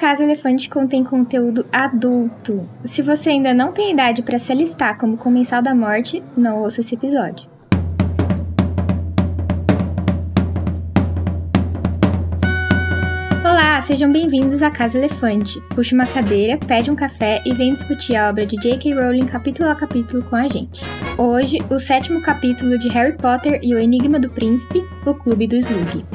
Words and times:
Casa 0.00 0.24
Elefante 0.24 0.70
contém 0.70 1.04
conteúdo 1.04 1.66
adulto. 1.70 2.66
Se 2.86 3.02
você 3.02 3.28
ainda 3.28 3.52
não 3.52 3.70
tem 3.70 3.92
idade 3.92 4.22
para 4.22 4.38
se 4.38 4.50
alistar 4.50 4.96
como 4.96 5.18
comensal 5.18 5.60
da 5.60 5.74
morte, 5.74 6.24
não 6.34 6.62
ouça 6.62 6.80
esse 6.80 6.94
episódio. 6.94 7.46
Olá, 13.44 13.78
sejam 13.82 14.10
bem-vindos 14.10 14.62
à 14.62 14.70
Casa 14.70 14.96
Elefante. 14.96 15.60
Puxe 15.74 15.94
uma 15.94 16.06
cadeira, 16.06 16.56
pede 16.56 16.90
um 16.90 16.96
café 16.96 17.42
e 17.44 17.52
vem 17.52 17.74
discutir 17.74 18.16
a 18.16 18.30
obra 18.30 18.46
de 18.46 18.56
J.K. 18.56 18.94
Rowling 18.94 19.26
capítulo 19.26 19.68
a 19.68 19.74
capítulo 19.74 20.24
com 20.24 20.34
a 20.34 20.48
gente. 20.48 20.82
Hoje, 21.18 21.58
o 21.68 21.78
sétimo 21.78 22.22
capítulo 22.22 22.78
de 22.78 22.88
Harry 22.88 23.18
Potter 23.18 23.60
e 23.62 23.74
o 23.74 23.78
Enigma 23.78 24.18
do 24.18 24.30
Príncipe, 24.30 24.82
o 25.04 25.12
Clube 25.12 25.46
do 25.46 25.56
Slug. 25.56 26.06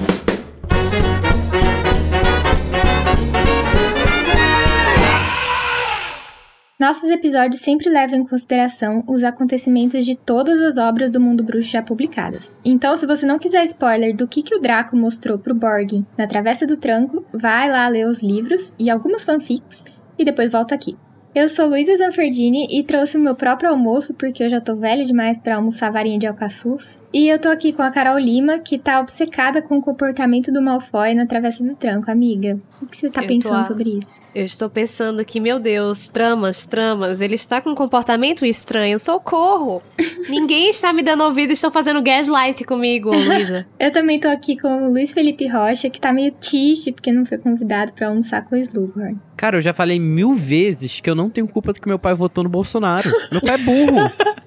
Nossos 6.78 7.10
episódios 7.10 7.62
sempre 7.62 7.90
levam 7.90 8.20
em 8.20 8.26
consideração 8.26 9.02
os 9.08 9.24
acontecimentos 9.24 10.06
de 10.06 10.14
todas 10.14 10.62
as 10.62 10.78
obras 10.78 11.10
do 11.10 11.22
mundo 11.22 11.42
bruxo 11.42 11.70
já 11.70 11.82
publicadas. 11.82 12.54
Então, 12.66 12.98
se 12.98 13.06
você 13.06 13.26
não 13.26 13.40
quiser 13.40 13.64
spoiler 13.64 14.14
do 14.14 14.28
que, 14.28 14.44
que 14.44 14.54
o 14.54 14.60
Draco 14.60 14.94
mostrou 14.98 15.40
pro 15.40 15.56
Borgin 15.56 16.06
na 16.18 16.28
Travessa 16.28 16.68
do 16.68 16.76
Tranco, 16.76 17.26
vai 17.32 17.72
lá 17.72 17.88
ler 17.88 18.06
os 18.06 18.22
livros 18.22 18.76
e 18.78 18.90
algumas 18.90 19.24
fanfics 19.24 19.86
e 20.20 20.26
depois 20.26 20.52
volta 20.52 20.76
aqui. 20.76 20.98
Eu 21.36 21.50
sou 21.50 21.68
Luísa 21.68 21.98
Zanferdini 21.98 22.66
e 22.72 22.82
trouxe 22.82 23.18
o 23.18 23.20
meu 23.20 23.36
próprio 23.36 23.70
almoço 23.70 24.14
porque 24.14 24.42
eu 24.42 24.48
já 24.50 24.62
tô 24.62 24.74
velha 24.78 25.04
demais 25.04 25.36
para 25.38 25.58
almoçar 25.58 25.92
varinha 25.92 26.18
de 26.18 26.26
alcaçuz. 26.26 26.98
E 27.12 27.28
eu 27.28 27.38
tô 27.38 27.50
aqui 27.50 27.74
com 27.74 27.82
a 27.82 27.92
Carol 27.92 28.18
Lima, 28.18 28.58
que 28.60 28.78
tá 28.78 29.02
obcecada 29.02 29.62
com 29.62 29.78
o 29.78 29.82
comportamento 29.82 30.50
do 30.50 30.62
Malfoy 30.62 31.14
na 31.14 31.26
Travessa 31.26 31.62
do 31.62 31.76
Tranco, 31.76 32.10
amiga. 32.10 32.58
O 32.82 32.86
que 32.86 32.96
você 32.98 33.10
tá 33.10 33.22
Eu 33.22 33.28
pensando 33.28 33.58
tô- 33.62 33.68
sobre 33.68 33.90
isso? 33.98 34.22
Eu 34.34 34.46
estou 34.46 34.70
pensando 34.70 35.26
que, 35.26 35.42
meu 35.42 35.60
Deus, 35.60 36.08
tramas, 36.08 36.66
tramas, 36.66 37.20
ele 37.20 37.36
está 37.36 37.60
com 37.60 37.72
um 37.72 37.76
comportamento 37.76 38.46
estranho. 38.46 38.98
Socorro! 38.98 39.84
Ninguém 40.30 40.70
está 40.70 40.94
me 40.94 41.04
dando 41.04 41.26
ouvido, 41.26 41.52
estão 41.52 41.70
fazendo 41.70 42.02
gaslight 42.02 42.64
comigo, 42.64 43.12
Luísa. 43.12 43.68
Eu 43.78 43.92
também 43.92 44.22
tô 44.22 44.30
aqui 44.30 44.58
com 44.58 44.88
o 44.88 44.90
Luiz 44.90 45.12
Felipe 45.12 45.48
Rocha, 45.50 45.90
que 45.90 46.00
tá 46.00 46.14
meio 46.14 46.32
triste 46.32 46.94
porque 46.94 47.12
não 47.12 47.26
foi 47.26 47.38
convidado 47.38 47.92
pra 47.92 48.08
almoçar 48.08 48.42
com 48.46 48.56
o 48.56 48.58
Slughorn. 48.58 49.20
Cara, 49.36 49.58
eu 49.58 49.62
já 49.62 49.74
falei 49.74 50.00
mil 50.00 50.34
vezes 50.34 51.02
que 51.02 51.10
eu 51.10 51.16
não 51.16 51.30
tenho 51.30 51.48
culpa 51.48 51.74
do 51.74 51.82
que 51.82 51.88
meu 51.88 52.00
pai 52.00 52.14
votou 52.14 52.44
no 52.44 52.50
Bolsonaro. 52.50 53.12
Meu 53.32 53.42
pai 53.42 53.56
é 53.56 53.58
burro. 53.58 54.12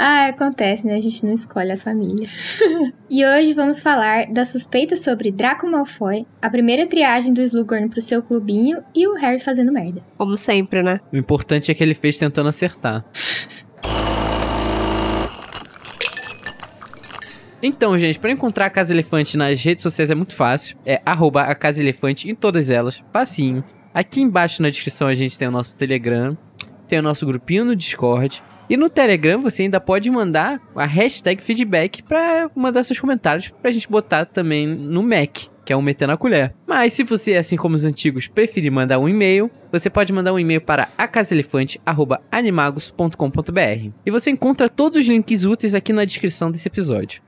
Ah, 0.00 0.28
acontece, 0.28 0.86
né? 0.86 0.94
A 0.94 1.00
gente 1.00 1.26
não 1.26 1.34
escolhe 1.34 1.72
a 1.72 1.76
família. 1.76 2.28
e 3.10 3.24
hoje 3.26 3.52
vamos 3.52 3.80
falar 3.80 4.32
da 4.32 4.44
suspeita 4.44 4.94
sobre 4.94 5.32
Draco 5.32 5.66
Malfoy, 5.66 6.24
a 6.40 6.48
primeira 6.48 6.86
triagem 6.86 7.34
do 7.34 7.42
Slughorn 7.42 7.88
pro 7.88 8.00
seu 8.00 8.22
clubinho 8.22 8.80
e 8.94 9.08
o 9.08 9.14
Harry 9.16 9.40
fazendo 9.40 9.72
merda. 9.72 10.00
Como 10.16 10.36
sempre, 10.36 10.84
né? 10.84 11.00
O 11.12 11.16
importante 11.16 11.72
é 11.72 11.74
que 11.74 11.82
ele 11.82 11.94
fez 11.94 12.16
tentando 12.16 12.48
acertar. 12.48 13.04
Então, 17.60 17.98
gente, 17.98 18.20
para 18.20 18.30
encontrar 18.30 18.66
a 18.66 18.70
Casa 18.70 18.94
Elefante 18.94 19.36
nas 19.36 19.60
redes 19.64 19.82
sociais 19.82 20.12
é 20.12 20.14
muito 20.14 20.36
fácil. 20.36 20.78
É 20.86 21.02
arroba 21.04 21.42
a 21.42 21.54
Casa 21.56 21.82
Elefante 21.82 22.30
em 22.30 22.34
todas 22.36 22.70
elas. 22.70 23.02
Facinho. 23.12 23.64
Aqui 23.92 24.20
embaixo 24.20 24.62
na 24.62 24.70
descrição 24.70 25.08
a 25.08 25.14
gente 25.14 25.38
tem 25.38 25.48
o 25.48 25.50
nosso 25.50 25.76
Telegram, 25.76 26.36
tem 26.86 26.98
o 26.98 27.02
nosso 27.02 27.26
grupinho 27.26 27.64
no 27.64 27.76
Discord. 27.76 28.42
E 28.70 28.76
no 28.76 28.90
Telegram 28.90 29.40
você 29.40 29.62
ainda 29.62 29.80
pode 29.80 30.10
mandar 30.10 30.60
a 30.76 30.84
hashtag 30.84 31.42
feedback 31.42 32.02
pra 32.02 32.50
mandar 32.54 32.84
seus 32.84 33.00
comentários 33.00 33.48
pra 33.48 33.70
gente 33.70 33.88
botar 33.88 34.26
também 34.26 34.66
no 34.66 35.02
Mac, 35.02 35.44
que 35.64 35.72
é 35.72 35.76
um 35.76 35.80
meter 35.80 36.06
na 36.06 36.18
colher. 36.18 36.54
Mas 36.66 36.92
se 36.92 37.02
você, 37.02 37.36
assim 37.36 37.56
como 37.56 37.76
os 37.76 37.86
antigos, 37.86 38.28
preferir 38.28 38.70
mandar 38.70 38.98
um 38.98 39.08
e-mail, 39.08 39.50
você 39.72 39.88
pode 39.88 40.12
mandar 40.12 40.34
um 40.34 40.38
e-mail 40.38 40.60
para 40.60 40.90
acasaelefante.animagos.com.br. 40.98 43.90
E 44.04 44.10
você 44.10 44.30
encontra 44.30 44.68
todos 44.68 44.98
os 44.98 45.08
links 45.08 45.44
úteis 45.44 45.74
aqui 45.74 45.94
na 45.94 46.04
descrição 46.04 46.50
desse 46.50 46.68
episódio. 46.68 47.22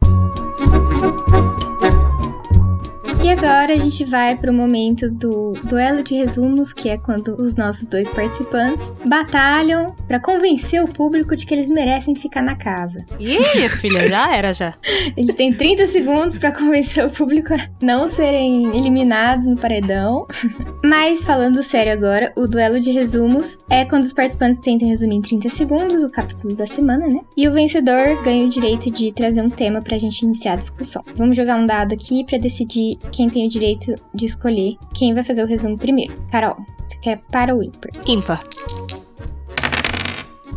E 3.23 3.29
agora 3.29 3.75
a 3.75 3.77
gente 3.77 4.03
vai 4.03 4.35
pro 4.35 4.53
momento 4.53 5.11
do 5.11 5.53
duelo 5.65 6.03
de 6.03 6.15
resumos, 6.15 6.73
que 6.73 6.89
é 6.89 6.97
quando 6.97 7.35
os 7.35 7.55
nossos 7.55 7.87
dois 7.87 8.09
participantes 8.09 8.95
batalham 9.07 9.95
pra 10.09 10.19
convencer 10.19 10.83
o 10.83 10.89
público 10.89 11.37
de 11.37 11.45
que 11.45 11.53
eles 11.53 11.69
merecem 11.69 12.15
ficar 12.15 12.43
na 12.43 12.57
casa. 12.57 13.05
Ih, 13.19 13.69
filha, 13.69 14.09
já 14.09 14.35
era 14.35 14.55
já. 14.55 14.75
Eles 15.17 15.35
têm 15.35 15.53
30 15.53 15.87
segundos 15.87 16.39
pra 16.39 16.51
convencer 16.51 17.05
o 17.05 17.11
público 17.11 17.53
a 17.53 17.59
não 17.83 18.07
serem 18.09 18.75
eliminados 18.77 19.47
no 19.47 19.57
paredão. 19.57 20.27
Mas 20.83 21.23
falando 21.23 21.63
sério 21.63 21.93
agora, 21.93 22.33
o 22.37 22.47
duelo 22.47 22.81
de 22.81 22.91
resumos 22.91 23.59
é 23.69 23.85
quando 23.85 24.05
os 24.05 24.15
participantes 24.15 24.61
tentam 24.61 24.89
resumir 24.89 25.17
em 25.17 25.21
30 25.21 25.51
segundos 25.51 26.03
o 26.03 26.09
capítulo 26.09 26.55
da 26.55 26.67
semana, 26.67 27.07
né? 27.07 27.21
E 27.37 27.47
o 27.47 27.53
vencedor 27.53 28.23
ganha 28.25 28.47
o 28.47 28.49
direito 28.49 28.91
de 28.91 29.13
trazer 29.13 29.45
um 29.45 29.51
tema 29.51 29.83
pra 29.83 29.99
gente 29.99 30.23
iniciar 30.23 30.55
a 30.55 30.57
discussão. 30.57 31.05
Vamos 31.15 31.37
jogar 31.37 31.57
um 31.57 31.67
dado 31.67 31.93
aqui 31.93 32.25
pra 32.25 32.39
decidir 32.39 32.99
quem 33.11 33.29
tem 33.29 33.47
o 33.47 33.49
direito 33.49 33.95
de 34.15 34.27
escolher 34.27 34.77
quem 34.95 35.15
vai 35.15 35.23
fazer 35.23 35.43
o 35.43 35.47
resumo 35.47 35.77
primeiro. 35.77 36.15
Carol, 36.31 36.57
você 36.89 36.99
quer 36.99 37.21
para 37.31 37.55
o 37.55 37.63
ímpar? 37.63 37.91
Ímpar. 38.07 38.41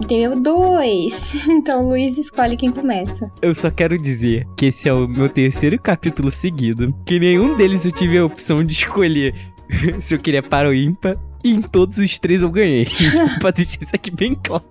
Deu 0.07 0.39
dois. 0.39 1.33
Então 1.47 1.85
o 1.85 1.89
Luiz 1.89 2.17
escolhe 2.17 2.57
quem 2.57 2.71
começa. 2.71 3.31
Eu 3.41 3.53
só 3.53 3.69
quero 3.69 3.97
dizer 3.97 4.45
que 4.57 4.65
esse 4.67 4.89
é 4.89 4.93
o 4.93 5.07
meu 5.07 5.29
terceiro 5.29 5.79
capítulo 5.79 6.29
seguido, 6.31 6.93
que 7.05 7.19
nenhum 7.19 7.55
deles 7.55 7.85
eu 7.85 7.91
tive 7.91 8.17
a 8.17 8.25
opção 8.25 8.63
de 8.63 8.73
escolher 8.73 9.33
se 9.99 10.15
eu 10.15 10.19
queria 10.19 10.43
para 10.43 10.69
o 10.69 10.73
ímpar. 10.73 11.17
E 11.43 11.51
em 11.51 11.61
todos 11.61 11.97
os 11.97 12.17
três 12.17 12.41
eu 12.41 12.49
ganhei. 12.49 12.85
Só 13.15 13.39
pra 13.39 13.51
deixar 13.51 13.81
isso 13.81 13.95
aqui 13.95 14.09
bem 14.09 14.35
claro. 14.35 14.63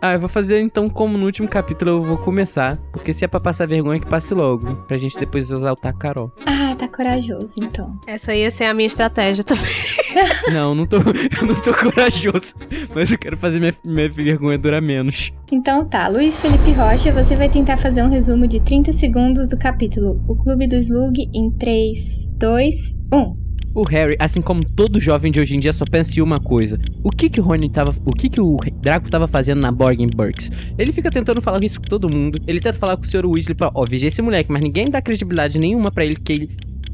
Ah, 0.00 0.14
eu 0.14 0.20
vou 0.20 0.28
fazer 0.28 0.60
então 0.60 0.88
como 0.88 1.16
no 1.16 1.26
último 1.26 1.48
capítulo 1.48 1.92
eu 1.92 2.02
vou 2.02 2.18
começar. 2.18 2.76
Porque 2.92 3.12
se 3.12 3.24
é 3.24 3.28
pra 3.28 3.40
passar 3.40 3.66
vergonha, 3.66 4.00
que 4.00 4.06
passe 4.06 4.34
logo. 4.34 4.74
Pra 4.86 4.96
gente 4.96 5.18
depois 5.18 5.50
exaltar 5.50 5.92
a 5.92 5.96
Carol. 5.96 6.32
Ah, 6.46 6.74
tá 6.76 6.88
corajoso, 6.88 7.52
então. 7.60 7.88
Essa 8.06 8.34
ia 8.34 8.50
ser 8.50 8.64
a 8.64 8.74
minha 8.74 8.88
estratégia 8.88 9.44
também. 9.44 9.64
Não, 10.52 10.76
não 10.76 10.86
tô, 10.86 10.98
eu 10.98 11.46
não 11.46 11.54
tô 11.60 11.74
corajoso. 11.74 12.54
Mas 12.94 13.10
eu 13.10 13.18
quero 13.18 13.36
fazer 13.36 13.58
minha, 13.58 13.74
minha 13.84 14.08
vergonha 14.08 14.56
durar 14.56 14.80
menos. 14.80 15.32
Então 15.50 15.84
tá, 15.84 16.06
Luiz 16.06 16.38
Felipe 16.38 16.70
Rocha, 16.72 17.12
você 17.12 17.34
vai 17.34 17.48
tentar 17.48 17.76
fazer 17.76 18.02
um 18.02 18.08
resumo 18.08 18.46
de 18.46 18.60
30 18.60 18.92
segundos 18.92 19.48
do 19.48 19.58
capítulo 19.58 20.22
O 20.28 20.36
Clube 20.36 20.68
do 20.68 20.76
Slug 20.76 21.28
em 21.34 21.50
3, 21.50 22.30
2, 22.38 22.96
1. 23.12 23.43
O 23.74 23.82
Harry, 23.88 24.14
assim 24.20 24.40
como 24.40 24.64
todo 24.64 25.00
jovem 25.00 25.32
de 25.32 25.40
hoje 25.40 25.56
em 25.56 25.58
dia, 25.58 25.72
só 25.72 25.84
pensa 25.84 26.18
em 26.18 26.22
uma 26.22 26.38
coisa. 26.38 26.78
O 27.02 27.10
que 27.10 27.28
que 27.28 27.40
o 27.40 27.42
Rony 27.42 27.68
tava... 27.68 27.92
O 28.04 28.12
que 28.12 28.28
que 28.28 28.40
o 28.40 28.56
Draco 28.80 29.10
tava 29.10 29.26
fazendo 29.26 29.60
na 29.60 29.72
Borgin 29.72 30.06
Burks? 30.14 30.50
Ele 30.78 30.92
fica 30.92 31.10
tentando 31.10 31.42
falar 31.42 31.62
isso 31.64 31.80
com 31.80 31.88
todo 31.88 32.12
mundo. 32.12 32.38
Ele 32.46 32.60
tenta 32.60 32.78
falar 32.78 32.96
com 32.96 33.02
o 33.02 33.06
Sr. 33.06 33.26
Weasley 33.26 33.54
pra... 33.56 33.72
Ó, 33.74 33.84
vigia 33.84 34.08
esse 34.08 34.22
moleque, 34.22 34.52
mas 34.52 34.62
ninguém 34.62 34.88
dá 34.88 35.02
credibilidade 35.02 35.58
nenhuma 35.58 35.90
pra 35.90 36.04
ele 36.04 36.14
que 36.14 36.32
ele 36.32 36.50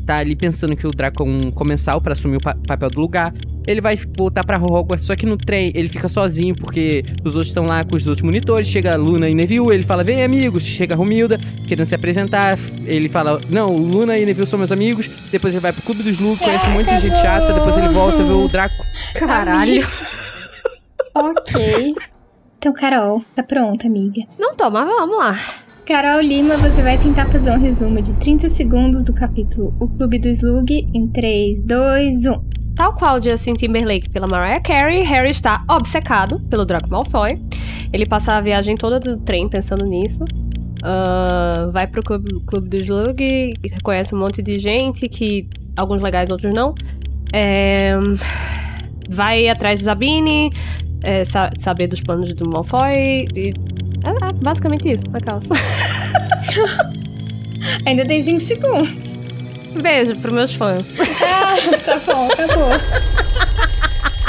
tá 0.07 0.17
ali 0.19 0.35
pensando 0.35 0.75
que 0.75 0.87
o 0.87 0.91
Draco 0.91 1.23
é 1.23 1.27
um 1.27 1.51
comensal 1.51 2.01
pra 2.01 2.13
assumir 2.13 2.37
o 2.37 2.41
pa- 2.41 2.57
papel 2.67 2.89
do 2.89 2.99
lugar. 3.01 3.35
Ele 3.71 3.81
vai 3.81 3.97
voltar 4.17 4.45
pra 4.45 4.59
Hogwarts, 4.59 5.07
só 5.07 5.15
que 5.15 5.25
no 5.25 5.37
trem 5.37 5.71
ele 5.75 5.89
fica 5.89 6.09
sozinho 6.09 6.57
porque 6.57 7.05
os 7.25 7.37
outros 7.37 7.47
estão 7.47 7.63
lá 7.63 7.85
com 7.85 7.95
os 7.95 8.05
outros 8.05 8.25
monitores. 8.25 8.67
Chega 8.67 8.97
Luna 8.97 9.29
e 9.29 9.35
Neville, 9.35 9.73
ele 9.73 9.85
fala, 9.85 10.03
vem 10.03 10.25
amigos. 10.25 10.65
Chega 10.65 10.97
Romilda, 10.97 11.39
querendo 11.69 11.87
se 11.87 11.95
apresentar. 11.95 12.59
Ele 12.85 13.09
fala, 13.09 13.41
não, 13.49 13.69
Luna 13.69 14.19
e 14.19 14.27
Neville 14.27 14.49
são 14.49 14.59
meus 14.59 14.73
amigos. 14.73 15.09
Depois 15.31 15.55
ele 15.55 15.61
vai 15.61 15.73
pro 15.73 15.83
Clube 15.83 16.03
dos 16.03 16.15
Slug, 16.15 16.37
conhece 16.41 16.69
um 16.69 16.73
monte 16.73 16.89
de 16.89 17.01
gente 17.01 17.17
chata. 17.17 17.53
Depois 17.53 17.77
ele 17.79 17.89
volta, 17.91 18.25
vê 18.25 18.33
o 18.33 18.49
Draco. 18.49 18.85
Caralho. 19.15 19.87
Ok. 21.15 21.95
Então, 22.59 22.73
Carol, 22.73 23.25
tá 23.37 23.45
pronta, 23.45 23.87
amiga. 23.87 24.23
Não 24.37 24.57
tô, 24.57 24.69
mas 24.69 24.85
vamos 24.85 25.17
lá. 25.17 25.39
Carol 25.87 26.21
Lima, 26.21 26.57
você 26.57 26.83
vai 26.83 26.99
tentar 26.99 27.27
fazer 27.27 27.51
um 27.51 27.59
resumo 27.59 28.03
de 28.03 28.15
30 28.15 28.49
segundos 28.49 29.05
do 29.05 29.13
capítulo 29.13 29.75
O 29.81 29.89
Clube 29.89 30.19
do 30.19 30.29
Slug 30.29 30.89
em 30.95 31.09
3, 31.09 31.63
2, 31.63 32.27
1. 32.27 32.60
Tal 32.75 32.95
qual 32.95 33.23
Justin 33.23 33.55
Timberlake 33.55 34.09
pela 34.11 34.27
Mariah 34.27 34.61
Carey, 34.61 35.03
Harry 35.05 35.31
está 35.31 35.63
obcecado 35.69 36.41
pelo 36.49 36.65
Draco 36.65 36.89
Malfoy. 36.89 37.41
Ele 37.93 38.07
passa 38.07 38.35
a 38.35 38.41
viagem 38.41 38.75
toda 38.75 38.99
do 38.99 39.19
trem 39.19 39.49
pensando 39.49 39.85
nisso. 39.85 40.25
Ah, 40.83 41.69
vai 41.73 41.87
pro 41.87 42.03
clube, 42.03 42.41
clube 42.47 42.69
do 42.69 42.77
Slug, 42.79 43.53
conhece 43.83 44.15
um 44.15 44.19
monte 44.19 44.43
de 44.43 44.59
gente, 44.59 45.09
que 45.09 45.47
alguns 45.77 46.01
legais, 46.01 46.31
outros 46.31 46.55
não. 46.55 46.75
É, 47.33 47.99
vai 49.09 49.49
atrás 49.49 49.79
de 49.81 49.85
Zabine, 49.85 50.51
é, 51.05 51.25
sa- 51.25 51.51
saber 51.59 51.87
dos 51.87 52.01
planos 52.01 52.33
do 52.33 52.49
Malfoy. 52.49 53.27
E, 53.37 53.53
é, 54.05 54.11
é 54.11 54.33
basicamente 54.43 54.91
isso, 54.91 55.05
na 55.11 55.21
calça. 55.21 55.53
Ainda 57.85 58.05
tem 58.07 58.25
5 58.25 58.41
segundos. 58.41 59.10
Beijo 59.83 60.17
pros 60.17 60.33
meus 60.35 60.55
fãs. 60.55 60.95
Ah, 61.23 61.55
tá 61.85 61.99
bom, 62.07 62.29
acabou. 62.31 62.71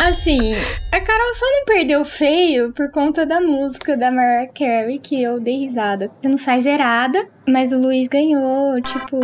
Assim, 0.07 0.51
a 0.91 0.99
Carol 0.99 1.33
só 1.35 1.45
não 1.45 1.65
perdeu 1.65 2.03
feio 2.03 2.71
por 2.71 2.89
conta 2.89 3.23
da 3.25 3.39
música 3.39 3.95
da 3.95 4.09
Mariah 4.09 4.47
Carey, 4.51 4.97
que 4.97 5.21
eu 5.21 5.39
dei 5.39 5.59
risada. 5.59 6.09
Você 6.19 6.27
não 6.27 6.37
sai 6.39 6.61
zerada, 6.63 7.27
mas 7.47 7.71
o 7.71 7.77
Luiz 7.77 8.07
ganhou, 8.07 8.81
tipo, 8.81 9.19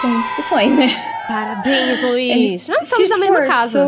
sem 0.00 0.20
discussões, 0.22 0.72
né? 0.76 0.86
Parabéns, 1.28 2.02
Luiz. 2.02 2.66
Ele 2.68 2.74
Nós 2.78 2.86
somos 2.88 3.10
da 3.10 3.18
mesma 3.18 3.42
casa. 3.44 3.86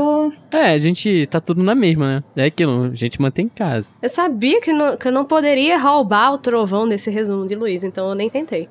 É, 0.51 0.73
a 0.73 0.79
gente 0.79 1.27
tá 1.27 1.41
tudo 1.41 1.63
na 1.63 1.75
mesma, 1.75 2.07
né? 2.37 2.45
É 2.45 2.47
aquilo, 2.47 2.91
a 2.93 2.95
gente 2.95 3.21
mantém 3.21 3.47
em 3.47 3.49
casa. 3.49 3.91
Eu 4.03 4.09
sabia 4.11 4.61
que, 4.61 4.73
não- 4.75 4.97
que 4.97 5.09
eu 5.09 5.13
não 5.13 5.25
poderia 5.25 5.79
roubar 5.79 6.33
o 6.35 6.39
trovão 6.39 6.87
desse 6.87 7.11
resumo 7.11 7.47
de 7.47 7.55
Luiz, 7.55 7.83
então 7.83 8.09
eu 8.11 8.15
nem 8.15 8.29
tentei. 8.29 8.69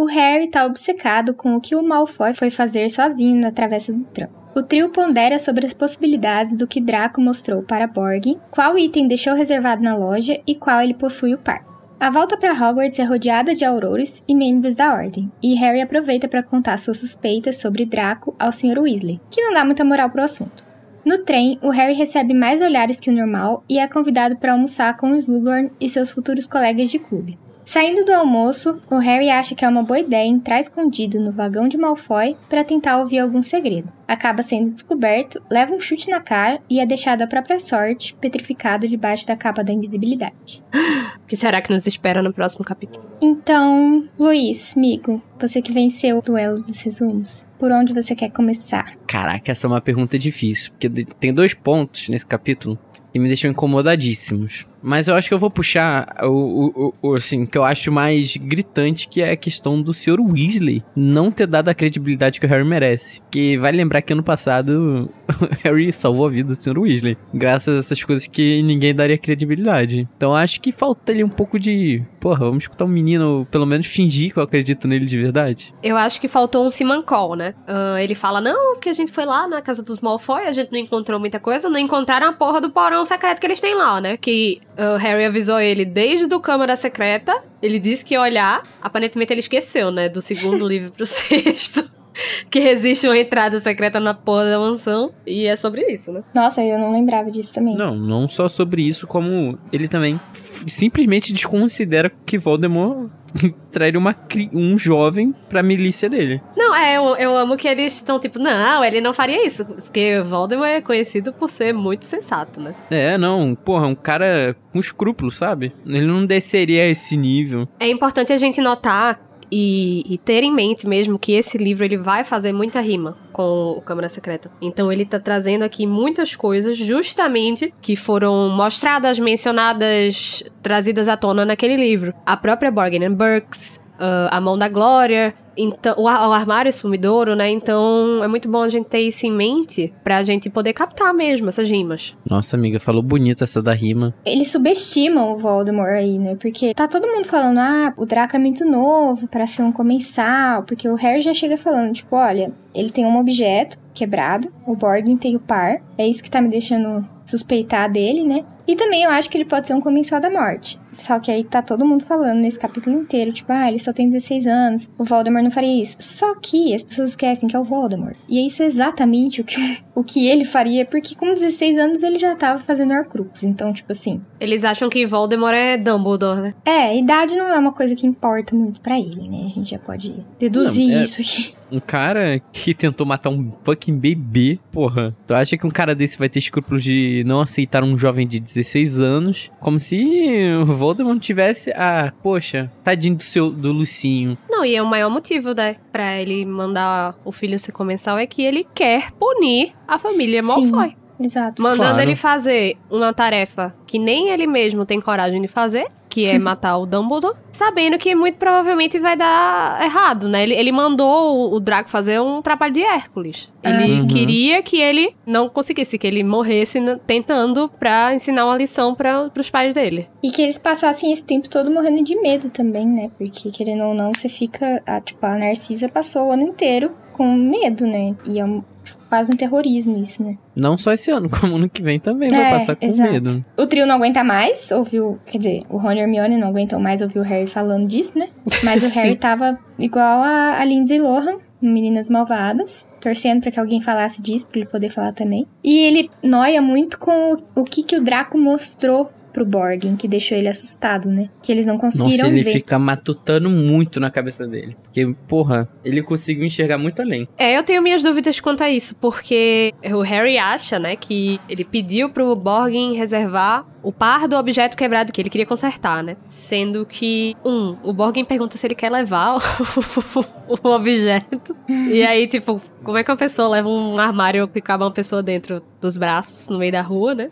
O 0.00 0.06
Harry 0.06 0.48
tá 0.48 0.64
obcecado 0.64 1.34
com 1.34 1.54
o 1.54 1.60
que 1.60 1.76
o 1.76 1.82
Malfoy 1.82 2.32
foi 2.32 2.50
fazer 2.50 2.88
sozinho 2.88 3.38
na 3.38 3.52
Travessa 3.52 3.92
do 3.92 4.06
Tram. 4.06 4.30
O 4.56 4.62
trio 4.62 4.88
pondera 4.88 5.38
sobre 5.38 5.66
as 5.66 5.74
possibilidades 5.74 6.56
do 6.56 6.66
que 6.66 6.80
Draco 6.80 7.20
mostrou 7.20 7.62
para 7.62 7.86
Borgin, 7.86 8.38
qual 8.50 8.78
item 8.78 9.06
deixou 9.06 9.34
reservado 9.34 9.82
na 9.82 9.94
loja 9.94 10.40
e 10.46 10.54
qual 10.54 10.80
ele 10.80 10.94
possui 10.94 11.34
o 11.34 11.38
par. 11.38 11.62
A 12.00 12.10
volta 12.10 12.34
para 12.38 12.54
Hogwarts 12.54 12.98
é 12.98 13.04
rodeada 13.04 13.54
de 13.54 13.62
aurores 13.62 14.24
e 14.26 14.34
membros 14.34 14.74
da 14.74 14.94
Ordem, 14.94 15.30
e 15.42 15.54
Harry 15.56 15.82
aproveita 15.82 16.26
para 16.26 16.42
contar 16.42 16.78
suas 16.78 16.96
suspeitas 16.96 17.60
sobre 17.60 17.84
Draco 17.84 18.34
ao 18.38 18.52
Sr. 18.52 18.78
Weasley, 18.78 19.18
que 19.30 19.42
não 19.42 19.52
dá 19.52 19.66
muita 19.66 19.84
moral 19.84 20.08
pro 20.08 20.24
assunto. 20.24 20.64
No 21.04 21.18
trem, 21.24 21.58
o 21.62 21.68
Harry 21.68 21.92
recebe 21.92 22.32
mais 22.32 22.62
olhares 22.62 22.98
que 22.98 23.10
o 23.10 23.14
normal 23.14 23.62
e 23.68 23.78
é 23.78 23.86
convidado 23.86 24.34
para 24.36 24.52
almoçar 24.52 24.96
com 24.96 25.12
os 25.12 25.24
Slughorn 25.24 25.70
e 25.78 25.90
seus 25.90 26.10
futuros 26.10 26.46
colegas 26.46 26.90
de 26.90 26.98
clube. 26.98 27.38
Saindo 27.70 28.04
do 28.04 28.12
almoço, 28.12 28.82
o 28.90 28.98
Harry 28.98 29.30
acha 29.30 29.54
que 29.54 29.64
é 29.64 29.68
uma 29.68 29.84
boa 29.84 30.00
ideia 30.00 30.26
entrar 30.26 30.58
escondido 30.58 31.20
no 31.20 31.30
vagão 31.30 31.68
de 31.68 31.78
Malfoy 31.78 32.36
para 32.48 32.64
tentar 32.64 32.98
ouvir 32.98 33.20
algum 33.20 33.40
segredo. 33.40 33.88
Acaba 34.08 34.42
sendo 34.42 34.72
descoberto, 34.72 35.40
leva 35.48 35.72
um 35.72 35.78
chute 35.78 36.10
na 36.10 36.18
cara 36.18 36.60
e 36.68 36.80
é 36.80 36.84
deixado 36.84 37.22
à 37.22 37.28
própria 37.28 37.60
sorte, 37.60 38.16
petrificado 38.20 38.88
debaixo 38.88 39.24
da 39.24 39.36
capa 39.36 39.62
da 39.62 39.72
invisibilidade. 39.72 40.64
O 41.22 41.30
que 41.30 41.36
será 41.36 41.62
que 41.62 41.72
nos 41.72 41.86
espera 41.86 42.20
no 42.20 42.32
próximo 42.32 42.64
capítulo? 42.64 43.06
Então, 43.22 44.08
Luiz, 44.18 44.76
amigo, 44.76 45.22
você 45.38 45.62
que 45.62 45.72
venceu 45.72 46.18
o 46.18 46.22
duelo 46.22 46.56
dos 46.56 46.80
resumos, 46.80 47.46
por 47.56 47.70
onde 47.70 47.94
você 47.94 48.16
quer 48.16 48.30
começar? 48.30 48.96
Caraca, 49.06 49.52
essa 49.52 49.68
é 49.68 49.70
uma 49.70 49.80
pergunta 49.80 50.18
difícil. 50.18 50.72
Porque 50.72 50.88
tem 51.20 51.32
dois 51.32 51.54
pontos 51.54 52.08
nesse 52.08 52.26
capítulo 52.26 52.76
que 53.12 53.18
me 53.18 53.28
deixam 53.28 53.50
incomodadíssimos. 53.50 54.66
Mas 54.82 55.08
eu 55.08 55.14
acho 55.14 55.28
que 55.28 55.34
eu 55.34 55.38
vou 55.38 55.50
puxar 55.50 56.06
o, 56.22 56.92
o, 57.02 57.10
o- 57.10 57.14
assim, 57.14 57.44
que 57.46 57.56
eu 57.58 57.64
acho 57.64 57.90
mais 57.92 58.36
gritante, 58.36 59.08
que 59.08 59.20
é 59.20 59.32
a 59.32 59.36
questão 59.36 59.80
do 59.82 59.92
Sr. 59.92 60.20
Weasley 60.20 60.82
não 60.96 61.30
ter 61.30 61.46
dado 61.46 61.68
a 61.68 61.74
credibilidade 61.74 62.40
que 62.40 62.46
o 62.46 62.48
Harry 62.48 62.64
merece. 62.64 63.20
Que 63.30 63.56
vai 63.58 63.72
lembrar 63.72 64.02
que 64.02 64.12
ano 64.12 64.22
passado 64.22 65.10
o 65.28 65.48
Harry 65.64 65.92
salvou 65.92 66.26
a 66.26 66.30
vida 66.30 66.54
do 66.54 66.60
Sr. 66.62 66.78
Weasley. 66.78 67.16
Graças 67.34 67.76
a 67.76 67.80
essas 67.80 68.02
coisas 68.02 68.26
que 68.26 68.62
ninguém 68.62 68.94
daria 68.94 69.18
credibilidade. 69.18 70.06
Então 70.16 70.34
acho 70.34 70.60
que 70.60 70.72
falta 70.72 71.12
ali 71.12 71.22
um 71.24 71.28
pouco 71.28 71.58
de. 71.58 72.02
Porra, 72.20 72.40
vamos 72.40 72.64
escutar 72.64 72.84
um 72.84 72.88
menino, 72.88 73.46
pelo 73.50 73.66
menos 73.66 73.86
fingir 73.86 74.32
que 74.32 74.38
eu 74.38 74.42
acredito 74.42 74.86
nele 74.86 75.06
de 75.06 75.18
verdade. 75.18 75.74
Eu 75.82 75.96
acho 75.96 76.20
que 76.20 76.28
faltou 76.28 76.64
um 76.66 76.70
Simancol, 76.70 77.34
né? 77.34 77.54
Ah, 77.66 78.02
ele 78.02 78.14
fala, 78.14 78.40
não, 78.40 78.74
porque 78.74 78.88
a 78.90 78.92
gente 78.94 79.10
foi 79.12 79.24
lá 79.24 79.48
na 79.48 79.60
casa 79.60 79.82
dos 79.82 80.00
Malfoy, 80.00 80.42
a 80.44 80.52
gente 80.52 80.70
não 80.72 80.78
encontrou 80.78 81.18
muita 81.18 81.38
coisa, 81.40 81.68
não 81.70 81.78
encontraram 81.78 82.28
a 82.28 82.32
porra 82.32 82.60
do 82.60 82.70
porão 82.70 83.04
secreto 83.06 83.40
que 83.40 83.46
eles 83.46 83.60
têm 83.60 83.74
lá, 83.74 84.00
né? 84.00 84.16
Que 84.16 84.60
o 84.76 84.96
Harry 84.96 85.24
avisou 85.24 85.60
ele 85.60 85.84
desde 85.84 86.34
o 86.34 86.40
Câmara 86.40 86.76
Secreta, 86.76 87.42
ele 87.62 87.78
disse 87.78 88.04
que 88.04 88.14
ia 88.14 88.20
olhar, 88.20 88.62
aparentemente 88.80 89.32
ele 89.32 89.40
esqueceu, 89.40 89.90
né? 89.90 90.08
Do 90.08 90.22
segundo 90.22 90.66
livro 90.68 90.90
pro 90.90 91.04
sexto. 91.06 91.90
Que 92.50 92.58
existe 92.60 93.06
uma 93.06 93.18
entrada 93.18 93.58
secreta 93.58 94.00
na 94.00 94.14
porra 94.14 94.44
da 94.50 94.58
mansão. 94.58 95.12
E 95.26 95.46
é 95.46 95.54
sobre 95.56 95.86
isso, 95.86 96.12
né? 96.12 96.22
Nossa, 96.34 96.62
eu 96.62 96.78
não 96.78 96.92
lembrava 96.92 97.30
disso 97.30 97.54
também. 97.54 97.76
Não, 97.76 97.94
não 97.94 98.26
só 98.28 98.48
sobre 98.48 98.82
isso, 98.82 99.06
como 99.06 99.58
ele 99.72 99.88
também 99.88 100.20
simplesmente 100.32 101.32
desconsidera 101.32 102.10
que 102.26 102.38
Voldemort 102.38 103.10
trairia 103.70 103.98
uma, 103.98 104.14
um 104.52 104.76
jovem 104.76 105.34
pra 105.48 105.62
milícia 105.62 106.08
dele. 106.08 106.40
Não, 106.56 106.74
é, 106.74 106.96
eu, 106.96 107.16
eu 107.16 107.36
amo 107.36 107.56
que 107.56 107.68
eles 107.68 107.94
estão 107.94 108.18
tipo, 108.18 108.38
não, 108.38 108.84
ele 108.84 109.00
não 109.00 109.14
faria 109.14 109.46
isso. 109.46 109.64
Porque 109.64 110.20
Voldemort 110.22 110.70
é 110.70 110.80
conhecido 110.80 111.32
por 111.32 111.48
ser 111.48 111.72
muito 111.72 112.04
sensato, 112.04 112.60
né? 112.60 112.74
É, 112.90 113.16
não, 113.16 113.54
porra, 113.54 113.86
um 113.86 113.94
cara 113.94 114.56
com 114.72 114.78
escrúpulos, 114.78 115.36
sabe? 115.36 115.72
Ele 115.86 116.06
não 116.06 116.26
desceria 116.26 116.84
a 116.84 116.88
esse 116.88 117.16
nível. 117.16 117.68
É 117.78 117.88
importante 117.88 118.32
a 118.32 118.36
gente 118.36 118.60
notar 118.60 119.29
e, 119.50 120.04
e 120.08 120.18
ter 120.18 120.42
em 120.42 120.52
mente 120.52 120.86
mesmo 120.86 121.18
que 121.18 121.32
esse 121.32 121.58
livro 121.58 121.84
ele 121.84 121.96
vai 121.96 122.24
fazer 122.24 122.52
muita 122.52 122.80
rima 122.80 123.16
com 123.32 123.72
o 123.76 123.80
Câmara 123.80 124.08
Secreta. 124.08 124.50
Então 124.60 124.92
ele 124.92 125.04
tá 125.04 125.18
trazendo 125.18 125.62
aqui 125.62 125.86
muitas 125.86 126.36
coisas 126.36 126.76
justamente 126.76 127.72
que 127.80 127.96
foram 127.96 128.48
mostradas, 128.48 129.18
mencionadas, 129.18 130.42
trazidas 130.62 131.08
à 131.08 131.16
tona 131.16 131.44
naquele 131.44 131.76
livro. 131.76 132.14
A 132.24 132.36
própria 132.36 132.70
Borgin 132.70 133.10
Burks, 133.10 133.80
ah, 133.98 134.28
a 134.30 134.40
Mão 134.40 134.56
da 134.56 134.68
Glória, 134.68 135.34
então, 135.62 135.94
o, 135.98 136.06
ar- 136.08 136.28
o 136.28 136.32
armário 136.32 136.72
sumidouro, 136.72 137.34
né? 137.34 137.50
Então 137.50 138.22
é 138.22 138.28
muito 138.28 138.48
bom 138.50 138.62
a 138.62 138.68
gente 138.68 138.86
ter 138.86 139.00
isso 139.00 139.26
em 139.26 139.32
mente 139.32 139.92
pra 140.02 140.22
gente 140.22 140.48
poder 140.50 140.72
captar 140.72 141.12
mesmo 141.14 141.48
essas 141.48 141.68
rimas. 141.70 142.14
Nossa, 142.28 142.56
amiga, 142.56 142.78
falou 142.80 143.02
bonito 143.02 143.44
essa 143.44 143.62
da 143.62 143.72
rima. 143.72 144.14
Eles 144.24 144.50
subestimam 144.50 145.32
o 145.32 145.36
Voldemort 145.36 145.90
aí, 145.90 146.18
né? 146.18 146.36
Porque 146.40 146.72
tá 146.74 146.86
todo 146.88 147.06
mundo 147.06 147.24
falando, 147.26 147.58
ah, 147.58 147.92
o 147.96 148.04
Draco 148.06 148.36
é 148.36 148.38
muito 148.38 148.64
novo 148.64 149.26
pra 149.28 149.46
ser 149.46 149.62
um 149.62 149.72
comensal. 149.72 150.62
Porque 150.64 150.88
o 150.88 150.94
Harry 150.94 151.20
já 151.20 151.34
chega 151.34 151.56
falando, 151.56 151.92
tipo, 151.92 152.16
olha, 152.16 152.52
ele 152.74 152.90
tem 152.90 153.04
um 153.06 153.18
objeto 153.18 153.78
quebrado, 154.00 154.50
o 154.66 154.74
Borgin 154.74 155.16
tem 155.16 155.36
o 155.36 155.40
par. 155.40 155.78
É 155.98 156.06
isso 156.08 156.22
que 156.22 156.30
tá 156.30 156.40
me 156.40 156.48
deixando 156.48 157.06
suspeitar 157.26 157.90
dele, 157.90 158.24
né? 158.24 158.42
E 158.66 158.74
também 158.76 159.02
eu 159.02 159.10
acho 159.10 159.28
que 159.28 159.36
ele 159.36 159.44
pode 159.44 159.66
ser 159.66 159.74
um 159.74 159.80
comensal 159.80 160.20
da 160.20 160.30
morte. 160.30 160.78
Só 160.92 161.18
que 161.18 161.30
aí 161.30 161.42
tá 161.44 161.60
todo 161.62 161.84
mundo 161.84 162.04
falando 162.04 162.38
nesse 162.40 162.58
capítulo 162.58 162.96
inteiro, 163.00 163.32
tipo, 163.32 163.52
ah, 163.52 163.68
ele 163.68 163.78
só 163.78 163.92
tem 163.92 164.08
16 164.08 164.46
anos, 164.46 164.88
o 164.98 165.04
Voldemort 165.04 165.42
não 165.44 165.50
faria 165.50 165.82
isso. 165.82 165.96
Só 166.00 166.34
que 166.36 166.74
as 166.74 166.82
pessoas 166.82 167.10
esquecem 167.10 167.48
que 167.48 167.54
é 167.56 167.58
o 167.58 167.64
Voldemort. 167.64 168.16
E 168.28 168.38
é 168.38 168.42
isso 168.46 168.62
exatamente 168.62 169.40
o 169.40 169.44
que, 169.44 169.78
o 169.94 170.02
que 170.04 170.28
ele 170.28 170.44
faria, 170.44 170.84
porque 170.84 171.14
com 171.14 171.32
16 171.34 171.78
anos 171.78 172.02
ele 172.02 172.18
já 172.18 172.34
tava 172.36 172.60
fazendo 172.62 172.92
Horcrux. 172.94 173.42
Então, 173.44 173.72
tipo 173.72 173.90
assim, 173.92 174.20
Eles 174.40 174.64
acham 174.64 174.88
que 174.88 175.04
Voldemort 175.06 175.54
é 175.54 175.76
Dumbledore, 175.76 176.40
né? 176.40 176.54
é, 176.64 176.96
idade 176.96 177.34
não 177.36 177.48
é 177.48 177.58
uma 177.58 177.72
coisa 177.72 177.94
que 177.94 178.06
importa 178.06 178.54
muito 178.54 178.80
pra 178.80 178.98
ele, 178.98 179.28
né? 179.28 179.44
A 179.46 179.48
gente 179.48 179.70
já 179.70 179.78
pode 179.78 180.14
deduzir 180.38 180.88
Não, 180.92 180.98
é- 180.98 181.02
isso 181.02 181.20
aqui. 181.20 181.52
Um 181.72 181.78
cara 181.80 182.40
que 182.52 182.74
tentou 182.74 183.06
matar 183.06 183.30
um 183.30 183.52
fucking 183.64 183.89
bebê, 183.92 184.58
porra. 184.72 185.14
Tu 185.26 185.34
acha 185.34 185.56
que 185.56 185.66
um 185.66 185.70
cara 185.70 185.94
desse 185.94 186.18
vai 186.18 186.28
ter 186.28 186.38
escrúpulos 186.38 186.82
de 186.84 187.22
não 187.26 187.40
aceitar 187.40 187.82
um 187.84 187.96
jovem 187.96 188.26
de 188.26 188.38
16 188.40 188.98
anos? 189.00 189.50
Como 189.60 189.78
se 189.78 190.40
o 190.62 190.66
Voldemort 190.66 191.18
tivesse. 191.20 191.70
Ah, 191.72 192.12
poxa, 192.22 192.70
tadinho 192.82 193.16
do 193.16 193.22
seu 193.22 193.50
do 193.50 193.72
Lucinho. 193.72 194.36
Não, 194.48 194.64
e 194.64 194.74
é 194.74 194.82
o 194.82 194.86
maior 194.86 195.10
motivo, 195.10 195.52
né, 195.54 195.76
pra 195.92 196.20
ele 196.20 196.44
mandar 196.44 197.14
o 197.24 197.32
filho 197.32 197.58
ser 197.58 197.72
comensal 197.72 198.18
é 198.18 198.26
que 198.26 198.42
ele 198.42 198.66
quer 198.74 199.10
punir 199.12 199.72
a 199.86 199.98
família 199.98 200.40
Sim. 200.40 200.46
Malfoy. 200.48 200.96
Exato. 201.22 201.60
Mandando 201.60 201.82
Claro. 201.90 202.00
ele 202.00 202.16
fazer 202.16 202.76
uma 202.90 203.12
tarefa 203.12 203.74
que 203.86 203.98
nem 203.98 204.30
ele 204.30 204.46
mesmo 204.46 204.86
tem 204.86 204.98
coragem 205.00 205.42
de 205.42 205.48
fazer, 205.48 205.86
que 206.10 206.26
é 206.26 206.38
matar 206.38 206.76
o 206.76 206.84
Dumbledore, 206.86 207.36
sabendo 207.52 207.96
que 207.96 208.14
muito 208.14 208.36
provavelmente 208.36 208.98
vai 208.98 209.16
dar 209.16 209.80
errado, 209.82 210.28
né? 210.28 210.42
Ele, 210.42 210.54
ele 210.54 210.72
mandou 210.72 211.50
o, 211.52 211.54
o 211.54 211.60
Draco 211.60 211.88
fazer 211.88 212.20
um 212.20 212.42
trabalho 212.42 212.74
de 212.74 212.82
Hércules. 212.82 213.48
Ele 213.62 214.00
Uhum. 214.00 214.06
queria 214.08 214.62
que 214.62 214.80
ele 214.80 215.14
não 215.24 215.48
conseguisse, 215.48 215.96
que 215.98 216.06
ele 216.06 216.22
morresse 216.24 216.80
tentando 217.06 217.68
pra 217.78 218.12
ensinar 218.14 218.44
uma 218.44 218.56
lição 218.56 218.94
para 218.94 219.30
pros 219.30 219.48
pais 219.50 219.72
dele. 219.72 220.08
E 220.22 220.30
que 220.30 220.42
eles 220.42 220.58
passassem 220.58 221.12
esse 221.12 221.24
tempo 221.24 221.48
todo 221.48 221.70
morrendo 221.70 222.02
de 222.02 222.16
medo 222.20 222.50
também, 222.50 222.86
né? 222.86 223.10
Porque, 223.16 223.50
querendo 223.50 223.84
ou 223.84 223.94
não, 223.94 224.12
você 224.12 224.28
fica. 224.28 224.82
A, 224.86 225.00
tipo, 225.00 225.24
a 225.24 225.36
Narcisa 225.36 225.88
passou 225.88 226.28
o 226.28 226.32
ano 226.32 226.42
inteiro 226.42 226.90
com 227.12 227.32
medo, 227.34 227.86
né? 227.86 228.14
E 228.26 228.40
é 228.40 228.44
um- 228.44 228.62
quase 229.10 229.30
um 229.32 229.36
terrorismo 229.36 229.98
isso, 230.00 230.22
né? 230.22 230.38
Não 230.56 230.78
só 230.78 230.92
esse 230.92 231.10
ano, 231.10 231.28
como 231.28 231.56
ano 231.56 231.68
que 231.68 231.82
vem 231.82 232.00
também 232.00 232.30
vai 232.30 232.48
É, 232.48 232.50
passar 232.52 232.76
com 232.76 232.86
exato. 232.86 233.12
medo. 233.12 233.44
O 233.58 233.66
trio 233.66 233.86
não 233.86 233.96
aguenta 233.96 234.24
mais, 234.24 234.70
ouviu. 234.70 235.18
Quer 235.26 235.38
dizer, 235.38 235.62
o 235.68 235.76
Ron 235.76 235.92
e 235.92 235.98
Hermione 235.98 236.38
não 236.38 236.48
aguentam 236.48 236.80
mais 236.80 237.02
ouvir 237.02 237.18
o 237.18 237.22
Harry 237.22 237.46
falando 237.46 237.86
disso, 237.86 238.18
né? 238.18 238.28
Mas 238.62 238.82
o. 238.82 238.88
Harry 238.98 239.16
tava 239.16 239.58
igual 239.78 240.22
a, 240.22 240.58
a 240.60 240.64
Lindsay 240.64 240.98
Lohan, 241.00 241.38
Meninas 241.60 242.08
Malvadas, 242.08 242.86
torcendo 243.00 243.40
pra 243.42 243.50
que 243.50 243.60
alguém 243.60 243.80
falasse 243.80 244.22
disso, 244.22 244.46
pra 244.46 244.60
ele 244.60 244.70
poder 244.70 244.90
falar 244.90 245.12
também. 245.12 245.44
E 245.62 245.78
ele 245.78 246.08
noia 246.22 246.62
muito 246.62 246.98
com 246.98 247.34
o, 247.34 247.60
o 247.62 247.64
que, 247.64 247.82
que 247.82 247.96
o 247.96 248.02
Draco 248.02 248.38
mostrou 248.38 249.10
pro 249.32 249.44
Borgin, 249.46 249.94
que 249.94 250.08
deixou 250.08 250.36
ele 250.36 250.48
assustado, 250.48 251.08
né? 251.08 251.28
Que 251.40 251.52
eles 251.52 251.64
não 251.64 251.74
Nossa, 251.76 251.98
conseguiram 251.98 252.30
ele 252.30 252.42
ver. 252.42 252.50
fica 252.52 252.78
matutando 252.80 253.48
muito 253.48 254.00
na 254.00 254.10
cabeça 254.10 254.44
dele. 254.46 254.76
Porque, 254.92 255.14
porra, 255.28 255.68
ele 255.84 256.02
conseguiu 256.02 256.44
enxergar 256.44 256.76
muito 256.76 257.00
além. 257.00 257.28
É, 257.38 257.56
eu 257.56 257.62
tenho 257.62 257.80
minhas 257.80 258.02
dúvidas 258.02 258.40
quanto 258.40 258.62
a 258.64 258.68
isso, 258.68 258.96
porque 258.96 259.72
o 259.94 260.00
Harry 260.00 260.36
acha, 260.36 260.80
né, 260.80 260.96
que 260.96 261.40
ele 261.48 261.64
pediu 261.64 262.10
pro 262.10 262.34
Borgin 262.34 262.94
reservar 262.94 263.64
o 263.82 263.92
par 263.92 264.26
do 264.26 264.36
objeto 264.36 264.76
quebrado 264.76 265.12
que 265.12 265.22
ele 265.22 265.30
queria 265.30 265.46
consertar, 265.46 266.02
né? 266.02 266.16
Sendo 266.28 266.84
que, 266.84 267.34
um, 267.44 267.76
o 267.84 267.92
Borgin 267.92 268.24
pergunta 268.24 268.58
se 268.58 268.66
ele 268.66 268.74
quer 268.74 268.90
levar 268.90 269.36
o, 269.38 270.68
o 270.68 270.68
objeto. 270.74 271.56
e 271.68 272.02
aí, 272.02 272.26
tipo, 272.26 272.60
como 272.82 272.98
é 272.98 273.04
que 273.04 273.10
uma 273.10 273.16
pessoa 273.16 273.48
leva 273.48 273.68
um 273.68 273.96
armário 273.98 274.48
que 274.48 274.60
cabe 274.60 274.82
uma 274.82 274.90
pessoa 274.90 275.22
dentro 275.22 275.62
dos 275.80 275.96
braços 275.96 276.48
no 276.50 276.58
meio 276.58 276.72
da 276.72 276.82
rua, 276.82 277.14
né? 277.14 277.30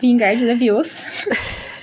Vingarde 0.00 0.44
Levioso. 0.44 1.04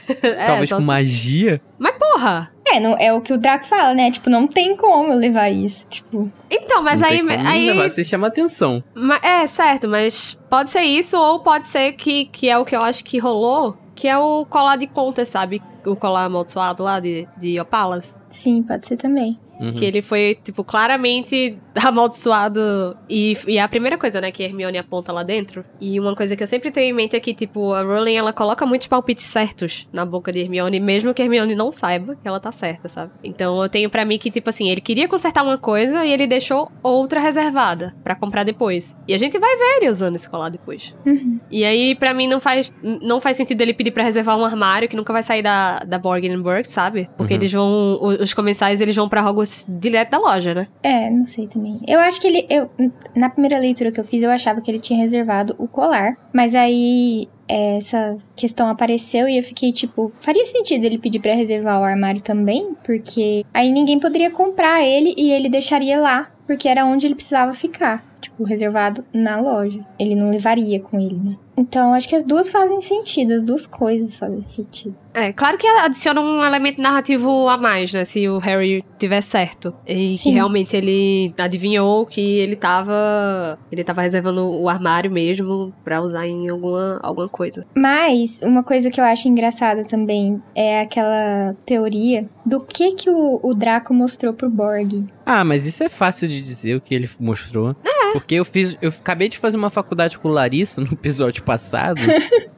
é, 0.22 0.46
Talvez 0.46 0.72
com 0.72 0.82
se- 0.82 0.88
magia. 0.88 1.62
Mas 1.80 1.96
porra! 1.98 2.52
É, 2.76 2.80
não, 2.80 2.96
é 3.00 3.14
o 3.14 3.22
que 3.22 3.34
o 3.34 3.38
Draco 3.38 3.66
fala, 3.66 3.94
né? 3.94 4.12
Tipo, 4.12 4.30
não 4.30 4.48
tem 4.48 4.76
como 4.76 5.12
eu 5.14 5.18
levar 5.18 5.50
isso. 5.50 5.88
Tipo, 5.90 6.32
Então, 6.50 6.82
mas 6.84 7.00
Não 7.02 7.08
aí. 7.08 7.14
tem 7.26 7.28
como 7.38 7.48
aí 7.48 7.68
levar, 7.72 7.90
você 7.90 8.04
chama 8.04 8.28
atenção. 8.28 8.84
Ma- 8.94 9.20
É, 9.24 9.46
certo, 9.48 9.88
mas 9.88 10.38
pode 10.50 10.70
ser 10.70 10.82
isso, 10.84 11.18
ou 11.18 11.40
pode 11.40 11.68
ser 11.68 11.94
que, 11.94 12.26
que 12.26 12.50
é 12.50 12.58
o 12.58 12.66
que 12.66 12.76
eu 12.76 12.82
acho 12.82 13.04
que 13.04 13.18
rolou, 13.18 13.78
que 13.96 14.08
é 14.08 14.18
o 14.18 14.46
colar 14.46 14.76
de 14.78 14.88
contas, 14.88 15.30
sabe? 15.30 15.62
O 15.86 15.96
colar 15.96 16.26
amaldiçoado 16.26 16.84
lá 16.84 17.00
de, 17.00 17.28
de 17.38 17.60
Opalas. 17.60 18.20
sim, 18.30 18.62
pode 18.64 18.88
ser 18.88 18.98
também. 18.98 19.40
Uhum. 19.60 19.74
Que 19.74 19.86
ele 19.86 20.02
foi, 20.02 20.38
tipo, 20.44 20.64
claramente 20.64 21.58
amaldiçoado. 21.84 22.96
E, 23.10 23.38
e 23.48 23.58
é 23.58 23.62
a 23.62 23.68
primeira 23.68 23.98
coisa, 23.98 24.20
né, 24.22 24.32
que 24.32 24.44
a 24.44 24.46
Hermione 24.46 24.78
aponta 24.78 25.12
lá 25.12 25.24
dentro. 25.24 25.64
E 25.80 26.00
uma 26.00 26.16
coisa 26.16 26.36
que 26.36 26.44
eu 26.44 26.48
sempre 26.48 26.72
tenho 26.72 26.90
em 26.92 26.94
mente 26.94 27.16
é 27.16 27.20
que, 27.20 27.34
tipo, 27.34 27.74
a 27.74 27.82
Rowling, 27.82 28.16
ela 28.16 28.34
coloca 28.34 28.66
muitos 28.66 28.88
palpites 28.88 29.26
certos 29.26 29.88
na 29.94 30.06
boca 30.06 30.32
de 30.32 30.40
Hermione, 30.40 30.80
mesmo 30.80 31.14
que 31.14 31.22
a 31.22 31.26
Hermione 31.26 31.56
não 31.56 31.72
saiba 31.72 32.16
que 32.16 32.28
ela 32.28 32.40
tá 32.40 32.52
certa, 32.52 32.88
sabe? 32.90 33.12
Então 33.24 33.62
eu 33.62 33.70
tenho 33.70 33.90
pra 33.90 34.06
mim 34.06 34.18
que, 34.18 34.32
tipo 34.32 34.50
assim, 34.50 34.70
ele 34.70 34.82
queria 34.82 35.08
consertar 35.08 35.44
uma 35.44 35.58
coisa 35.58 36.06
e 36.06 36.12
ele 36.12 36.28
deixou 36.28 36.72
outra 36.84 37.20
reservada 37.20 37.96
pra 38.04 38.16
comprar 38.16 38.44
depois. 38.44 38.96
E 39.08 39.14
a 39.14 39.18
gente 39.18 39.38
vai 39.40 39.56
ver 39.56 39.78
ele 39.82 39.90
usando 39.90 40.16
esse 40.16 40.30
colar 40.30 40.50
depois. 40.50 40.96
Uhum. 41.06 41.40
E 41.50 41.64
aí, 41.64 41.96
pra 41.96 42.14
mim, 42.14 42.28
não 42.28 42.40
faz, 42.40 42.72
não 42.84 43.20
faz 43.22 43.38
sentido 43.38 43.62
ele 43.62 43.74
pedir 43.74 43.92
pra 43.92 44.04
reservar 44.04 44.38
um 44.38 44.46
armário 44.46 44.88
que 44.90 44.96
nunca 44.96 45.12
vai 45.14 45.24
sair 45.24 45.42
da, 45.42 45.80
da 45.80 45.98
Borgenberg, 45.98 46.68
sabe? 46.68 47.10
Porque 47.18 47.34
Uhum. 47.34 47.40
eles 47.40 47.52
vão. 47.54 48.00
Os 48.22 48.34
comensais 48.34 48.82
eles 48.82 48.96
vão 48.96 49.10
pra 49.10 49.22
Hogwarts 49.28 49.45
direto 49.68 50.12
da 50.12 50.20
loja, 50.20 50.54
né? 50.54 50.68
É, 50.84 51.10
não 51.10 51.26
sei 51.26 51.48
também. 51.48 51.80
Eu 51.88 52.00
acho 52.00 52.20
que 52.20 52.28
ele. 52.28 52.46
Eu, 52.50 52.70
na 53.16 53.30
primeira 53.30 53.58
leitura 53.58 53.92
que 53.92 54.00
eu 54.00 54.04
fiz, 54.04 54.24
eu 54.24 54.32
achava 54.32 54.62
que 54.62 54.70
ele 54.70 54.80
tinha 54.80 55.00
reservado 55.00 55.56
o 55.58 55.68
colar. 55.68 56.18
Mas 56.34 56.56
aí 56.56 57.28
é, 57.48 57.78
essa 57.78 58.18
questão 58.36 58.68
apareceu 58.68 59.28
e 59.28 59.38
eu 59.38 59.44
fiquei 59.44 59.72
tipo. 59.72 60.12
Faria 60.20 60.46
sentido 60.46 60.86
ele 60.86 60.98
pedir 60.98 61.20
pra 61.20 61.34
reservar 61.36 61.80
o 61.80 61.84
armário 61.84 62.22
também? 62.22 62.76
Porque 62.84 63.46
aí 63.54 63.72
ninguém 63.72 64.00
poderia 64.00 64.32
comprar 64.32 64.84
ele 64.84 65.14
e 65.18 65.32
ele 65.32 65.50
deixaria 65.50 66.00
lá. 66.00 66.32
Porque 66.48 66.68
era 66.68 66.86
onde 66.86 67.08
ele 67.08 67.16
precisava 67.16 67.54
ficar. 67.54 68.06
Tipo, 68.22 68.44
reservado 68.44 69.04
na 69.14 69.40
loja. 69.40 69.84
Ele 70.00 70.16
não 70.16 70.30
levaria 70.30 70.80
com 70.80 71.00
ele, 71.00 71.16
né? 71.16 71.36
Então, 71.58 71.94
acho 71.94 72.08
que 72.08 72.16
as 72.16 72.26
duas 72.26 72.52
fazem 72.52 72.82
sentido. 72.82 73.34
As 73.34 73.44
duas 73.44 73.66
coisas 73.66 74.18
fazem 74.18 74.44
sentido. 74.48 74.96
É, 75.14 75.32
claro 75.32 75.58
que 75.58 75.66
adiciona 75.66 76.20
um 76.20 76.44
elemento 76.44 76.82
narrativo 76.82 77.48
a 77.48 77.58
mais, 77.58 77.94
né? 77.94 78.04
Se 78.04 78.28
o 78.28 78.38
Harry 78.40 78.84
tiver 79.00 79.22
certo. 79.22 79.74
E 79.88 80.12
que 80.12 80.18
Sim. 80.18 80.34
realmente 80.34 80.76
ele 80.76 81.34
adivinhou 81.38 82.06
que 82.06 82.40
ele 82.40 82.56
tava. 82.56 83.58
Ele 83.72 83.84
tava 83.84 84.02
reservando 84.02 84.46
o 84.46 84.68
armário 84.68 85.10
mesmo 85.10 85.74
pra 85.84 86.02
usar 86.02 86.28
em 86.28 86.50
alguma, 86.50 87.00
alguma 87.02 87.30
coisa. 87.30 87.66
Mas 87.74 88.42
uma 88.42 88.62
coisa 88.62 88.92
que 88.92 89.00
eu 89.00 89.06
acho 89.06 89.28
engraçada 89.30 89.86
também 89.86 90.42
é 90.54 90.82
aquela 90.82 91.56
teoria 91.66 92.28
do 92.46 92.60
que 92.60 92.92
que 92.92 93.10
o, 93.10 93.40
o 93.42 93.54
Draco 93.54 93.94
mostrou 93.94 94.34
pro 94.34 94.50
Borg. 94.50 95.06
Ah, 95.26 95.44
mas 95.46 95.66
isso 95.66 95.84
é 95.84 95.90
fácil 95.90 96.28
de 96.28 96.42
dizer 96.42 96.76
o 96.76 96.82
que 96.82 96.94
ele 96.94 97.10
mostrou. 97.20 97.76
Porque 98.16 98.36
eu 98.36 98.46
fiz. 98.46 98.78
Eu 98.82 98.90
acabei 98.90 99.28
de 99.28 99.38
fazer 99.38 99.58
uma 99.58 99.70
faculdade 99.70 100.18
com 100.18 100.30
o 100.30 100.32
Larissa 100.32 100.80
no 100.80 100.88
episódio 100.94 101.44
passado. 101.46 102.02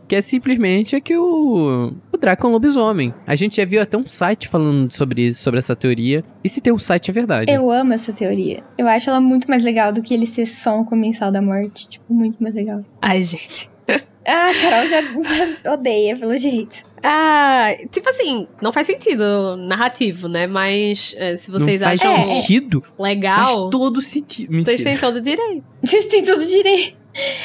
que 0.07 0.15
é 0.15 0.21
simplesmente 0.21 0.99
que 1.01 1.15
o. 1.17 1.93
O 2.11 2.17
Draco 2.17 2.47
é 2.47 2.49
um 2.49 2.53
lobisomem. 2.53 3.13
A 3.27 3.35
gente 3.35 3.57
já 3.57 3.65
viu 3.65 3.81
até 3.81 3.97
um 3.97 4.05
site 4.07 4.47
falando 4.47 4.91
sobre 4.91 5.27
isso, 5.27 5.43
sobre 5.43 5.59
essa 5.59 5.75
teoria. 5.75 6.23
E 6.43 6.49
se 6.49 6.61
tem 6.61 6.73
um 6.73 6.79
site 6.79 7.11
é 7.11 7.13
verdade. 7.13 7.51
Eu 7.51 7.69
amo 7.69 7.93
essa 7.93 8.11
teoria. 8.13 8.61
Eu 8.77 8.87
acho 8.87 9.09
ela 9.09 9.19
muito 9.21 9.47
mais 9.47 9.63
legal 9.63 9.91
do 9.93 10.01
que 10.01 10.13
ele 10.13 10.25
ser 10.25 10.45
só 10.47 10.79
um 10.79 10.83
comensal 10.83 11.31
da 11.31 11.41
morte. 11.41 11.87
Tipo, 11.89 12.13
muito 12.13 12.41
mais 12.41 12.55
legal. 12.55 12.81
Ai, 13.01 13.21
gente. 13.21 13.69
Ah, 14.29 14.49
a 14.49 14.53
Carol 14.53 14.87
já 14.89 15.71
odeia, 15.71 16.17
pelo 16.17 16.35
jeito. 16.35 16.83
Ah, 17.01 17.69
tipo 17.89 18.09
assim, 18.09 18.45
não 18.61 18.73
faz 18.73 18.85
sentido 18.85 19.55
narrativo, 19.55 20.27
né? 20.27 20.45
Mas 20.45 21.15
é, 21.17 21.37
se 21.37 21.49
vocês 21.49 21.79
não 21.79 21.87
faz 21.87 22.01
acham 22.01 22.11
É. 22.23 22.27
sentido? 22.33 22.81
Faz 22.81 22.99
legal, 22.99 23.69
todo 23.69 24.01
sentido. 24.01 24.51
Mentira. 24.51 24.65
vocês 24.75 24.83
têm 24.83 24.97
todo 24.97 25.15
o 25.15 25.21
direito. 25.21 25.63
Vocês 25.81 26.07
têm 26.07 26.25
tudo 26.25 26.45
direito. 26.45 26.97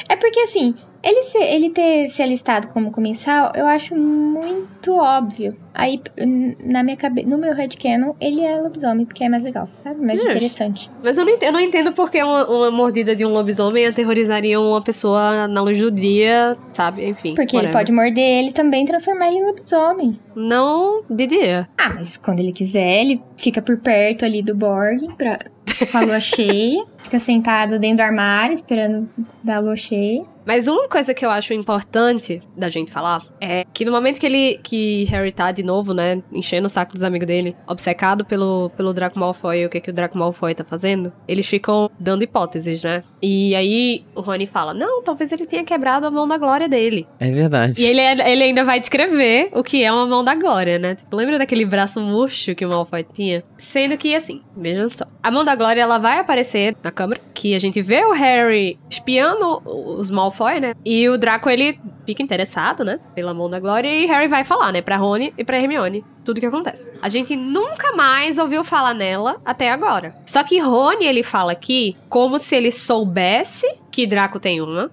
É 0.08 0.16
porque 0.16 0.40
assim, 0.40 0.74
ele, 1.02 1.22
ser, 1.22 1.42
ele 1.42 1.70
ter 1.70 2.08
se 2.08 2.22
alistado 2.22 2.68
como 2.68 2.92
comensal, 2.92 3.52
eu 3.54 3.66
acho 3.66 3.94
muito 3.96 4.94
óbvio. 4.94 5.56
Aí, 5.74 6.00
na 6.62 6.82
minha 6.82 6.96
cabeça, 6.96 7.28
no 7.28 7.38
meu 7.38 7.54
headcanon, 7.54 8.14
ele 8.20 8.40
é 8.42 8.60
lobisomem, 8.60 9.06
porque 9.06 9.24
é 9.24 9.28
mais 9.28 9.42
legal, 9.42 9.68
sabe? 9.82 10.04
Mais 10.04 10.18
Justo. 10.18 10.30
interessante. 10.30 10.90
Mas 11.02 11.16
eu 11.16 11.24
não 11.24 11.32
entendo, 11.32 11.48
eu 11.48 11.52
não 11.52 11.60
entendo 11.60 11.92
porque 11.92 12.22
uma, 12.22 12.46
uma 12.48 12.70
mordida 12.70 13.16
de 13.16 13.24
um 13.24 13.30
lobisomem 13.30 13.86
aterrorizaria 13.86 14.60
uma 14.60 14.82
pessoa 14.82 15.48
na 15.48 15.62
luz 15.62 15.78
do 15.78 15.90
dia, 15.90 16.56
sabe? 16.72 17.08
Enfim. 17.08 17.34
Porque 17.34 17.56
ele 17.56 17.68
whatever. 17.68 17.72
pode 17.72 17.92
morder 17.92 18.38
ele 18.38 18.48
e 18.48 18.52
também 18.52 18.84
transformar 18.84 19.28
ele 19.28 19.38
em 19.38 19.46
lobisomem. 19.46 20.18
Não 20.34 21.02
de 21.08 21.26
dia. 21.26 21.68
Ah, 21.78 21.90
mas 21.94 22.16
quando 22.16 22.40
ele 22.40 22.52
quiser, 22.52 23.00
ele 23.02 23.22
fica 23.36 23.62
por 23.62 23.78
perto 23.78 24.24
ali 24.24 24.42
do 24.42 24.54
Borg 24.54 25.08
pra, 25.16 25.38
com 25.90 25.98
a 25.98 26.00
lua 26.02 26.20
cheia. 26.20 26.84
Fica 26.98 27.18
sentado 27.18 27.78
dentro 27.78 27.98
do 27.98 28.02
armário, 28.02 28.54
esperando 28.54 29.08
da 29.42 29.58
lua 29.58 29.76
cheia. 29.76 30.24
Mas 30.44 30.66
uma 30.66 30.88
coisa 30.88 31.14
que 31.14 31.24
eu 31.24 31.30
acho 31.30 31.54
importante 31.54 32.42
da 32.56 32.68
gente 32.68 32.90
falar 32.90 33.24
é 33.40 33.64
que 33.72 33.84
no 33.84 33.92
momento 33.92 34.18
que 34.18 34.26
ele 34.26 34.58
que 34.62 35.04
Harry 35.04 35.30
tá 35.30 35.52
de 35.62 35.66
novo, 35.66 35.94
né, 35.94 36.20
enchendo 36.32 36.66
o 36.66 36.70
saco 36.70 36.92
dos 36.92 37.04
amigos 37.04 37.26
dele, 37.26 37.56
obcecado 37.66 38.24
pelo, 38.24 38.70
pelo 38.76 38.92
Draco 38.92 39.18
Malfoy 39.18 39.60
e 39.60 39.66
o 39.66 39.70
que, 39.70 39.80
que 39.80 39.90
o 39.90 39.92
Draco 39.92 40.18
Malfoy 40.18 40.54
tá 40.54 40.64
fazendo, 40.64 41.12
eles 41.26 41.46
ficam 41.46 41.88
dando 41.98 42.24
hipóteses, 42.24 42.82
né? 42.82 43.02
E 43.22 43.54
aí 43.54 44.04
o 44.14 44.20
Rony 44.20 44.46
fala: 44.46 44.74
Não, 44.74 45.02
talvez 45.02 45.30
ele 45.30 45.46
tenha 45.46 45.64
quebrado 45.64 46.06
a 46.06 46.10
mão 46.10 46.26
da 46.26 46.36
glória 46.36 46.68
dele. 46.68 47.06
É 47.20 47.30
verdade. 47.30 47.80
E 47.80 47.86
ele, 47.86 48.00
ele 48.00 48.42
ainda 48.42 48.64
vai 48.64 48.80
descrever 48.80 49.48
o 49.52 49.62
que 49.62 49.82
é 49.82 49.92
uma 49.92 50.06
mão 50.06 50.24
da 50.24 50.34
glória, 50.34 50.78
né? 50.78 50.96
Tipo, 50.96 51.16
lembra 51.16 51.38
daquele 51.38 51.64
braço 51.64 52.00
murcho 52.00 52.54
que 52.54 52.66
o 52.66 52.68
Malfoy 52.68 53.04
tinha? 53.04 53.44
Sendo 53.56 53.96
que, 53.96 54.14
assim, 54.14 54.42
vejam 54.56 54.88
só. 54.88 55.04
A 55.22 55.30
mão 55.30 55.44
da 55.44 55.54
glória, 55.54 55.80
ela 55.80 55.98
vai 55.98 56.18
aparecer 56.18 56.74
na 56.82 56.90
câmera, 56.90 57.20
que 57.32 57.54
a 57.54 57.58
gente 57.58 57.80
vê 57.80 58.04
o 58.04 58.12
Harry 58.12 58.78
espiando 58.90 59.62
os 59.64 60.10
Malfoy, 60.10 60.58
né? 60.58 60.74
E 60.84 61.08
o 61.08 61.16
Draco, 61.16 61.48
ele 61.48 61.78
fica 62.06 62.22
interessado, 62.22 62.84
né? 62.84 63.00
Pela 63.14 63.34
mão 63.34 63.48
da 63.48 63.60
glória, 63.60 63.88
e 63.88 64.06
Harry 64.06 64.28
vai 64.28 64.44
falar, 64.44 64.72
né? 64.72 64.80
Pra 64.80 64.96
Rony 64.96 65.32
e 65.36 65.44
pra 65.44 65.58
Hermione. 65.58 66.04
Tudo 66.24 66.40
que 66.40 66.46
acontece. 66.46 66.90
A 67.00 67.08
gente 67.08 67.34
nunca 67.34 67.92
mais 67.92 68.38
ouviu 68.38 68.62
falar 68.62 68.94
nela 68.94 69.40
até 69.44 69.70
agora. 69.70 70.14
Só 70.24 70.42
que 70.42 70.58
Rony, 70.58 71.04
ele 71.04 71.22
fala 71.22 71.52
aqui 71.52 71.96
como 72.08 72.38
se 72.38 72.54
ele 72.56 72.70
soubesse 72.70 73.66
que 73.90 74.06
Draco 74.06 74.40
tem 74.40 74.60
uma, 74.60 74.90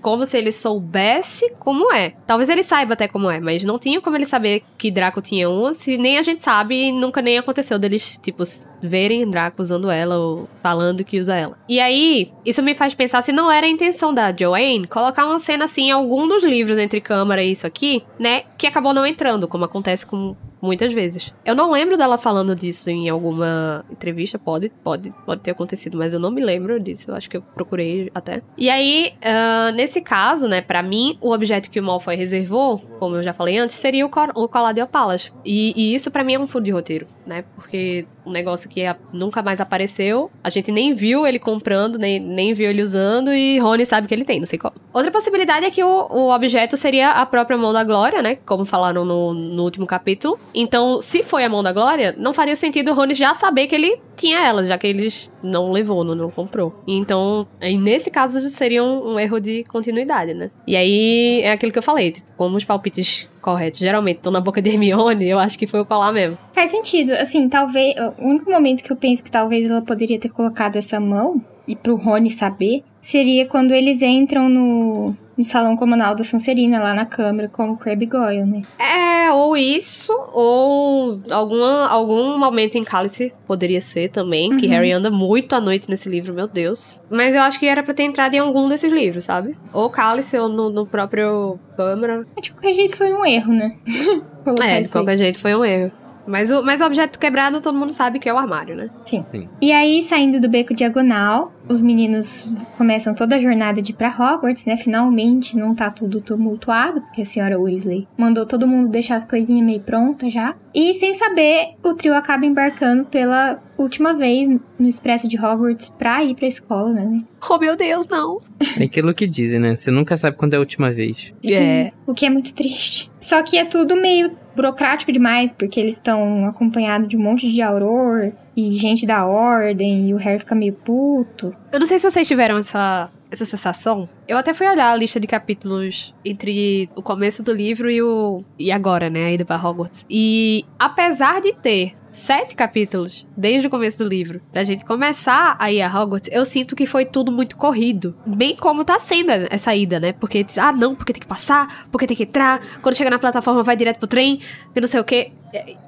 como 0.00 0.24
se 0.26 0.36
ele 0.36 0.52
soubesse 0.52 1.52
como 1.58 1.92
é. 1.92 2.14
Talvez 2.26 2.48
ele 2.48 2.62
saiba 2.62 2.94
até 2.94 3.08
como 3.08 3.30
é, 3.30 3.40
mas 3.40 3.64
não 3.64 3.78
tinha 3.78 4.00
como 4.00 4.16
ele 4.16 4.26
saber 4.26 4.62
que 4.76 4.90
Draco 4.90 5.20
tinha 5.20 5.48
uma, 5.48 5.72
se 5.72 5.96
nem 5.96 6.18
a 6.18 6.22
gente 6.22 6.42
sabe 6.42 6.74
e 6.74 6.92
nunca 6.92 7.22
nem 7.22 7.38
aconteceu 7.38 7.78
deles, 7.78 8.18
tipo, 8.22 8.42
verem 8.82 9.28
Draco 9.28 9.62
usando 9.62 9.90
ela 9.90 10.18
ou 10.18 10.48
falando 10.62 11.04
que 11.04 11.18
usa 11.18 11.34
ela. 11.34 11.58
E 11.68 11.80
aí, 11.80 12.30
isso 12.44 12.62
me 12.62 12.74
faz 12.74 12.94
pensar 12.94 13.22
se 13.22 13.32
não 13.32 13.50
era 13.50 13.66
a 13.66 13.70
intenção 13.70 14.12
da 14.12 14.34
Joanne 14.34 14.86
colocar 14.86 15.26
uma 15.26 15.38
cena 15.38 15.64
assim 15.64 15.84
em 15.84 15.92
algum 15.92 16.28
dos 16.28 16.44
livros 16.44 16.78
entre 16.78 17.00
câmara 17.00 17.42
e 17.42 17.52
isso 17.52 17.66
aqui, 17.66 18.04
né, 18.18 18.42
que 18.58 18.66
acabou 18.66 18.92
não 18.92 19.06
entrando, 19.06 19.48
como 19.48 19.64
acontece 19.64 20.06
com 20.06 20.36
muitas 20.64 20.92
vezes. 20.92 21.32
Eu 21.44 21.54
não 21.54 21.70
lembro 21.70 21.96
dela 21.96 22.18
falando 22.18 22.56
disso 22.56 22.90
em 22.90 23.08
alguma 23.08 23.84
entrevista, 23.90 24.38
pode, 24.38 24.70
pode, 24.82 25.12
pode 25.24 25.42
ter 25.42 25.50
acontecido, 25.50 25.96
mas 25.98 26.12
eu 26.12 26.20
não 26.20 26.30
me 26.30 26.42
lembro 26.42 26.80
disso. 26.80 27.10
Eu 27.10 27.14
acho 27.14 27.28
que 27.28 27.36
eu 27.36 27.42
procurei 27.42 28.10
até. 28.14 28.42
E 28.56 28.68
aí, 28.70 29.12
ah, 29.22 29.72
nesse 29.72 30.00
caso, 30.00 30.48
né, 30.48 30.60
pra 30.60 30.82
mim, 30.82 31.18
o 31.20 31.32
objeto 31.32 31.70
que 31.70 31.78
o 31.78 31.82
Malfoy 31.82 32.16
reservou, 32.16 32.78
como 32.98 33.16
eu 33.16 33.22
já 33.22 33.32
falei 33.32 33.58
antes, 33.58 33.76
seria 33.76 34.06
o, 34.06 34.10
o 34.34 34.48
colar 34.48 34.72
de 34.72 34.82
opalas. 34.82 35.32
E, 35.44 35.72
e 35.76 35.94
isso 35.94 36.10
pra 36.10 36.24
mim 36.24 36.34
é 36.34 36.38
um 36.38 36.46
furo 36.46 36.64
de 36.64 36.70
roteiro, 36.70 37.06
né? 37.26 37.44
Porque 37.54 38.06
um 38.26 38.30
negócio 38.30 38.68
que 38.68 38.82
nunca 39.12 39.42
mais 39.42 39.60
apareceu, 39.60 40.30
a 40.42 40.48
gente 40.48 40.72
nem 40.72 40.92
viu 40.94 41.26
ele 41.26 41.38
comprando, 41.38 41.98
nem, 41.98 42.18
nem 42.18 42.54
viu 42.54 42.70
ele 42.70 42.82
usando, 42.82 43.32
e 43.32 43.58
Rony 43.58 43.84
sabe 43.84 44.08
que 44.08 44.14
ele 44.14 44.24
tem, 44.24 44.40
não 44.40 44.46
sei 44.46 44.58
qual. 44.58 44.72
Outra 44.92 45.10
possibilidade 45.10 45.66
é 45.66 45.70
que 45.70 45.82
o, 45.82 46.06
o 46.10 46.34
objeto 46.34 46.76
seria 46.76 47.10
a 47.10 47.26
própria 47.26 47.56
mão 47.56 47.72
da 47.72 47.84
Glória, 47.84 48.22
né? 48.22 48.36
Como 48.46 48.64
falaram 48.64 49.04
no, 49.04 49.34
no 49.34 49.62
último 49.62 49.86
capítulo. 49.86 50.38
Então, 50.54 51.00
se 51.00 51.22
foi 51.22 51.44
a 51.44 51.48
mão 51.48 51.62
da 51.62 51.72
Glória, 51.72 52.14
não 52.16 52.32
faria 52.32 52.54
sentido 52.54 52.90
o 52.90 52.94
Rony 52.94 53.14
já 53.14 53.34
saber 53.34 53.66
que 53.66 53.74
ele 53.74 54.00
tinha 54.16 54.38
ela, 54.38 54.64
já 54.64 54.78
que 54.78 54.86
ele 54.86 55.12
não 55.42 55.72
levou, 55.72 56.04
não, 56.04 56.14
não 56.14 56.30
comprou. 56.30 56.74
Então, 56.86 57.46
nesse 57.60 58.10
caso, 58.10 58.40
seria 58.48 58.82
um, 58.84 59.14
um 59.14 59.20
erro 59.20 59.40
de 59.40 59.64
continuidade, 59.64 60.32
né? 60.32 60.50
E 60.66 60.76
aí, 60.76 61.40
é 61.42 61.52
aquilo 61.52 61.72
que 61.72 61.78
eu 61.78 61.82
falei, 61.82 62.12
tipo, 62.12 62.26
como 62.36 62.56
os 62.56 62.64
palpites 62.64 63.28
corretos 63.40 63.78
geralmente 63.78 64.16
estão 64.16 64.32
na 64.32 64.40
boca 64.40 64.62
de 64.62 64.70
Hermione, 64.70 65.28
eu 65.28 65.38
acho 65.38 65.58
que 65.58 65.66
foi 65.66 65.80
o 65.80 65.84
colar 65.84 66.12
mesmo. 66.12 66.38
Faz 66.52 66.70
sentido. 66.70 67.12
Assim, 67.12 67.48
talvez. 67.48 67.94
O 68.18 68.26
único 68.26 68.50
momento 68.50 68.82
que 68.82 68.90
eu 68.90 68.96
penso 68.96 69.22
que 69.22 69.30
talvez 69.30 69.70
ela 69.70 69.82
poderia 69.82 70.18
ter 70.18 70.30
colocado 70.30 70.76
essa 70.76 70.98
mão, 70.98 71.42
e 71.66 71.74
pro 71.74 71.96
Rony 71.96 72.30
saber, 72.30 72.82
seria 73.00 73.46
quando 73.46 73.72
eles 73.72 74.02
entram 74.02 74.48
no, 74.48 75.14
no 75.36 75.44
salão 75.44 75.76
comunal 75.76 76.14
da 76.14 76.24
Sonserina, 76.24 76.78
lá 76.78 76.94
na 76.94 77.04
câmara, 77.04 77.48
com 77.48 77.70
o 77.70 77.76
Crabbe 77.76 78.06
Goyle, 78.06 78.44
né? 78.44 78.62
É, 78.78 79.32
ou 79.32 79.56
isso, 79.56 80.12
ou 80.32 81.18
alguma, 81.30 81.88
algum 81.88 82.38
momento 82.38 82.76
em 82.76 82.84
Cálice 82.84 83.32
poderia 83.46 83.80
ser 83.80 84.10
também, 84.10 84.56
que 84.56 84.66
Harry 84.66 84.92
anda 84.92 85.10
muito 85.10 85.54
à 85.54 85.60
noite 85.60 85.88
nesse 85.90 86.08
livro, 86.08 86.32
meu 86.32 86.46
Deus. 86.46 87.00
Mas 87.10 87.34
eu 87.34 87.42
acho 87.42 87.58
que 87.58 87.66
era 87.66 87.82
pra 87.82 87.94
ter 87.94 88.04
entrado 88.04 88.34
em 88.34 88.38
algum 88.38 88.68
desses 88.68 88.92
livros, 88.92 89.24
sabe? 89.24 89.56
Ou 89.72 89.90
Cálice, 89.90 90.38
ou 90.38 90.48
no, 90.48 90.70
no 90.70 90.86
próprio 90.86 91.58
Câmara. 91.76 92.26
Mas 92.36 92.44
de 92.44 92.52
qualquer 92.52 92.72
jeito 92.72 92.96
foi 92.96 93.12
um 93.12 93.24
erro, 93.24 93.52
né? 93.52 93.76
É, 94.46 94.52
de 94.52 94.86
aí. 94.86 94.88
qualquer 94.90 95.16
jeito 95.16 95.40
foi 95.40 95.54
um 95.54 95.64
erro. 95.64 95.90
Mas 96.26 96.50
o, 96.50 96.62
mas 96.62 96.80
o 96.80 96.84
objeto 96.84 97.18
quebrado 97.18 97.60
todo 97.60 97.78
mundo 97.78 97.92
sabe 97.92 98.18
que 98.18 98.28
é 98.28 98.34
o 98.34 98.38
armário, 98.38 98.76
né? 98.76 98.90
Sim. 99.04 99.24
Sim. 99.30 99.48
E 99.60 99.72
aí, 99.72 100.02
saindo 100.02 100.40
do 100.40 100.48
beco 100.48 100.74
diagonal, 100.74 101.52
os 101.68 101.82
meninos 101.82 102.50
começam 102.76 103.14
toda 103.14 103.36
a 103.36 103.40
jornada 103.40 103.80
de 103.80 103.92
ir 103.92 103.94
pra 103.94 104.08
Hogwarts, 104.08 104.64
né? 104.64 104.76
Finalmente 104.76 105.56
não 105.56 105.74
tá 105.74 105.90
tudo 105.90 106.20
tumultuado, 106.20 107.00
porque 107.00 107.22
a 107.22 107.26
senhora 107.26 107.58
Weasley 107.58 108.06
mandou 108.16 108.46
todo 108.46 108.66
mundo 108.66 108.88
deixar 108.88 109.16
as 109.16 109.24
coisinhas 109.24 109.64
meio 109.64 109.80
prontas 109.80 110.32
já. 110.32 110.54
E 110.74 110.94
sem 110.94 111.14
saber, 111.14 111.74
o 111.82 111.94
trio 111.94 112.14
acaba 112.14 112.44
embarcando 112.44 113.04
pela 113.04 113.62
última 113.78 114.14
vez 114.14 114.48
no 114.78 114.88
expresso 114.88 115.28
de 115.28 115.38
Hogwarts 115.38 115.90
pra 115.90 116.22
ir 116.24 116.34
pra 116.34 116.46
escola, 116.46 116.92
né? 116.92 117.22
Oh, 117.48 117.58
meu 117.58 117.76
Deus, 117.76 118.06
não. 118.08 118.40
É 118.78 118.84
aquilo 118.84 119.14
que 119.14 119.26
dizem, 119.26 119.60
né? 119.60 119.74
Você 119.74 119.90
nunca 119.90 120.16
sabe 120.16 120.36
quando 120.36 120.54
é 120.54 120.56
a 120.56 120.60
última 120.60 120.90
vez. 120.90 121.32
É. 121.44 121.92
O 122.06 122.14
que 122.14 122.26
é 122.26 122.30
muito 122.30 122.54
triste. 122.54 123.10
Só 123.20 123.42
que 123.42 123.56
é 123.56 123.64
tudo 123.64 123.96
meio 123.96 124.32
burocrático 124.56 125.12
demais, 125.12 125.52
porque 125.52 125.80
eles 125.80 125.94
estão 125.94 126.46
acompanhados 126.46 127.08
de 127.08 127.16
um 127.16 127.20
monte 127.20 127.50
de 127.50 127.60
auror 127.60 128.32
e 128.56 128.76
gente 128.76 129.06
da 129.06 129.26
ordem, 129.26 130.08
e 130.08 130.14
o 130.14 130.16
Harry 130.16 130.38
fica 130.38 130.54
meio 130.54 130.72
puto. 130.72 131.54
Eu 131.72 131.80
não 131.80 131.86
sei 131.86 131.98
se 131.98 132.10
vocês 132.10 132.26
tiveram 132.26 132.58
essa, 132.58 133.10
essa 133.30 133.44
sensação. 133.44 134.08
Eu 134.26 134.36
até 134.36 134.54
fui 134.54 134.66
olhar 134.66 134.90
a 134.90 134.96
lista 134.96 135.18
de 135.18 135.26
capítulos 135.26 136.14
entre 136.24 136.88
o 136.94 137.02
começo 137.02 137.42
do 137.42 137.52
livro 137.52 137.90
e 137.90 138.02
o. 138.02 138.44
e 138.58 138.70
agora, 138.70 139.10
né? 139.10 139.26
A 139.26 139.32
ida 139.32 139.44
pra 139.44 139.56
Hogwarts. 139.56 140.06
E 140.08 140.64
apesar 140.78 141.40
de 141.40 141.52
ter 141.52 141.94
sete 142.14 142.54
capítulos 142.54 143.26
desde 143.36 143.66
o 143.66 143.70
começo 143.70 143.98
do 143.98 144.08
livro, 144.08 144.40
pra 144.52 144.62
gente 144.62 144.84
começar 144.84 145.56
a 145.58 145.72
ir 145.72 145.82
a 145.82 145.88
Hogwarts, 145.88 146.30
eu 146.32 146.46
sinto 146.46 146.76
que 146.76 146.86
foi 146.86 147.04
tudo 147.04 147.32
muito 147.32 147.56
corrido. 147.56 148.14
Bem 148.24 148.54
como 148.54 148.84
tá 148.84 148.98
sendo 148.98 149.30
essa 149.50 149.74
ida, 149.74 149.98
né? 149.98 150.12
Porque, 150.12 150.46
ah, 150.56 150.72
não, 150.72 150.94
porque 150.94 151.12
tem 151.12 151.20
que 151.20 151.26
passar, 151.26 151.86
porque 151.90 152.06
tem 152.06 152.16
que 152.16 152.22
entrar, 152.22 152.60
quando 152.80 152.94
chega 152.94 153.10
na 153.10 153.18
plataforma 153.18 153.62
vai 153.64 153.76
direto 153.76 153.98
pro 153.98 154.06
trem, 154.06 154.38
e 154.74 154.80
não 154.80 154.86
sei 154.86 155.00
o 155.00 155.04
quê. 155.04 155.32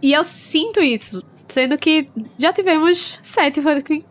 E 0.03 0.13
eu 0.13 0.23
sinto 0.25 0.81
isso, 0.81 1.23
sendo 1.35 1.77
que 1.77 2.09
já 2.39 2.53
tivemos 2.53 3.19
sete 3.23 3.61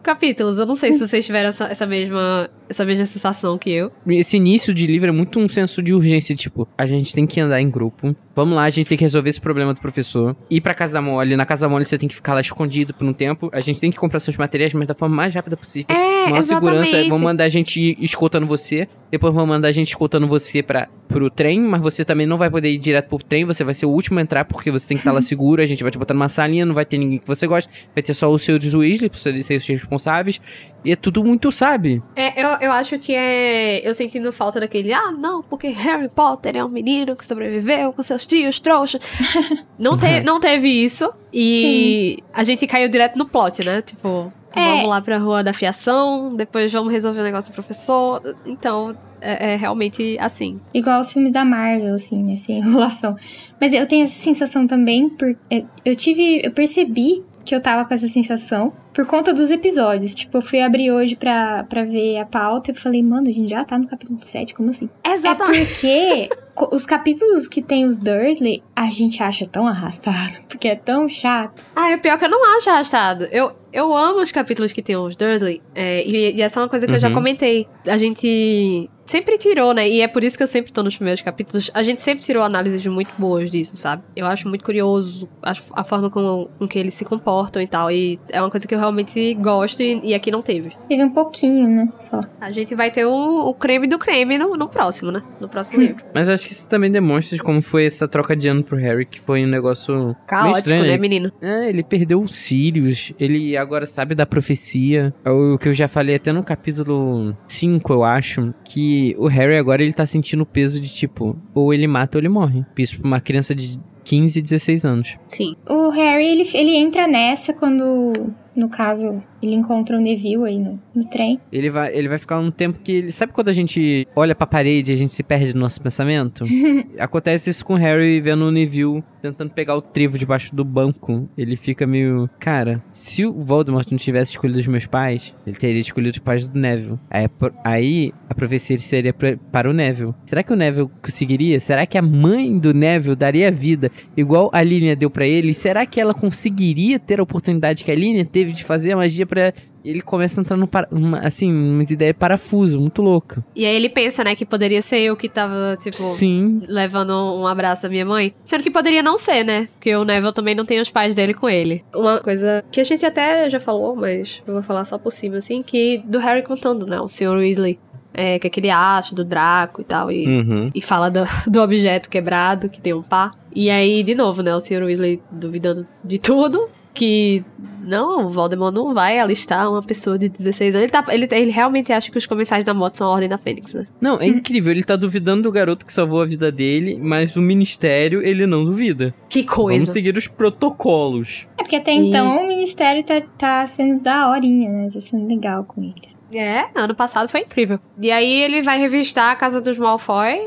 capítulos. 0.03 0.57
Eu 0.57 0.65
não 0.65 0.75
sei 0.75 0.91
se 0.93 0.99
vocês 0.99 1.25
tiveram 1.25 1.49
essa, 1.49 1.65
essa 1.65 1.85
mesma 1.85 2.49
essa 2.69 2.83
mesma 2.83 3.05
sensação 3.05 3.57
que 3.57 3.69
eu. 3.69 3.91
Esse 4.07 4.37
início 4.37 4.73
de 4.73 4.87
livro 4.87 5.09
é 5.09 5.11
muito 5.11 5.39
um 5.39 5.47
senso 5.47 5.81
de 5.81 5.93
urgência, 5.93 6.35
tipo, 6.35 6.67
a 6.77 6.85
gente 6.85 7.13
tem 7.13 7.25
que 7.25 7.39
andar 7.39 7.61
em 7.61 7.69
grupo. 7.69 8.15
Vamos 8.35 8.55
lá, 8.55 8.63
a 8.63 8.69
gente 8.69 8.87
tem 8.87 8.97
que 8.97 9.03
resolver 9.03 9.29
esse 9.29 9.39
problema 9.39 9.73
do 9.73 9.79
professor. 9.79 10.35
Ir 10.49 10.61
pra 10.61 10.73
casa 10.73 10.93
da 10.93 11.01
Molly. 11.01 11.35
Na 11.35 11.45
casa 11.45 11.65
da 11.65 11.69
Molly 11.69 11.85
você 11.85 11.97
tem 11.97 12.09
que 12.09 12.15
ficar 12.15 12.33
lá 12.33 12.41
escondido 12.41 12.93
por 12.93 13.07
um 13.07 13.13
tempo. 13.13 13.49
A 13.53 13.59
gente 13.59 13.79
tem 13.79 13.91
que 13.91 13.97
comprar 13.97 14.19
seus 14.19 14.35
materiais, 14.35 14.73
mas 14.73 14.87
da 14.87 14.93
forma 14.93 15.15
mais 15.15 15.33
rápida 15.33 15.55
possível. 15.55 15.95
É, 15.95 16.29
Maior 16.29 16.41
segurança, 16.41 16.81
exatamente. 16.81 17.09
vão 17.09 17.19
mandar 17.19 17.43
a 17.45 17.49
gente 17.49 17.79
ir 17.79 17.97
escoltando 18.01 18.45
você. 18.45 18.87
Depois 19.09 19.33
vão 19.33 19.45
mandar 19.45 19.69
a 19.69 19.71
gente 19.71 19.87
escoltando 19.87 20.27
você 20.27 20.61
para 20.61 20.89
pro 21.07 21.29
trem, 21.29 21.59
mas 21.59 21.81
você 21.81 22.03
também 22.03 22.25
não 22.25 22.37
vai 22.37 22.49
poder 22.49 22.69
ir 22.69 22.77
direto 22.77 23.07
pro 23.07 23.17
trem. 23.19 23.45
Você 23.45 23.63
vai 23.63 23.73
ser 23.73 23.85
o 23.85 23.89
último 23.89 24.19
a 24.19 24.21
entrar 24.21 24.45
porque 24.45 24.71
você 24.71 24.87
tem 24.87 24.97
que 24.97 25.01
estar 25.01 25.11
lá 25.11 25.21
seguro. 25.23 25.61
A 25.61 25.65
gente 25.65 25.83
vai 25.83 25.91
te 25.91 25.97
botar 25.97 26.13
numa 26.13 26.29
salinha, 26.29 26.65
não 26.65 26.73
vai 26.73 26.85
ter 26.85 26.97
ninguém 26.97 27.19
que 27.19 27.27
você 27.27 27.47
gosta. 27.47 27.71
Vai 27.93 28.01
ter 28.03 28.13
só 28.13 28.29
os 28.29 28.41
seus 28.41 28.73
Weasley, 28.73 29.09
pra 29.09 29.19
serem 29.19 29.39
os 29.39 29.67
responsáveis. 29.67 30.39
E 30.83 30.91
é 30.91 30.95
tudo 30.95 31.23
muito, 31.23 31.51
sabe? 31.51 32.01
É, 32.15 32.43
eu, 32.43 32.49
eu 32.61 32.71
acho 32.71 32.99
que 32.99 33.13
é. 33.13 33.87
Eu 33.87 33.93
sentindo 33.95 34.31
falta 34.31 34.59
daquele. 34.59 34.93
Ah, 34.93 35.11
não, 35.11 35.41
porque 35.41 35.67
Harry 35.69 36.09
Potter 36.09 36.55
é 36.55 36.63
um 36.63 36.69
menino 36.69 37.15
que 37.15 37.25
sobreviveu 37.25 37.91
com 37.93 38.03
seus 38.03 38.27
tios 38.27 38.59
trouxas. 38.59 39.01
não, 39.79 39.97
te, 39.97 40.21
não 40.21 40.39
teve 40.39 40.69
isso. 40.69 41.11
E 41.33 42.17
a 42.33 42.43
gente 42.43 42.65
caiu 42.67 42.87
direto 42.89 43.17
no 43.17 43.25
plot, 43.25 43.65
né? 43.65 43.81
Tipo, 43.81 44.31
É. 44.55 44.61
vamos 44.63 44.87
lá 44.89 45.01
pra 45.01 45.17
rua 45.17 45.43
da 45.43 45.53
fiação, 45.53 46.35
depois 46.35 46.71
vamos 46.71 46.91
resolver 46.93 47.19
o 47.21 47.23
negócio 47.23 47.51
do 47.51 47.55
professor. 47.55 48.21
Então, 48.45 48.95
é, 49.25 49.53
é 49.53 49.55
realmente 49.55 50.17
assim. 50.19 50.59
Igual 50.73 51.01
os 51.01 51.11
filmes 51.11 51.31
da 51.31 51.43
Marvel, 51.45 51.95
assim, 51.95 52.21
né? 52.23 52.37
Sem 52.37 52.57
enrolação. 52.59 53.15
Mas 53.59 53.73
eu 53.73 53.85
tenho 53.87 54.05
essa 54.05 54.21
sensação 54.21 54.67
também, 54.67 55.09
por, 55.09 55.35
eu, 55.49 55.65
eu 55.83 55.95
tive. 55.95 56.41
Eu 56.43 56.51
percebi 56.51 57.23
que 57.43 57.53
eu 57.53 57.61
tava 57.61 57.85
com 57.85 57.93
essa 57.93 58.07
sensação 58.07 58.71
por 58.91 59.05
conta 59.05 59.31
dos 59.31 59.51
episódios. 59.51 60.15
Tipo, 60.15 60.37
eu 60.39 60.41
fui 60.41 60.61
abrir 60.61 60.91
hoje 60.91 61.15
pra, 61.15 61.63
pra 61.65 61.83
ver 61.83 62.17
a 62.17 62.25
pauta 62.25 62.71
e 62.71 62.73
eu 62.73 62.75
falei, 62.75 63.03
mano, 63.03 63.29
a 63.29 63.31
gente 63.31 63.49
já 63.51 63.63
tá 63.63 63.77
no 63.77 63.87
capítulo 63.87 64.17
7, 64.19 64.55
como 64.55 64.71
assim? 64.71 64.89
Exatamente. 65.05 65.87
É 65.87 66.27
porque 66.27 66.29
os 66.75 66.85
capítulos 66.87 67.47
que 67.47 67.61
tem 67.61 67.85
os 67.85 67.99
Dursley, 67.99 68.63
a 68.75 68.85
gente 68.89 69.21
acha 69.21 69.45
tão 69.45 69.67
arrastado, 69.67 70.37
porque 70.49 70.67
é 70.69 70.75
tão 70.75 71.07
chato. 71.07 71.61
Ah, 71.75 71.91
é 71.91 71.97
pior 71.97 72.17
que 72.17 72.25
eu 72.25 72.29
não 72.29 72.43
acho 72.57 72.67
arrastado. 72.69 73.25
Eu, 73.31 73.51
eu 73.71 73.95
amo 73.95 74.21
os 74.21 74.31
capítulos 74.31 74.73
que 74.73 74.81
tem 74.81 74.95
os 74.97 75.15
Dursley. 75.15 75.61
é, 75.75 76.03
e, 76.03 76.35
e 76.37 76.41
essa 76.41 76.59
é 76.59 76.63
uma 76.63 76.69
coisa 76.69 76.87
que 76.87 76.93
eu 76.93 76.99
já 76.99 77.09
Uhum. 77.09 77.13
comentei. 77.13 77.67
A 77.85 77.97
gente 77.97 78.89
sempre 79.05 79.37
tirou, 79.37 79.73
né? 79.73 79.87
E 79.87 80.01
é 80.01 80.07
por 80.07 80.23
isso 80.23 80.37
que 80.37 80.43
eu 80.43 80.47
sempre 80.47 80.71
tô 80.71 80.81
nos 80.83 80.95
primeiros 80.95 81.21
capítulos. 81.21 81.69
A 81.73 81.83
gente 81.83 82.01
sempre 82.01 82.23
tirou 82.25 82.43
análises 82.43 82.85
muito 82.87 83.11
boas 83.17 83.51
disso, 83.51 83.77
sabe? 83.77 84.03
Eu 84.15 84.25
acho 84.25 84.47
muito 84.49 84.63
curioso 84.63 85.29
a, 85.41 85.53
a 85.73 85.83
forma 85.83 86.09
com, 86.09 86.47
com 86.57 86.67
que 86.67 86.79
eles 86.79 86.93
se 86.93 87.05
comportam 87.05 87.61
e 87.61 87.67
tal. 87.67 87.91
E 87.91 88.19
é 88.29 88.41
uma 88.41 88.49
coisa 88.49 88.67
que 88.67 88.73
eu 88.73 88.79
realmente 88.79 89.33
gosto 89.35 89.81
e, 89.81 89.99
e 90.03 90.13
aqui 90.13 90.31
não 90.31 90.41
teve. 90.41 90.73
Teve 90.89 91.03
um 91.03 91.09
pouquinho, 91.09 91.67
né? 91.67 91.89
Só. 91.99 92.21
A 92.41 92.51
gente 92.51 92.73
vai 92.75 92.91
ter 92.91 93.05
o, 93.05 93.49
o 93.49 93.53
creme 93.53 93.87
do 93.87 93.99
creme 93.99 94.37
no, 94.37 94.53
no 94.53 94.67
próximo, 94.67 95.11
né? 95.11 95.21
No 95.39 95.47
próximo 95.47 95.79
livro. 95.81 96.03
Mas 96.13 96.29
acho 96.29 96.47
que 96.47 96.53
isso 96.53 96.67
também 96.67 96.89
demonstra 96.89 97.37
de 97.37 97.43
como 97.43 97.61
foi 97.61 97.85
essa 97.85 98.07
troca 98.07 98.35
de 98.35 98.47
ano 98.47 98.63
pro 98.63 98.77
Harry, 98.77 99.05
que 99.05 99.21
foi 99.21 99.43
um 99.43 99.47
negócio. 99.47 99.93
meio 99.93 100.15
Caótico, 100.27 100.59
estranho, 100.59 100.85
né, 100.85 100.97
menino? 100.97 101.31
É, 101.41 101.69
ele 101.69 101.83
perdeu 101.83 102.21
os 102.21 102.35
Sirius, 102.35 103.13
ele 103.19 103.55
agora 103.55 103.85
sabe 103.85 104.15
da 104.15 104.25
profecia. 104.25 105.13
É 105.23 105.29
O 105.29 105.57
que 105.57 105.69
eu 105.69 105.73
já 105.73 105.87
falei 105.87 106.15
até 106.15 106.31
no 106.31 106.43
capítulo 106.43 107.35
5, 107.47 107.93
eu 107.93 108.03
acho, 108.03 108.53
que 108.63 108.94
o 109.17 109.27
Harry 109.27 109.57
agora 109.57 109.83
ele 109.83 109.93
tá 109.93 110.05
sentindo 110.05 110.41
o 110.43 110.45
peso 110.45 110.79
de 110.79 110.91
tipo, 110.93 111.37
ou 111.53 111.73
ele 111.73 111.87
mata 111.87 112.17
ou 112.17 112.21
ele 112.21 112.29
morre. 112.29 112.65
Isso 112.77 112.99
pra 112.99 113.07
uma 113.07 113.19
criança 113.19 113.53
de 113.55 113.79
15, 114.03 114.41
16 114.41 114.85
anos. 114.85 115.17
Sim. 115.27 115.55
O 115.67 115.89
Harry, 115.89 116.27
ele, 116.27 116.49
ele 116.53 116.75
entra 116.75 117.07
nessa 117.07 117.53
quando, 117.53 118.13
no 118.55 118.69
caso, 118.69 119.21
ele 119.41 119.53
encontra 119.53 119.97
o 119.97 120.01
Neville 120.01 120.45
aí 120.45 120.57
no, 120.57 120.79
no 120.95 121.09
trem. 121.09 121.39
Ele 121.51 121.69
vai, 121.69 121.95
ele 121.95 122.07
vai 122.07 122.17
ficar 122.17 122.39
um 122.39 122.49
tempo 122.49 122.79
que 122.79 122.91
ele. 122.91 123.11
Sabe 123.11 123.33
quando 123.33 123.49
a 123.49 123.53
gente 123.53 124.07
olha 124.15 124.33
pra 124.33 124.47
parede 124.47 124.91
e 124.91 124.95
a 124.95 124.97
gente 124.97 125.13
se 125.13 125.23
perde 125.23 125.53
no 125.53 125.59
nosso 125.59 125.81
pensamento? 125.81 126.45
Acontece 126.97 127.49
isso 127.49 127.65
com 127.65 127.73
o 127.73 127.77
Harry 127.77 128.21
vendo 128.21 128.45
o 128.45 128.51
Neville 128.51 129.03
tentando 129.21 129.51
pegar 129.51 129.75
o 129.75 129.81
trevo 129.81 130.17
debaixo 130.17 130.55
do 130.55 130.63
banco. 130.63 131.27
Ele 131.37 131.55
fica 131.55 131.85
meio. 131.85 132.29
Cara, 132.39 132.83
se 132.91 133.25
o 133.25 133.33
Voldemort 133.33 133.89
não 133.89 133.97
tivesse 133.97 134.33
escolhido 134.33 134.59
os 134.59 134.67
meus 134.67 134.85
pais, 134.85 135.35
ele 135.45 135.55
teria 135.55 135.81
escolhido 135.81 136.13
os 136.13 136.19
pais 136.19 136.47
do 136.47 136.57
Neville. 136.57 136.99
Aí, 137.09 137.27
aí 137.63 138.13
a 138.29 138.35
profecia 138.35 138.77
seria 138.77 139.13
para 139.13 139.69
o 139.69 139.73
Neville. 139.73 140.13
Será 140.25 140.43
que 140.43 140.53
o 140.53 140.55
Neville 140.55 140.89
conseguiria? 141.01 141.59
Será 141.59 141.85
que 141.85 141.97
a 141.97 142.01
mãe 142.01 142.57
do 142.57 142.73
Neville 142.73 143.15
daria 143.15 143.51
vida 143.51 143.91
igual 144.15 144.49
a 144.53 144.63
Línia 144.63 144.95
deu 144.95 145.09
pra 145.09 145.27
ele? 145.27 145.53
Será 145.53 145.85
que 145.85 145.99
ela 145.99 146.13
conseguiria 146.13 146.99
ter 146.99 147.19
a 147.19 147.23
oportunidade 147.23 147.83
que 147.83 147.91
a 147.91 147.95
Línia 147.95 148.23
teve 148.25 148.44
de 148.53 148.63
fazer 148.63 148.93
a 148.93 148.97
magia 148.97 149.25
pra 149.25 149.53
ele 149.83 150.01
começa 150.01 150.39
a 150.39 150.41
entrar 150.41 150.57
num, 150.57 150.65
para- 150.65 150.87
uma, 150.91 151.19
assim, 151.19 151.51
umas 151.53 151.91
ideias 151.91 152.13
de 152.13 152.19
parafuso, 152.19 152.79
muito 152.79 153.01
louca. 153.03 153.43
E 153.55 153.65
aí 153.65 153.75
ele 153.75 153.87
pensa, 153.89 154.23
né, 154.23 154.35
que 154.35 154.43
poderia 154.45 154.81
ser 154.81 154.99
eu 154.99 155.15
que 155.15 155.29
tava, 155.29 155.77
tipo, 155.81 155.95
Sim. 155.95 156.63
levando 156.67 157.11
um 157.11 157.45
abraço 157.45 157.83
da 157.83 157.89
minha 157.89 158.05
mãe. 158.05 158.33
Sendo 158.43 158.63
que 158.63 158.71
poderia 158.71 159.03
não 159.03 159.19
ser, 159.19 159.43
né? 159.43 159.67
Porque 159.75 159.95
o 159.95 160.03
Neville 160.03 160.33
também 160.33 160.55
não 160.55 160.65
tem 160.65 160.81
os 160.81 160.89
pais 160.89 161.13
dele 161.13 161.33
com 161.35 161.47
ele. 161.47 161.83
Uma 161.93 162.19
coisa 162.19 162.65
que 162.71 162.81
a 162.81 162.83
gente 162.83 163.05
até 163.05 163.47
já 163.49 163.59
falou, 163.59 163.95
mas 163.95 164.41
eu 164.47 164.53
vou 164.55 164.63
falar 164.63 164.85
só 164.85 164.97
por 164.97 165.11
cima, 165.11 165.37
assim, 165.37 165.61
que 165.61 165.99
do 166.05 166.17
Harry 166.17 166.41
contando, 166.41 166.85
né? 166.87 166.99
O 166.99 167.07
Sr. 167.07 167.37
Weasley. 167.37 167.79
É, 168.17 168.39
que 168.39 168.47
é 168.47 168.49
aquele 168.49 168.69
acha 168.69 169.13
do 169.13 169.25
Draco 169.25 169.81
e 169.81 169.83
tal. 169.83 170.09
E, 170.09 170.25
Uhum. 170.25 170.71
e 170.73 170.81
fala 170.81 171.11
do, 171.11 171.19
do 171.51 171.61
objeto 171.61 172.09
quebrado, 172.09 172.69
que 172.69 172.79
tem 172.79 172.93
um 172.93 173.03
pá. 173.03 173.33
E 173.53 173.69
aí, 173.69 174.03
de 174.03 174.15
novo, 174.15 174.41
né? 174.41 174.55
O 174.55 174.59
Sr. 174.61 174.83
Weasley 174.85 175.21
duvidando 175.29 175.85
de 176.01 176.17
tudo. 176.17 176.69
Que 176.95 177.43
não, 177.83 178.25
o 178.25 178.29
Voldemort 178.29 178.73
não 178.73 178.93
vai 178.93 179.19
alistar 179.19 179.69
uma 179.69 179.81
pessoa 179.81 180.17
de 180.17 180.27
16 180.29 180.73
anos. 180.75 180.83
Ele, 180.85 180.91
tá, 180.91 181.05
ele, 181.13 181.27
ele 181.29 181.51
realmente 181.51 181.93
acha 181.93 182.09
que 182.09 182.17
os 182.17 182.25
comensais 182.25 182.63
da 182.63 182.73
morte 182.73 182.97
são 182.97 183.07
a 183.07 183.11
Ordem 183.11 183.29
da 183.29 183.37
Fênix, 183.37 183.73
né? 183.75 183.85
Não, 184.01 184.19
é 184.19 184.25
incrível. 184.25 184.71
Ele 184.71 184.83
tá 184.83 184.95
duvidando 184.95 185.43
do 185.43 185.51
garoto 185.51 185.85
que 185.85 185.93
salvou 185.93 186.21
a 186.21 186.25
vida 186.25 186.51
dele, 186.51 186.97
mas 186.99 187.35
o 187.35 187.41
ministério 187.41 188.23
ele 188.25 188.47
não 188.47 188.63
duvida. 188.65 189.13
Que 189.29 189.43
coisa. 189.43 189.79
Vamos 189.79 189.91
seguir 189.93 190.17
os 190.17 190.27
protocolos. 190.27 191.47
É 191.57 191.63
porque 191.63 191.75
até 191.75 191.93
E- 191.93 192.07
então 192.09 192.43
o 192.43 192.47
ministério 192.47 193.03
tá, 193.03 193.21
tá 193.37 193.65
sendo 193.67 194.01
da 194.01 194.29
horinha, 194.29 194.69
né? 194.71 194.87
Tá 194.91 195.01
sendo 195.01 195.27
legal 195.27 195.63
com 195.65 195.83
eles. 195.83 196.17
É, 196.33 196.65
ano 196.73 196.95
passado 196.95 197.29
foi 197.29 197.41
incrível. 197.41 197.77
E 198.01 198.09
aí 198.11 198.41
ele 198.41 198.61
vai 198.61 198.79
revistar 198.79 199.31
a 199.31 199.35
casa 199.35 199.61
dos 199.61 199.77
Malfoy 199.77 200.39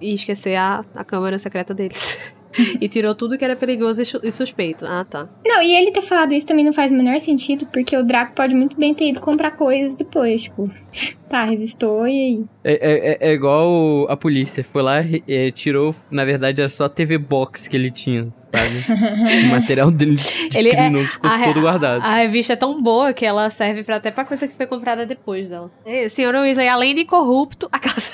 e 0.00 0.14
esquecer 0.14 0.56
a, 0.56 0.84
a 0.94 1.04
câmara 1.04 1.38
secreta 1.38 1.72
deles. 1.74 2.18
e 2.80 2.88
tirou 2.88 3.14
tudo 3.14 3.36
que 3.38 3.44
era 3.44 3.56
perigoso 3.56 4.02
e 4.02 4.26
e 4.26 4.30
suspeito. 4.30 4.86
Ah, 4.86 5.04
tá. 5.08 5.26
Não, 5.46 5.62
e 5.62 5.72
ele 5.74 5.90
ter 5.92 6.02
falado 6.02 6.32
isso 6.32 6.46
também 6.46 6.64
não 6.64 6.72
faz 6.72 6.92
o 6.92 6.96
menor 6.96 7.18
sentido, 7.20 7.66
porque 7.72 7.96
o 7.96 8.02
Draco 8.04 8.34
pode 8.34 8.54
muito 8.54 8.76
bem 8.78 8.92
ter 8.94 9.08
ido 9.10 9.20
comprar 9.20 9.52
coisas 9.52 9.94
depois, 9.94 10.42
tipo. 10.42 10.70
Tá, 11.30 11.44
revistou 11.44 12.08
e 12.08 12.10
aí. 12.10 12.40
É, 12.64 12.72
é- 12.72 13.12
é- 13.12 13.30
é 13.30 13.32
igual 13.32 14.04
a 14.10 14.16
polícia. 14.16 14.64
Foi 14.64 14.82
lá 14.82 15.00
e 15.00 15.22
é, 15.28 15.48
tirou. 15.52 15.94
Na 16.10 16.24
verdade, 16.24 16.60
era 16.60 16.68
só 16.68 16.86
a 16.86 16.88
TV 16.88 17.18
Box 17.18 17.68
que 17.68 17.76
ele 17.76 17.88
tinha, 17.88 18.26
sabe? 18.52 19.46
o 19.46 19.50
material 19.52 19.92
dele 19.92 20.16
de 20.16 20.58
Ele 20.58 20.70
é- 20.70 20.90
ficou 21.06 21.30
a 21.30 21.38
todo 21.44 21.60
guardado. 21.60 22.02
A 22.02 22.16
revista 22.16 22.54
é 22.54 22.56
tão 22.56 22.82
boa 22.82 23.12
que 23.12 23.24
ela 23.24 23.48
serve 23.48 23.84
pra, 23.84 23.94
até 23.94 24.10
pra 24.10 24.24
coisa 24.24 24.48
que 24.48 24.56
foi 24.56 24.66
comprada 24.66 25.06
depois 25.06 25.50
dela. 25.50 25.70
É, 25.86 26.08
Senhor 26.08 26.34
Weasley, 26.34 26.66
além 26.66 26.96
de 26.96 27.04
corrupto, 27.04 27.68
a 27.70 27.78
casa. 27.78 28.10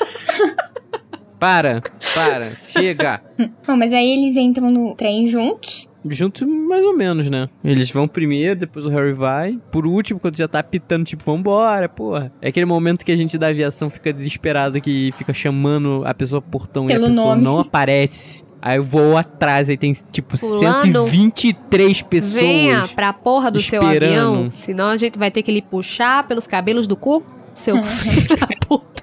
Para, 1.39 1.83
para, 2.15 2.53
chega. 2.69 3.21
Bom, 3.67 3.77
mas 3.77 3.93
aí 3.93 4.11
eles 4.11 4.37
entram 4.37 4.71
no 4.71 4.95
trem 4.95 5.27
juntos. 5.27 5.89
Juntos, 6.09 6.43
mais 6.43 6.85
ou 6.85 6.97
menos, 6.97 7.29
né? 7.29 7.49
Eles 7.65 7.91
vão 7.91 8.07
primeiro, 8.07 8.61
depois 8.61 8.87
o 8.87 8.89
Harry 8.91 9.13
vai. 9.13 9.59
Por 9.73 9.85
último, 9.87 10.21
quando 10.21 10.37
já 10.37 10.47
tá 10.47 10.61
apitando, 10.61 11.05
tipo, 11.05 11.25
vambora, 11.25 11.89
porra. 11.89 12.33
É 12.41 12.49
aquele 12.49 12.65
momento 12.65 13.05
que 13.05 13.11
a 13.11 13.17
gente 13.17 13.37
da 13.37 13.49
aviação 13.49 13.91
fica 13.91 14.13
desesperado, 14.13 14.81
que 14.81 15.13
fica 15.19 15.35
chamando 15.35 16.03
a 16.07 16.15
pessoa 16.15 16.41
por 16.41 16.51
portão 16.61 16.87
Pelo 16.87 17.01
e 17.01 17.07
a 17.07 17.09
pessoa 17.09 17.27
nome. 17.35 17.43
não 17.43 17.59
aparece. 17.59 18.45
Aí 18.63 18.79
eu 18.79 18.85
vou 18.85 19.17
atrás, 19.17 19.69
aí 19.69 19.77
tem, 19.77 19.93
tipo, 20.13 20.39
Pulando. 20.39 20.83
123 20.83 22.03
pessoas. 22.03 22.41
Venha 22.41 22.89
pra 22.95 23.13
porra 23.13 23.51
do 23.51 23.61
seu 23.61 23.83
esperando. 23.83 24.13
avião, 24.13 24.51
senão 24.51 24.87
a 24.89 24.97
gente 24.97 25.19
vai 25.19 25.31
ter 25.31 25.43
que 25.43 25.51
lhe 25.53 25.63
puxar 25.63 26.27
pelos 26.27 26.47
cabelos 26.47 26.87
do 26.87 26.97
cu, 26.97 27.25
seu 27.53 27.77
filho 27.83 28.37
da 28.39 28.47
puta. 28.67 28.96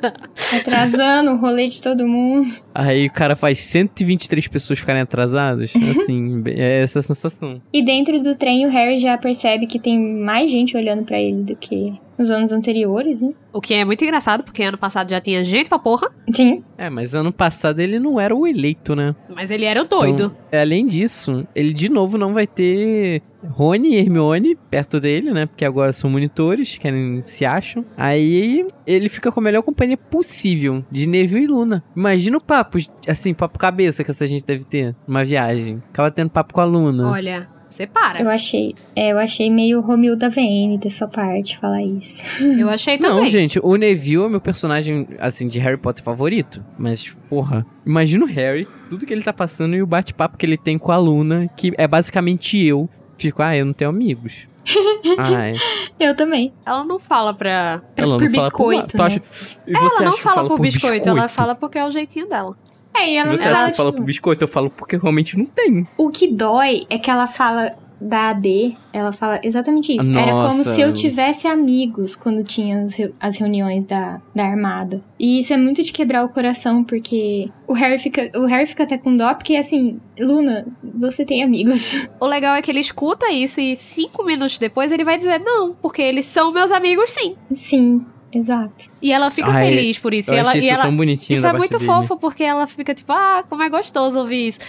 Atrasando 0.55 1.31
o 1.31 1.37
rolê 1.37 1.67
de 1.67 1.81
todo 1.81 2.07
mundo. 2.07 2.51
Aí 2.73 3.07
o 3.07 3.11
cara 3.11 3.35
faz 3.35 3.63
123 3.63 4.47
pessoas 4.47 4.79
ficarem 4.79 5.01
atrasadas. 5.01 5.73
Assim, 5.75 6.43
é 6.47 6.81
essa 6.81 6.99
a 6.99 7.01
sensação. 7.01 7.61
E 7.71 7.83
dentro 7.83 8.21
do 8.21 8.35
trem, 8.35 8.65
o 8.65 8.69
Harry 8.69 8.99
já 8.99 9.17
percebe 9.17 9.67
que 9.67 9.79
tem 9.79 9.99
mais 9.99 10.49
gente 10.49 10.75
olhando 10.75 11.03
pra 11.03 11.19
ele 11.19 11.43
do 11.43 11.55
que 11.55 11.93
nos 12.17 12.29
anos 12.29 12.51
anteriores, 12.51 13.21
né? 13.21 13.31
O 13.51 13.61
que 13.61 13.73
é 13.73 13.85
muito 13.85 14.03
engraçado, 14.03 14.43
porque 14.43 14.63
ano 14.63 14.77
passado 14.77 15.09
já 15.09 15.19
tinha 15.19 15.43
gente 15.43 15.69
pra 15.69 15.79
porra, 15.79 16.11
Sim. 16.29 16.63
É, 16.77 16.89
mas 16.89 17.13
ano 17.13 17.31
passado 17.31 17.79
ele 17.79 17.99
não 17.99 18.19
era 18.19 18.35
o 18.35 18.47
eleito, 18.47 18.95
né? 18.95 19.15
mas 19.35 19.51
ele 19.51 19.65
era 19.65 19.81
o 19.81 19.85
doido. 19.85 20.31
Então, 20.49 20.61
além 20.61 20.85
disso, 20.85 21.45
ele 21.55 21.73
de 21.73 21.89
novo 21.89 22.17
não 22.17 22.33
vai 22.33 22.47
ter 22.47 23.21
Rony 23.47 23.95
e 23.95 23.97
Hermione 23.97 24.55
perto 24.69 24.99
dele, 24.99 25.31
né? 25.31 25.45
Porque 25.45 25.65
agora 25.65 25.91
são 25.91 26.09
monitores, 26.09 26.77
querem 26.77 27.21
se 27.25 27.45
acham. 27.45 27.83
Aí 27.97 28.65
ele 28.85 29.09
fica 29.09 29.31
com 29.31 29.39
a 29.39 29.43
melhor 29.43 29.61
companhia 29.61 29.97
possível 29.97 30.83
de 30.89 31.07
Neville 31.07 31.43
e 31.43 31.47
Luna. 31.47 31.83
Imagina 31.95 32.37
o 32.37 32.41
papo, 32.41 32.77
assim, 33.07 33.33
papo 33.33 33.59
cabeça 33.59 34.03
que 34.03 34.11
essa 34.11 34.25
gente 34.25 34.45
deve 34.45 34.63
ter 34.63 34.95
numa 35.07 35.25
viagem. 35.25 35.81
Acaba 35.91 36.11
tendo 36.11 36.29
papo 36.29 36.53
com 36.53 36.61
a 36.61 36.65
Luna. 36.65 37.09
Olha, 37.09 37.49
você 37.73 37.87
para. 37.87 38.21
Eu 38.21 38.29
achei. 38.29 38.73
É, 38.95 39.11
eu 39.11 39.17
achei 39.19 39.49
meio 39.49 39.81
Romil 39.81 40.15
da 40.15 40.29
VN 40.29 40.77
da 40.81 40.89
sua 40.89 41.07
parte 41.07 41.57
falar 41.57 41.81
isso. 41.83 42.43
Eu 42.59 42.69
achei 42.69 42.97
Não, 42.97 43.15
também. 43.17 43.29
gente, 43.29 43.59
o 43.61 43.75
Neville 43.75 44.23
é 44.25 44.29
meu 44.29 44.39
personagem, 44.41 45.07
assim, 45.19 45.47
de 45.47 45.59
Harry 45.59 45.77
Potter 45.77 46.03
favorito. 46.03 46.63
Mas, 46.77 47.09
porra, 47.29 47.65
imagina 47.85 48.23
o 48.25 48.27
Harry, 48.27 48.67
tudo 48.89 49.05
que 49.05 49.13
ele 49.13 49.23
tá 49.23 49.33
passando 49.33 49.75
e 49.75 49.81
o 49.81 49.87
bate-papo 49.87 50.37
que 50.37 50.45
ele 50.45 50.57
tem 50.57 50.77
com 50.77 50.91
a 50.91 50.97
Luna, 50.97 51.49
que 51.57 51.73
é 51.77 51.87
basicamente 51.87 52.57
eu. 52.63 52.87
Fico, 53.17 53.41
ah, 53.41 53.55
eu 53.55 53.65
não 53.65 53.73
tenho 53.73 53.89
amigos. 53.89 54.47
Ai, 55.17 55.53
Eu 55.99 56.15
também. 56.15 56.53
Ela 56.65 56.83
não 56.83 56.99
fala 56.99 57.33
pra. 57.33 57.81
ela 57.97 58.17
por 58.17 58.23
não 58.29 58.31
fala 58.33 58.51
por- 58.51 58.69
biscoito, 58.69 58.97
tu 58.97 59.03
acha- 59.03 59.21
E 59.67 59.73
você 59.73 59.77
ela 59.95 60.05
não 60.05 60.11
acha 60.13 60.21
fala 60.21 60.35
fala 60.35 60.47
por 60.49 60.59
biscoito, 60.59 61.09
ela 61.09 61.27
fala 61.27 61.55
porque 61.55 61.77
é 61.77 61.85
o 61.85 61.91
jeitinho 61.91 62.27
dela. 62.29 62.55
É, 62.95 63.11
e 63.11 63.17
ela 63.17 63.31
Você 63.35 63.47
ela, 63.47 63.59
acha 63.59 63.71
que 63.71 63.77
fala 63.77 63.91
tipo, 63.91 64.01
por 64.01 64.05
biscoito? 64.05 64.43
Eu 64.43 64.47
falo 64.47 64.69
porque 64.69 64.97
realmente 64.97 65.37
não 65.37 65.45
tem. 65.45 65.87
O 65.97 66.09
que 66.09 66.27
dói 66.27 66.83
é 66.89 66.97
que 66.97 67.09
ela 67.09 67.27
fala 67.27 67.75
da 68.03 68.29
AD, 68.29 68.75
ela 68.91 69.11
fala 69.11 69.39
exatamente 69.43 69.95
isso. 69.95 70.11
Era 70.11 70.31
como 70.31 70.43
Nossa. 70.43 70.75
se 70.75 70.81
eu 70.81 70.93
tivesse 70.93 71.47
amigos 71.47 72.15
quando 72.15 72.43
tinha 72.43 72.85
as 73.19 73.37
reuniões 73.37 73.85
da, 73.85 74.21
da 74.35 74.45
armada. 74.45 75.01
E 75.17 75.39
isso 75.39 75.53
é 75.53 75.57
muito 75.57 75.81
de 75.81 75.93
quebrar 75.93 76.25
o 76.25 76.29
coração, 76.29 76.83
porque 76.83 77.49
o 77.65 77.73
Harry 77.73 77.97
fica, 77.97 78.29
o 78.35 78.45
Harry 78.45 78.65
fica 78.65 78.83
até 78.83 78.97
com 78.97 79.15
dó, 79.15 79.33
porque 79.33 79.55
assim, 79.55 79.99
Luna, 80.19 80.65
você 80.83 81.25
tem 81.25 81.43
amigos. 81.43 82.07
O 82.19 82.25
legal 82.25 82.55
é 82.55 82.61
que 82.61 82.71
ele 82.71 82.79
escuta 82.79 83.29
isso 83.31 83.59
e 83.59 83.75
cinco 83.75 84.23
minutos 84.23 84.57
depois 84.57 84.91
ele 84.91 85.03
vai 85.03 85.17
dizer 85.17 85.39
não, 85.39 85.73
porque 85.73 86.01
eles 86.01 86.25
são 86.25 86.53
meus 86.53 86.71
amigos 86.71 87.09
sim. 87.11 87.35
Sim, 87.53 88.05
exato. 88.33 88.85
E 89.01 89.11
ela 89.11 89.29
fica 89.29 89.49
Ai, 89.51 89.65
feliz 89.65 89.97
por 89.99 90.13
isso. 90.13 90.31
eu 90.31 90.35
e 90.35 90.39
ela, 90.39 90.49
achei 90.49 90.61
e 90.61 90.65
isso 90.65 90.73
ela, 90.73 90.83
tão 90.83 90.95
bonitinho 90.97 91.37
Isso 91.37 91.47
é 91.47 91.53
muito 91.53 91.77
dele. 91.77 91.85
fofo, 91.85 92.17
porque 92.17 92.43
ela 92.43 92.65
fica 92.67 92.93
tipo, 92.93 93.11
ah, 93.11 93.43
como 93.49 93.63
é 93.63 93.69
gostoso 93.69 94.17
ouvir 94.19 94.47
isso. 94.47 94.59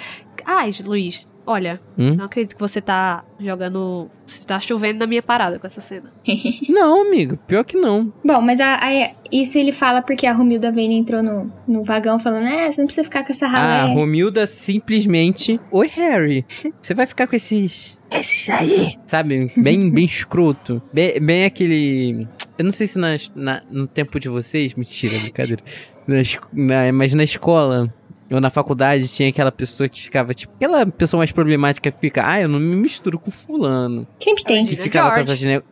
Ai, 0.47 0.71
Luiz, 0.85 1.27
olha, 1.47 1.81
Hum? 1.97 2.17
não 2.17 2.25
acredito 2.27 2.55
que 2.55 2.61
você 2.61 2.81
tá 2.81 3.25
jogando. 3.41 4.11
Você 4.27 4.47
tá 4.47 4.59
chovendo 4.61 4.99
na 4.99 5.07
minha 5.07 5.23
parada 5.23 5.59
com 5.59 5.67
essa 5.67 5.81
cena. 5.81 6.13
Não, 6.69 7.03
amigo, 7.07 7.37
pior 7.47 7.63
que 7.65 7.77
não. 7.77 8.13
Bom, 8.25 8.41
mas 8.41 8.59
a- 8.61 8.77
a- 8.83 9.11
isso 9.31 9.57
ele 9.59 9.71
fala 9.73 10.03
porque 10.03 10.27
a 10.27 10.33
Romilda 10.33 10.71
Vane 10.73 10.95
entrou 10.97 11.23
no, 11.23 11.53
no 11.69 11.85
vagão 11.85 12.19
falando, 12.19 12.47
é, 12.47 12.71
você 12.73 12.81
não 12.81 12.87
precisa 12.87 13.05
ficar 13.05 13.25
com 13.25 13.33
essa 13.33 13.47
Ah, 13.47 13.49
ralé. 13.49 13.95
Romilda 13.95 14.47
simplesmente. 14.47 15.61
Oi, 15.71 15.87
Harry. 15.89 16.45
Você 16.81 16.95
vai 16.95 17.07
ficar 17.07 17.27
com 17.27 17.37
esses. 17.37 17.99
Esses 18.11 18.49
aí. 18.51 18.99
Sabe? 19.07 19.51
Bem, 19.57 19.91
bem 19.91 20.05
escroto. 20.07 20.83
Bem, 20.93 21.21
bem 21.21 21.45
aquele. 21.45 22.27
Eu 22.59 22.65
não 22.65 22.71
sei 22.71 22.87
se 22.87 22.99
na, 22.99 23.17
na- 23.35 23.63
no 23.71 23.87
tempo 23.87 24.19
de 24.21 24.29
vocês. 24.29 24.75
Mentira, 24.75 25.13
brincadeira. 25.23 25.63
Na 26.07 26.21
es- 26.21 26.39
na- 26.53 26.93
mas 26.93 27.15
na 27.15 27.25
escola. 27.25 27.93
Ou 28.33 28.41
na 28.41 28.49
faculdade 28.49 29.07
tinha 29.07 29.29
aquela 29.29 29.53
pessoa 29.53 29.87
que 29.87 30.01
ficava, 30.01 30.33
tipo, 30.33 30.53
aquela 30.55 30.87
pessoa 30.87 31.19
mais 31.19 31.31
problemática 31.31 31.91
que 31.91 31.99
fica, 32.01 32.27
ah, 32.27 32.41
eu 32.41 32.49
não 32.49 32.59
me 32.59 32.75
misturo 32.75 33.19
com 33.19 33.31
fulano. 33.31 34.07
Sempre 34.19 34.43
tem. 34.45 34.65
Que 34.65 34.71
Regina 34.71 34.83
fica 34.85 35.03
lá 35.05 35.11
com 35.11 35.23
George. 35.23 35.31
essas 35.33 35.43
ne- 35.45 35.63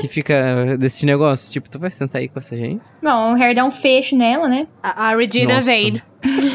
Que 0.00 0.08
fica 0.08 0.76
desses 0.76 1.00
negócios. 1.04 1.50
Tipo, 1.52 1.70
tu 1.70 1.78
vai 1.78 1.90
sentar 1.92 2.20
aí 2.20 2.28
com 2.28 2.40
essa 2.40 2.56
gente? 2.56 2.82
Bom, 3.00 3.32
o 3.32 3.34
Harry 3.36 3.54
dá 3.54 3.64
um 3.64 3.70
fecho 3.70 4.16
nela, 4.16 4.48
né? 4.48 4.66
A, 4.82 5.10
a 5.10 5.16
Regina 5.16 5.54
Nossa. 5.54 5.66
Vane. 5.70 6.02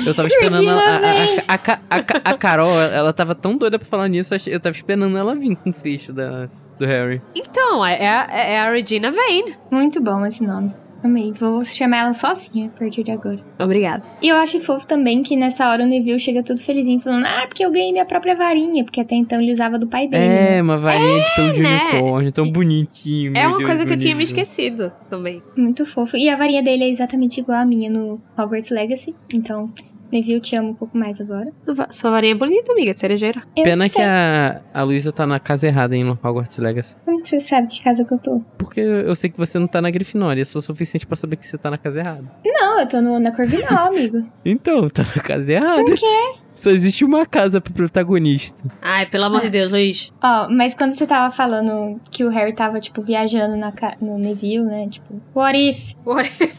Eu 0.05 0.13
tava 0.13 0.27
esperando 0.27 0.69
ela. 0.69 0.81
A, 0.81 0.99
a, 0.99 1.55
a, 1.55 1.95
a 1.95 2.03
Ca- 2.03 2.21
a 2.25 2.33
Carol, 2.37 2.79
ela 2.93 3.13
tava 3.13 3.33
tão 3.33 3.57
doida 3.57 3.79
pra 3.79 3.87
falar 3.87 4.09
nisso, 4.09 4.33
eu 4.47 4.59
tava 4.59 4.75
esperando 4.75 5.17
ela 5.17 5.33
vir 5.33 5.55
com 5.55 5.69
o 5.69 5.73
fecho 5.73 6.11
da, 6.11 6.49
do 6.77 6.85
Harry. 6.85 7.21
Então, 7.35 7.85
é, 7.85 8.03
é, 8.03 8.07
a- 8.09 8.27
é 8.31 8.59
a 8.59 8.71
Regina 8.71 9.11
Vane. 9.11 9.55
Muito 9.71 10.01
bom 10.01 10.25
esse 10.25 10.43
nome. 10.45 10.73
Amei. 11.03 11.31
Vou 11.31 11.63
chamar 11.63 11.97
ela 11.99 12.13
só 12.13 12.31
assim 12.31 12.65
a 12.65 12.69
partir 12.79 13.03
de 13.03 13.11
agora. 13.11 13.39
Obrigada. 13.59 14.03
E 14.19 14.27
eu 14.29 14.35
acho 14.35 14.59
fofo 14.59 14.85
também 14.87 15.21
que 15.21 15.35
nessa 15.35 15.69
hora 15.69 15.83
o 15.83 15.85
Neville 15.87 16.19
chega 16.19 16.41
todo 16.41 16.59
felizinho, 16.59 16.99
falando: 16.99 17.23
Ah, 17.27 17.45
porque 17.47 17.63
eu 17.63 17.71
ganhei 17.71 17.91
minha 17.91 18.03
própria 18.03 18.35
varinha. 18.35 18.83
Porque 18.83 18.99
até 18.99 19.13
então 19.13 19.39
ele 19.39 19.51
usava 19.53 19.77
do 19.77 19.85
pai 19.85 20.07
dele. 20.07 20.23
É, 20.25 20.55
né? 20.55 20.61
uma 20.63 20.75
varinha 20.75 21.23
de 21.23 21.35
pelo 21.35 21.51
de 21.53 21.61
né? 21.61 21.79
unicórnio, 21.93 22.31
tão 22.31 22.51
bonitinho. 22.51 23.37
É 23.37 23.47
uma 23.47 23.57
Deus 23.57 23.69
coisa 23.69 23.85
que 23.85 23.93
eu 23.93 23.97
tinha 23.97 24.15
me 24.15 24.23
esquecido 24.23 24.91
também. 25.07 25.41
Muito 25.55 25.85
fofo. 25.85 26.17
E 26.17 26.29
a 26.29 26.35
varinha 26.35 26.63
dele 26.63 26.85
é 26.85 26.89
exatamente 26.89 27.39
igual 27.41 27.59
a 27.59 27.65
minha 27.65 27.91
no 27.91 28.19
Hogwarts 28.35 28.71
Legacy. 28.71 29.15
Então, 29.31 29.69
Neville 30.11 30.41
te 30.41 30.55
ama 30.55 30.69
um 30.69 30.73
pouco 30.73 30.97
mais 30.97 31.19
agora. 31.19 31.51
Sua 31.91 32.11
varinha 32.11 32.33
é 32.33 32.35
bonita, 32.35 32.71
amiga, 32.71 32.93
de 32.93 32.99
cerejeira. 32.99 33.43
Eu 33.55 33.63
Pena 33.63 33.87
sei. 33.87 33.95
que 33.95 34.01
a, 34.01 34.61
a 34.73 34.83
Luísa 34.83 35.11
tá 35.11 35.25
na 35.25 35.39
casa 35.39 35.67
errada, 35.67 35.95
hein, 35.95 36.03
no 36.03 36.17
Hogwarts 36.23 36.57
Legacy. 36.57 36.95
Como 37.05 37.21
que 37.21 37.29
você 37.29 37.39
sabe 37.39 37.67
de 37.67 37.81
casa 37.81 38.03
que 38.05 38.13
eu 38.13 38.17
tô? 38.19 38.41
Porque 38.57 38.79
eu 38.79 39.15
sei 39.15 39.29
que 39.29 39.37
você 39.37 39.59
não 39.59 39.67
tá 39.67 39.81
na 39.81 39.89
Grifinória, 39.89 40.41
eu 40.41 40.45
sou 40.45 40.61
suficiente 40.61 41.05
pra 41.05 41.15
saber 41.15 41.35
que 41.35 41.45
você 41.45 41.57
tá 41.57 41.69
na 41.69 41.77
casa 41.77 41.99
errada. 41.99 42.23
Não, 42.45 42.79
eu 42.79 42.87
tô 42.87 43.01
no, 43.01 43.19
na 43.19 43.31
Corvinal, 43.35 43.87
amigo. 43.87 44.25
Então, 44.45 44.89
tá 44.89 45.03
na 45.03 45.21
casa 45.21 45.53
errada. 45.53 45.83
Por 45.83 45.95
quê? 45.95 46.46
Só 46.57 46.71
existe 46.71 47.05
uma 47.05 47.23
casa 47.23 47.61
pro 47.61 47.71
protagonista. 47.71 48.57
Ai, 48.81 49.05
pelo 49.05 49.25
amor 49.25 49.41
de 49.41 49.49
Deus, 49.51 49.71
Luiz. 49.71 50.11
Ó, 50.23 50.49
mas 50.49 50.73
quando 50.73 50.93
você 50.93 51.05
tava 51.05 51.31
falando 51.33 52.01
que 52.09 52.23
o 52.23 52.29
Harry 52.29 52.51
tava, 52.53 52.79
tipo, 52.79 52.99
viajando 52.99 53.55
na, 53.55 53.71
ca- 53.71 53.95
no 54.01 54.17
Neville, 54.17 54.63
né? 54.65 54.87
Tipo, 54.89 55.21
what 55.35 55.55
if? 55.55 55.93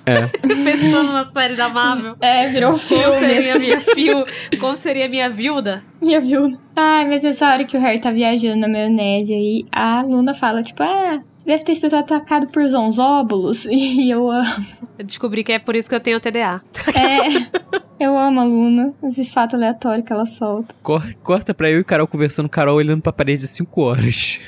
É. 0.07 0.27
Pensando 0.47 1.13
na 1.13 1.29
série 1.33 1.57
da 1.57 1.69
Marvel. 1.69 2.15
É, 2.21 2.49
virou 2.49 2.71
um 2.71 2.79
Como 2.79 2.85
filme. 2.85 3.19
seria 3.19 3.37
a 3.53 3.57
assim. 3.57 3.59
minha 3.59 3.81
fio? 3.83 4.25
Como 4.61 4.77
seria 4.77 5.07
a 5.07 5.09
minha 5.09 5.29
viúda? 5.29 5.83
Minha 6.01 6.21
viúva. 6.21 6.57
Ai, 6.77 7.09
mas 7.09 7.25
nessa 7.25 7.49
hora 7.51 7.65
que 7.65 7.77
o 7.77 7.81
Harry 7.81 7.99
tá 8.01 8.13
viajando 8.13 8.57
na 8.61 8.69
maionese 8.69 9.33
aí, 9.33 9.65
a 9.73 10.03
Luna 10.03 10.33
fala, 10.33 10.63
tipo, 10.63 10.81
ah, 10.81 11.19
deve 11.49 11.65
ter 11.65 11.75
sido 11.75 11.97
atacado 11.97 12.47
por 12.49 12.67
zonzóbulos. 12.69 13.67
E 13.67 14.11
eu 14.11 14.31
amo. 14.31 14.67
Eu 14.99 15.05
descobri 15.05 15.43
que 15.43 15.53
é 15.53 15.59
por 15.59 15.75
isso 15.77 15.89
que 15.89 15.95
eu 15.95 16.01
tenho 16.01 16.21
TDA. 16.21 16.61
É, 16.95 18.05
eu 18.05 18.17
amo 18.19 18.41
a 18.41 18.45
Luna. 18.45 18.93
Esses 19.05 19.31
fatos 19.31 19.55
aleatórios 19.55 20.05
que 20.07 20.13
ela 20.13 20.27
solta. 20.27 20.75
Cor- 20.83 21.15
Corta 21.23 21.55
pra 21.55 21.71
eu 21.71 21.81
e 21.81 21.85
Carol 21.85 22.07
conversando, 22.07 22.49
Carol 22.49 22.77
olhando 22.77 23.01
pra 23.03 23.13
parede 23.13 23.45
há 23.45 23.49
5 23.49 23.81
horas. 23.81 24.39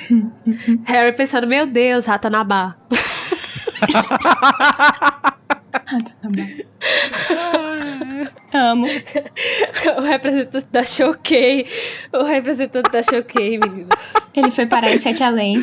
Harry 0.85 1.13
pensando, 1.17 1.47
meu 1.47 1.67
Deus, 1.67 2.07
Ratanabá. 2.07 2.77
Amo. 8.53 8.87
o 9.99 10.01
representante 10.01 10.67
da 10.71 10.85
Choquei. 10.85 11.67
O 12.13 12.25
representante 12.25 12.91
da 12.91 13.03
Choquei, 13.03 13.59
menina. 13.59 13.89
Ele 14.35 14.51
foi 14.51 14.67
parar 14.67 14.93
em 14.93 14.99
Sete 14.99 15.23
Além. 15.23 15.57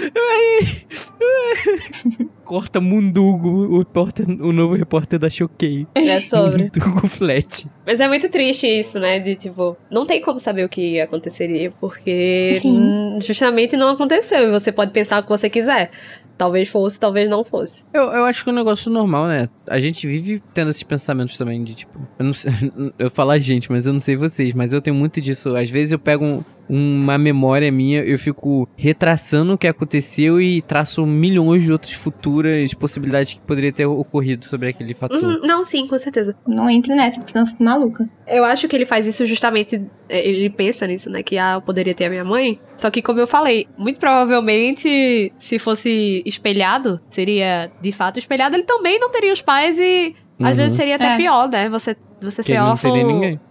corta 2.48 2.80
Mundugo, 2.80 3.50
o, 3.50 3.80
repórter, 3.80 4.26
o 4.26 4.54
novo 4.54 4.74
repórter 4.74 5.20
da 5.20 5.30
Choquei. 5.30 5.86
É 5.94 6.20
sobre. 6.22 6.64
Mundugo 6.64 7.08
Flat. 7.08 7.68
Mas 7.86 8.00
é 8.00 8.08
muito 8.08 8.30
triste 8.30 8.68
isso, 8.68 9.00
né? 9.00 9.20
De 9.20 9.36
tipo, 9.36 9.76
não 9.92 10.06
tem 10.06 10.22
como 10.22 10.40
saber 10.40 10.64
o 10.64 10.70
que 10.70 11.00
aconteceria, 11.02 11.72
porque 11.72 12.54
Sim. 12.62 12.78
hum, 12.78 13.20
justamente 13.22 13.76
não 13.76 13.90
aconteceu. 13.90 14.48
E 14.48 14.52
você 14.52 14.72
pode 14.72 14.92
pensar 14.92 15.20
o 15.20 15.24
que 15.24 15.30
você 15.30 15.50
quiser. 15.50 15.92
Talvez 16.38 16.70
fosse, 16.70 17.00
talvez 17.00 17.28
não 17.30 17.44
fosse. 17.44 17.84
Eu, 17.94 18.04
eu 18.04 18.26
acho 18.26 18.44
que 18.44 18.50
é 18.50 18.54
um 18.54 18.56
negócio 18.56 18.92
normal, 18.92 19.28
né? 19.28 19.50
A 19.66 19.80
gente 19.80 20.06
vive 20.06 20.42
tendo 20.54 20.70
esses 20.70 20.84
pensamentos 20.84 21.36
também 21.36 21.64
de 21.64 21.74
tipo. 21.74 22.00
Eu 22.20 22.26
não 22.26 22.34
sei. 22.34 22.52
Eu 23.00 23.10
falo 23.10 23.32
a 23.32 23.40
gente, 23.40 23.72
mas 23.72 23.86
eu 23.88 23.94
não 23.94 24.00
sei 24.00 24.16
vocês, 24.16 24.54
mas 24.54 24.72
eu 24.74 24.82
tenho 24.82 24.96
muito 24.96 25.20
disso. 25.20 25.56
Às 25.56 25.70
vezes 25.70 25.92
eu 25.94 26.00
pego 26.00 26.24
um- 26.24 26.44
uma 26.70 27.18
memória 27.18 27.72
minha, 27.72 28.02
eu 28.04 28.18
fico 28.20 28.68
retraçando 28.76 29.54
o 29.54 29.58
que 29.58 29.68
aconteceu 29.68 30.40
e 30.42 30.62
traço 30.62 31.06
milhões 31.06 31.64
de 31.64 31.72
outras 31.72 31.94
futuras 31.94 32.74
possibilidades 32.74 33.34
que 33.34 33.40
poderia 33.42 33.72
ter 33.72 33.86
ocorrido 33.86 34.46
sobre 34.46 34.70
aquele 34.70 34.94
fator. 34.94 35.22
Uhum, 35.24 35.40
não, 35.44 35.64
sim, 35.64 35.88
com 35.88 35.98
certeza. 35.98 36.36
Não 36.48 36.70
entre 36.70 36.94
nessa, 36.96 37.18
porque 37.20 37.32
senão 37.32 37.46
eu 37.46 37.50
fico 37.50 37.64
maluca. 37.64 38.04
Eu 38.28 38.44
acho 38.44 38.68
que 38.68 38.76
ele 38.76 38.86
faz 38.86 39.08
isso 39.08 39.26
justamente. 39.26 39.82
é, 40.10 40.28
Ele 40.28 40.50
pensa 40.50 40.86
nisso, 40.86 41.10
né? 41.10 41.24
Que 41.24 41.38
ah, 41.38 41.54
eu 41.56 41.62
poderia 41.62 41.94
ter 41.94 42.06
a 42.06 42.10
minha 42.10 42.26
mãe. 42.26 42.60
Só 42.78 42.90
que, 42.92 43.02
como 43.02 43.20
eu 43.20 43.28
falei, 43.28 43.68
muito 43.78 44.00
provavelmente, 44.00 45.32
se 45.38 45.58
fosse 45.60 46.22
espelhado, 46.26 47.00
seria 47.10 47.72
de 47.82 47.92
fato 47.92 48.20
espelhado, 48.20 48.56
ele 48.56 48.64
também 48.64 49.00
não 49.00 49.10
teria 49.10 49.34
os 49.34 49.42
pais 49.42 49.80
e. 49.80 50.16
Às 50.40 50.50
Uhum. 50.52 50.56
vezes 50.56 50.74
seria 50.78 50.96
até 50.96 51.14
É. 51.16 51.18
pior, 51.18 51.50
né? 51.50 51.68
Você, 51.70 51.96
você 52.22 52.44
Que 52.44 52.50
ser 52.50 52.60
órfão. 52.60 52.92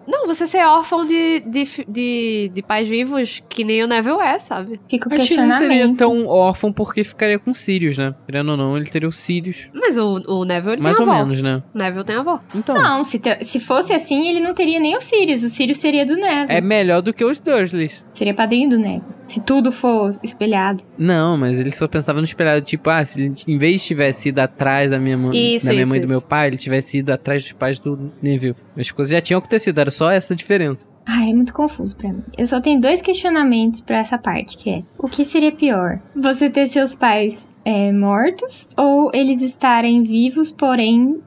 Não, 0.07 0.27
você 0.27 0.47
ser 0.47 0.65
órfão 0.67 1.05
de, 1.07 1.41
de, 1.41 1.65
de, 1.89 2.51
de 2.55 2.63
pais 2.63 2.89
vivos, 2.89 3.43
que 3.49 3.65
nem 3.65 3.83
o 3.83 3.87
Neville 3.87 4.21
é, 4.21 4.39
sabe? 4.39 4.81
Fica 4.89 5.09
o 5.09 5.13
Acho 5.13 5.27
que 5.29 5.37
não 5.37 5.45
seria 5.59 5.69
questionamento. 5.69 5.99
tão 5.99 6.27
órfão 6.27 6.73
porque 6.73 7.03
ficaria 7.05 7.39
com 7.39 7.53
Sirius, 7.53 7.99
né? 7.99 8.15
Querendo 8.27 8.51
ou 8.53 8.57
não, 8.57 8.77
ele 8.77 8.87
teria 8.87 9.09
os 9.09 9.17
Sirius. 9.17 9.69
Mas 9.75 9.97
o, 9.97 10.23
o 10.29 10.45
Neville 10.45 10.75
ele 10.75 10.83
Mais 10.83 10.97
tem 10.97 11.07
ou 11.07 11.13
avó. 11.13 11.25
menos, 11.25 11.43
né? 11.43 11.63
O 11.75 11.79
Neville 11.79 12.05
tem 12.05 12.17
avó. 12.17 12.41
Então. 12.55 12.75
Não, 12.75 13.03
se, 13.05 13.19
te- 13.19 13.43
se 13.45 13.59
fosse 13.61 13.93
assim, 13.93 14.29
ele 14.29 14.41
não 14.41 14.55
teria 14.55 14.79
nem 14.81 14.97
o 14.97 15.01
Sirius. 15.01 15.43
O 15.43 15.49
Sirius 15.51 15.79
seria 15.79 16.05
do 16.07 16.15
Neve. 16.15 16.53
É 16.53 16.61
melhor 16.61 17.03
do 17.03 17.13
que 17.13 17.25
os 17.25 17.41
Dursleys. 17.41 18.05
Seria 18.15 18.35
padrinho 18.35 18.69
do 18.71 18.79
Neve. 18.79 19.03
Se 19.27 19.41
tudo 19.43 19.73
for 19.73 20.17
espelhado. 20.23 20.85
Não, 20.97 21.37
mas 21.37 21.59
ele 21.59 21.71
só 21.73 21.89
pensava 21.89 22.21
no 22.21 22.25
espelhado, 22.25 22.61
tipo, 22.65 22.89
ah, 22.89 23.05
se 23.05 23.21
ele 23.21 23.35
em 23.49 23.59
vez 23.59 23.81
de 23.81 23.89
tivesse 23.89 24.29
ido 24.29 24.39
atrás 24.39 24.91
da 24.91 25.01
minha 25.01 25.17
mãe, 25.19 25.57
Isso, 25.57 25.67
da 25.67 25.73
minha 25.73 25.83
isso, 25.83 25.91
mãe 25.91 25.99
e 25.99 26.01
do 26.01 26.05
isso. 26.05 26.13
meu 26.13 26.23
pai, 26.23 26.47
ele 26.47 26.57
tivesse 26.57 26.99
ido 26.99 27.13
atrás 27.13 27.43
dos 27.43 27.53
pais 27.53 27.79
do 27.81 28.13
Neville. 28.23 28.55
As 28.79 28.91
coisas 28.93 29.11
já 29.11 29.21
tinham 29.21 29.39
acontecido, 29.39 29.81
era 29.81 29.91
só 29.97 30.11
essa 30.11 30.35
diferença. 30.37 30.89
Ai, 31.07 31.31
é 31.31 31.35
muito 31.35 31.53
confuso 31.55 31.97
pra 31.97 32.13
mim. 32.13 32.23
Eu 32.37 32.47
só 32.47 32.61
tenho 32.61 32.81
dois 32.81 33.01
questionamentos 33.01 33.81
pra 33.81 33.99
essa 33.99 34.19
parte, 34.19 34.57
que 34.57 34.71
é... 34.71 34.83
O 34.99 35.09
que 35.09 35.25
seria 35.25 35.53
pior? 35.53 35.97
Você 36.15 36.51
ter 36.51 36.67
seus 36.69 36.95
pais 36.97 37.47
é, 37.65 37.93
mortos 37.93 38.69
ou 38.77 39.11
eles 39.15 39.41
estarem 39.41 40.03
vivos, 40.03 40.51
porém 40.51 41.21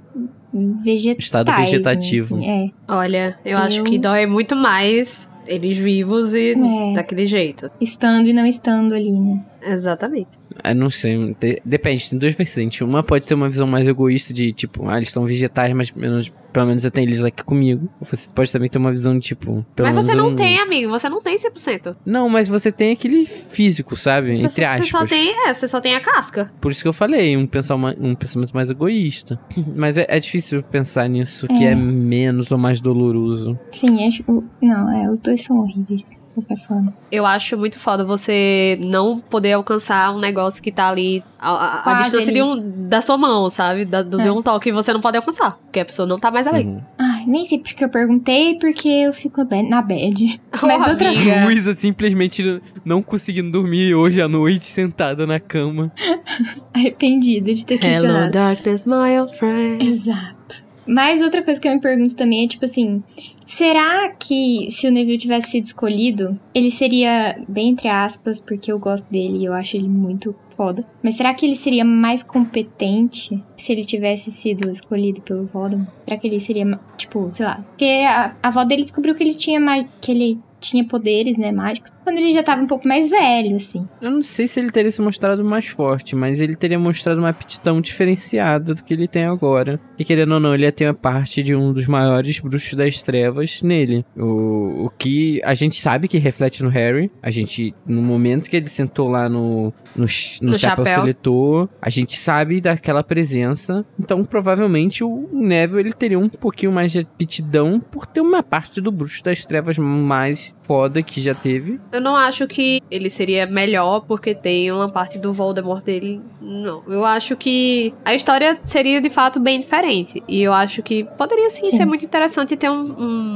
vegetais? 0.54 1.24
Estado 1.26 1.52
vegetativo. 1.54 2.36
né, 2.38 2.44
assim, 2.64 2.74
Olha, 2.88 3.38
eu, 3.46 3.52
Eu- 3.52 3.58
acho 3.60 3.84
que 3.84 3.98
dói 4.00 4.26
muito 4.26 4.56
mais 4.56 5.30
eles 5.48 5.78
vivos 5.78 6.34
e 6.34 6.52
É. 6.54 6.94
daquele 6.94 7.26
jeito. 7.26 7.68
é, 7.68 7.72
estando 7.80 8.28
e 8.28 8.34
não 8.34 8.46
estando 8.46 8.94
ali, 8.94 9.12
né? 9.20 9.44
Exatamente. 9.62 10.38
Eu 10.64 10.76
não 10.76 10.90
sei, 10.90 11.34
te- 11.40 11.62
depende, 11.66 12.10
tem 12.10 12.20
duas 12.20 12.34
vertentes. 12.36 12.82
Uma 12.82 13.04
pode 13.04 13.28
ter 13.28 13.34
uma 13.36 13.50
visão 13.50 13.68
mais 13.68 13.88
egoísta 13.88 14.34
de, 14.34 14.52
tipo, 14.52 14.88
ah, 14.88 14.98
eles 14.98 15.10
estão 15.10 15.26
vegetais, 15.26 15.74
mas 15.74 15.92
menos, 15.92 16.32
pelo 16.52 16.66
menos 16.68 16.84
eu 16.86 16.92
tenho 16.92 17.08
eles 17.08 17.24
aqui 17.24 17.44
comigo. 17.44 17.90
Você 18.02 18.30
pode 18.34 18.52
também 18.52 18.70
ter 18.70 18.78
uma 18.78 18.92
visão 18.92 19.14
de, 19.18 19.22
tipo, 19.28 19.66
pelo 19.76 19.88
Mas 19.94 20.06
você 20.06 20.12
menos 20.16 20.26
não 20.28 20.34
um- 20.34 20.36
tem, 20.36 20.60
amigo. 20.60 20.90
Você 20.92 21.08
não 21.10 21.22
tem 21.22 21.38
100%. 21.38 21.96
Não, 22.06 22.28
mas 22.30 22.48
você 22.48 22.72
tem 22.72 22.92
aquele 22.92 23.26
físico, 23.26 23.96
sabe? 23.96 24.36
Você, 24.36 24.46
Entre 24.46 24.50
você 24.56 24.64
aspas. 24.64 24.90
só 24.90 25.06
tem, 25.06 25.48
é, 25.48 25.54
você 25.54 25.68
só 25.68 25.80
tem 25.80 25.96
a 25.96 26.02
casca. 26.02 26.52
Por 26.60 26.72
isso 26.72 26.82
que 26.82 26.88
eu 26.88 26.94
falei, 26.94 27.38
um, 27.38 27.46
pensar 27.48 27.76
uma- 27.76 27.96
um 28.00 28.16
pensamento 28.16 28.52
mais 28.54 28.70
egoísta. 28.70 29.40
Mas 29.76 29.98
é, 29.98 30.06
é 30.10 30.20
difícil 30.20 30.62
pensar 30.64 31.08
nisso, 31.08 31.48
que 31.48 31.64
É. 31.64 31.72
é 31.72 31.76
menos 31.76 32.52
ou 32.52 32.58
mais 32.58 32.82
doloroso. 32.82 33.58
Sim, 33.72 34.06
acho... 34.08 34.24
Não, 34.62 34.92
é, 34.92 35.10
os 35.10 35.20
dois 35.20 35.42
são 35.44 35.60
horríveis, 35.60 36.20
de 36.20 36.34
qualquer 36.44 36.58
forma. 36.68 36.94
Eu 37.12 37.26
acho 37.26 37.58
muito 37.58 37.80
foda 37.80 38.04
você 38.04 38.80
não 38.84 39.20
poder 39.20 39.49
alcançar 39.54 40.14
um 40.16 40.20
negócio 40.20 40.62
que 40.62 40.72
tá 40.72 40.90
ali 40.90 41.24
a, 41.40 41.92
a- 41.92 42.02
distância 42.02 42.32
de 42.34 42.40
ali. 42.40 42.50
um, 42.50 42.88
da 42.88 43.02
sua 43.02 43.18
mão, 43.18 43.50
sabe? 43.50 43.86
Da, 43.86 44.02
do, 44.02 44.20
É. 44.20 44.24
De 44.24 44.30
um 44.30 44.42
toque 44.42 44.70
que 44.70 44.74
você 44.74 44.92
não 44.94 45.02
pode 45.02 45.18
alcançar. 45.18 45.52
Porque 45.66 45.80
a 45.80 45.86
pessoa 45.86 46.08
não 46.08 46.20
tá 46.20 46.30
mais 46.32 46.48
ali. 46.48 46.64
Uhum. 46.66 46.82
Ai, 46.98 47.24
nem 47.28 47.46
sei 47.46 47.60
porque 47.60 47.84
eu 47.84 47.90
perguntei, 47.90 48.56
porque 48.60 48.88
eu 48.88 49.14
fico 49.14 49.42
na 49.70 49.82
bad. 49.82 50.42
Mas 50.62 50.88
outra 50.88 51.10
amiga. 51.10 51.44
Luísa 51.46 51.76
simplesmente 51.78 52.62
não 52.84 53.02
conseguindo 53.02 53.52
dormir 53.52 53.94
hoje 53.94 54.22
à 54.22 54.28
noite, 54.28 54.66
sentada 54.66 55.26
na 55.28 55.40
cama. 55.40 55.92
Arrependida 56.74 57.54
de 57.54 57.66
ter 57.66 57.76
Hello, 57.76 57.90
questionado. 57.92 58.32
darkness, 58.32 58.86
my 58.86 59.20
old 59.20 59.36
friend. 59.38 59.86
Exato. 59.86 60.64
Mas 60.86 61.22
outra 61.22 61.44
coisa 61.44 61.60
que 61.60 61.68
eu 61.68 61.74
me 61.74 61.80
pergunto 61.80 62.16
também 62.16 62.46
é, 62.46 62.48
tipo 62.48 62.66
assim, 62.66 63.04
será 63.50 64.10
que 64.10 64.70
se 64.70 64.88
o 64.88 64.92
Neville 64.92 65.18
tivesse 65.18 65.52
sido 65.52 65.66
escolhido, 65.66 66.40
ele 66.54 66.70
seria, 66.70 67.42
bem 67.48 67.70
entre 67.70 67.88
aspas, 67.88 68.40
porque 68.40 68.72
eu 68.72 68.78
gosto 68.78 69.10
dele 69.10 69.40
e 69.40 69.46
eu 69.46 69.54
acho 69.54 69.76
ele 69.76 69.90
muito 69.90 70.36
foda, 70.56 70.86
mas 71.02 71.16
será 71.16 71.34
que 71.34 71.46
ele 71.46 71.56
seria 71.56 71.84
mais 71.84 72.22
competente 72.22 73.44
se 73.58 73.72
ele 73.72 73.84
tivesse 73.84 74.32
sido 74.32 74.70
escolhido 74.70 75.22
pelo 75.22 75.48
Voldemort? 75.48 75.90
Será 76.06 76.20
que 76.20 76.28
ele 76.28 76.40
seria, 76.40 76.80
tipo, 76.96 77.30
sei 77.32 77.46
lá, 77.46 77.64
porque 77.70 78.06
a, 78.06 78.36
a 78.44 78.48
avó 78.50 78.64
dele 78.64 78.84
descobriu 78.84 79.16
que 79.16 79.24
ele 79.24 79.34
tinha 79.34 79.60
que 80.00 80.12
ele 80.12 80.40
tinha 80.60 80.84
poderes, 80.84 81.38
né, 81.38 81.52
mágicos, 81.52 81.92
quando 82.10 82.18
ele 82.18 82.34
já 82.34 82.42
tava 82.42 82.64
um 82.64 82.66
pouco 82.66 82.88
mais 82.88 83.08
velho, 83.08 83.56
assim. 83.56 83.88
Eu 84.02 84.10
não 84.10 84.24
sei 84.24 84.48
se 84.48 84.60
ele 84.60 84.72
teria 84.72 84.92
se 84.92 85.00
mostrado 85.00 85.46
mais 85.46 85.68
forte, 85.68 86.16
mas 86.16 86.42
ele 86.42 86.56
teria 86.56 86.80
mostrado 86.80 87.20
uma 87.20 87.30
aptidão 87.30 87.80
diferenciada 87.80 88.74
do 88.74 88.84
que 88.84 88.96
ele 88.96 89.08
tem 89.08 89.26
agora. 89.26 89.80
E 89.98 90.04
querendo 90.04 90.34
ou 90.34 90.40
não, 90.40 90.56
ele 90.56 90.64
ia 90.64 90.72
ter 90.72 90.86
a 90.86 90.94
parte 90.94 91.44
de 91.44 91.54
um 91.54 91.72
dos 91.72 91.86
maiores 91.86 92.40
bruxos 92.40 92.74
das 92.74 93.04
trevas 93.04 93.62
nele. 93.62 94.04
O, 94.18 94.86
o 94.86 94.90
que 94.98 95.40
a 95.44 95.54
gente 95.54 95.76
sabe 95.76 96.08
que 96.08 96.18
reflete 96.18 96.64
no 96.64 96.70
Harry. 96.70 97.12
A 97.22 97.30
gente, 97.30 97.76
no 97.86 98.02
momento 98.02 98.50
que 98.50 98.58
ele 98.58 98.68
sentou 98.68 99.08
lá 99.08 99.30
no, 99.30 99.72
no, 99.96 100.06
no 100.42 100.50
No 100.50 100.58
chapéu, 100.58 100.86
chapéu. 100.86 100.94
seletor, 100.96 101.70
a 101.80 101.92
gente 101.92 102.18
sabe 102.18 102.60
daquela 102.60 103.04
presença. 103.04 103.86
Então, 104.00 104.26
provavelmente, 104.26 105.04
o 105.04 105.30
Neville 105.32 105.82
ele 105.82 105.94
teria 105.94 106.18
um 106.18 106.28
pouquinho 106.28 106.72
mais 106.72 106.92
de 106.92 107.00
aptidão 107.00 107.80
por 107.80 108.08
ter 108.08 108.22
uma 108.22 108.42
parte 108.42 108.82
do 108.82 108.92
bruxo 108.92 109.24
das 109.24 109.46
trevas 109.46 109.78
mais 109.78 110.56
foda 110.70 111.02
que 111.02 111.20
já 111.20 111.34
teve. 111.34 111.80
Eu 111.92 112.00
não 112.00 112.16
acho 112.16 112.48
que 112.48 112.80
ele 112.92 113.10
seria 113.10 113.48
melhor 113.48 114.02
porque 114.02 114.36
tem 114.36 114.72
uma 114.72 114.88
parte 114.88 115.18
do 115.18 115.34
Voldemort 115.34 115.84
dele. 115.84 116.22
Não. 116.40 116.84
Eu 116.88 117.04
acho 117.04 117.36
que 117.36 117.92
a 118.06 118.14
história 118.14 118.60
seria 118.64 119.02
de 119.02 119.10
fato 119.10 119.40
bem 119.40 119.60
diferente. 119.60 120.22
E 120.28 120.44
eu 120.44 120.54
acho 120.54 120.84
que 120.84 121.06
poderia 121.18 121.50
sim, 121.50 121.66
Sim. 121.66 121.78
ser 121.78 121.86
muito 121.86 122.06
interessante 122.06 122.56
ter 122.56 122.70
um, 122.70 122.82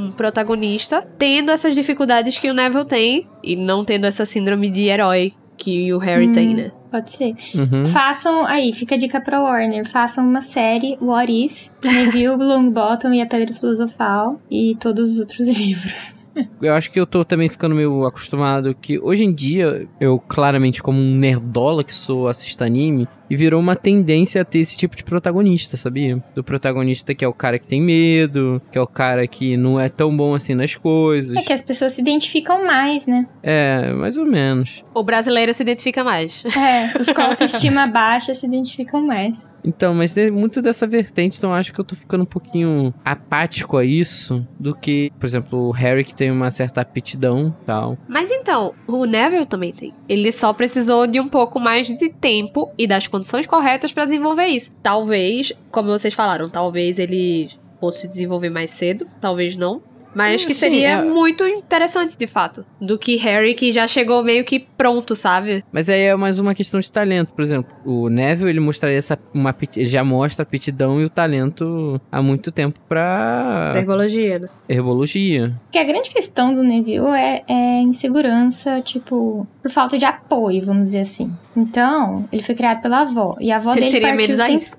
um 0.08 0.12
protagonista 0.16 1.04
tendo 1.18 1.50
essas 1.50 1.74
dificuldades 1.74 2.38
que 2.38 2.52
o 2.52 2.54
Neville 2.54 2.86
tem 2.86 3.28
e 3.44 3.56
não 3.56 3.84
tendo 3.84 4.06
essa 4.06 4.28
síndrome 4.28 4.70
de 4.70 4.84
herói 4.84 5.34
que 5.58 5.92
o 5.92 5.98
Harry 5.98 6.28
Hum. 6.28 6.34
tem, 6.34 6.54
né? 6.54 6.72
Pode 6.92 7.10
ser. 7.12 7.34
Uhum. 7.56 7.84
Façam, 7.86 8.46
aí, 8.46 8.72
fica 8.74 8.94
a 8.94 8.98
dica 9.00 9.20
pra 9.20 9.42
Warner, 9.42 9.90
façam 9.90 10.24
uma 10.24 10.42
série, 10.42 10.96
What 11.02 11.32
If, 11.32 11.70
Neville, 11.84 12.36
Longbottom 12.38 13.12
e 13.14 13.22
a 13.22 13.26
Pedra 13.26 13.56
Filosofal 13.56 14.40
e 14.52 14.76
todos 14.80 15.14
os 15.14 15.20
outros 15.20 15.48
livros. 15.58 16.22
Eu 16.62 16.74
acho 16.74 16.92
que 16.92 17.00
eu 17.00 17.06
tô 17.06 17.24
também 17.24 17.48
ficando 17.48 17.76
meio 17.76 18.06
acostumado 18.06 18.74
que 18.74 18.98
hoje 19.00 19.24
em 19.24 19.34
dia, 19.34 19.88
eu 20.00 20.20
claramente 20.20 20.82
como 20.82 21.00
um 21.00 21.16
nerdola 21.18 21.84
que 21.84 21.94
sou, 21.94 22.28
assisto 22.28 22.64
anime, 22.64 23.08
e 23.30 23.36
virou 23.36 23.60
uma 23.60 23.76
tendência 23.76 24.42
a 24.42 24.46
ter 24.46 24.60
esse 24.60 24.78
tipo 24.78 24.96
de 24.96 25.04
protagonista, 25.04 25.78
sabia? 25.78 26.22
Do 26.36 26.44
protagonista 26.44 27.14
que 27.14 27.24
é 27.24 27.28
o 27.28 27.34
cara 27.34 27.58
que 27.60 27.68
tem 27.68 27.82
medo, 27.82 28.62
que 28.72 28.78
é 28.78 28.82
o 28.82 28.88
cara 28.88 29.28
que 29.28 29.58
não 29.58 29.80
é 29.80 29.90
tão 29.90 30.16
bom 30.16 30.34
assim 30.34 30.54
nas 30.54 30.76
coisas. 30.76 31.36
É 31.36 31.42
que 31.42 31.54
as 31.54 31.62
pessoas 31.62 31.94
se 31.94 32.02
identificam 32.02 32.66
mais, 32.66 33.08
né? 33.08 33.28
É, 33.42 33.92
mais 33.94 34.18
ou 34.18 34.26
menos. 34.26 34.84
O 34.94 35.04
brasileiro 35.04 35.54
se 35.54 35.64
identifica 35.64 36.04
mais. 36.04 36.44
É, 36.64 36.98
os 36.98 37.12
com 37.12 37.22
autoestima 37.22 37.86
baixa 37.88 38.34
se 38.34 38.46
identificam 38.46 39.02
mais. 39.06 39.46
Então, 39.66 39.94
mas 39.94 40.14
tem 40.14 40.32
muito 40.32 40.62
dessa 40.62 40.86
vertente, 40.86 41.38
então 41.38 41.50
eu 41.50 41.56
acho 41.56 41.74
que 41.74 41.80
eu 41.80 41.84
tô 41.84 41.96
ficando 41.96 42.24
um 42.24 42.28
pouquinho 42.28 42.94
apático 43.04 43.78
a 43.78 43.84
isso 43.84 44.46
do 44.60 44.76
que, 44.76 45.12
por 45.20 45.26
exemplo, 45.26 45.68
o 45.68 45.72
Harry 45.72 46.04
que 46.04 46.16
tem 46.16 46.32
uma 46.32 46.52
certa 46.52 46.82
aptidão 46.82 47.54
e 47.62 47.66
tal. 47.66 47.98
Mas 48.08 48.30
então, 48.32 48.74
o 48.88 49.06
Neville 49.06 49.46
também 49.46 49.74
tem. 49.74 49.94
Ele 50.08 50.32
só 50.32 50.54
precisou 50.54 51.08
de 51.08 51.20
um 51.20 51.28
pouco 51.28 51.60
mais 51.60 51.88
de 51.88 52.10
tempo 52.10 52.72
e 52.78 52.86
das 52.86 53.08
condições 53.14 53.46
corretas 53.46 53.94
pra 53.94 54.06
desenvolver 54.06 54.48
isso. 54.48 54.74
Talvez, 54.82 55.54
como 55.72 55.88
vocês 55.92 56.16
falaram, 56.16 56.50
talvez 56.50 56.98
ele 56.98 57.48
fosse 57.80 58.08
desenvolver 58.08 58.50
mais 58.50 58.72
cedo, 58.72 59.06
talvez 59.22 59.56
não. 59.56 59.84
Mas 60.14 60.46
que 60.46 60.54
Sim, 60.54 60.60
seria 60.60 60.90
é- 60.90 61.04
muito 61.04 61.46
interessante, 61.48 62.18
de 62.18 62.28
fato. 62.28 62.66
Do 62.80 62.98
que 62.98 63.16
Harry, 63.18 63.54
que 63.54 63.72
já 63.72 63.88
chegou 63.88 64.24
meio 64.24 64.44
que 64.46 64.60
pronto, 64.60 65.16
sabe? 65.16 65.64
Mas 65.72 65.90
aí 65.90 66.02
é 66.02 66.16
mais 66.16 66.40
uma 66.40 66.54
questão 66.54 66.80
de 66.80 66.92
talento. 66.92 67.32
Por 67.34 67.42
exemplo, 67.42 67.74
o 67.86 68.10
Neville, 68.10 68.50
ele 68.50 68.60
mostraria 68.60 68.98
essa. 68.98 69.18
Uma, 69.34 69.56
ele 69.76 69.86
já 69.86 70.04
mostra 70.04 70.44
a 70.44 70.46
aptidão 70.46 71.02
e 71.02 71.06
o 71.06 71.10
talento 71.10 72.00
há 72.12 72.22
muito 72.22 72.52
tempo 72.52 72.80
pra 72.88 73.74
Herbologia, 73.76 74.40
né? 74.40 74.50
herbologia. 74.68 75.54
Porque 75.64 75.78
a 75.78 75.84
grande 75.84 76.10
questão 76.10 76.54
do 76.54 76.64
Neville 76.64 77.08
é, 77.16 77.42
é 77.48 77.82
insegurança, 77.82 78.82
tipo, 78.82 79.48
por 79.62 79.72
falta 79.72 79.98
de 79.98 80.06
apoio, 80.06 80.66
vamos 80.66 80.88
dizer 80.88 81.00
assim. 81.00 81.32
Então, 81.56 82.28
ele 82.32 82.44
foi 82.44 82.56
criado 82.56 82.82
pela 82.82 83.02
avó. 83.02 83.36
E 83.40 83.52
a 83.52 83.58
avó 83.58 83.72
Ele 83.72 83.82
dele 83.82 83.92
teria 83.92 84.08
partiu 84.10 84.28
menos 84.28 84.46
sem... 84.46 84.70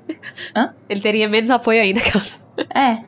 ainda. 0.54 0.74
Ele 0.88 1.00
teria 1.00 1.28
menos 1.28 1.50
apoio 1.50 1.80
ainda, 1.80 2.00
aquelas. 2.04 2.43
É. 2.74 2.98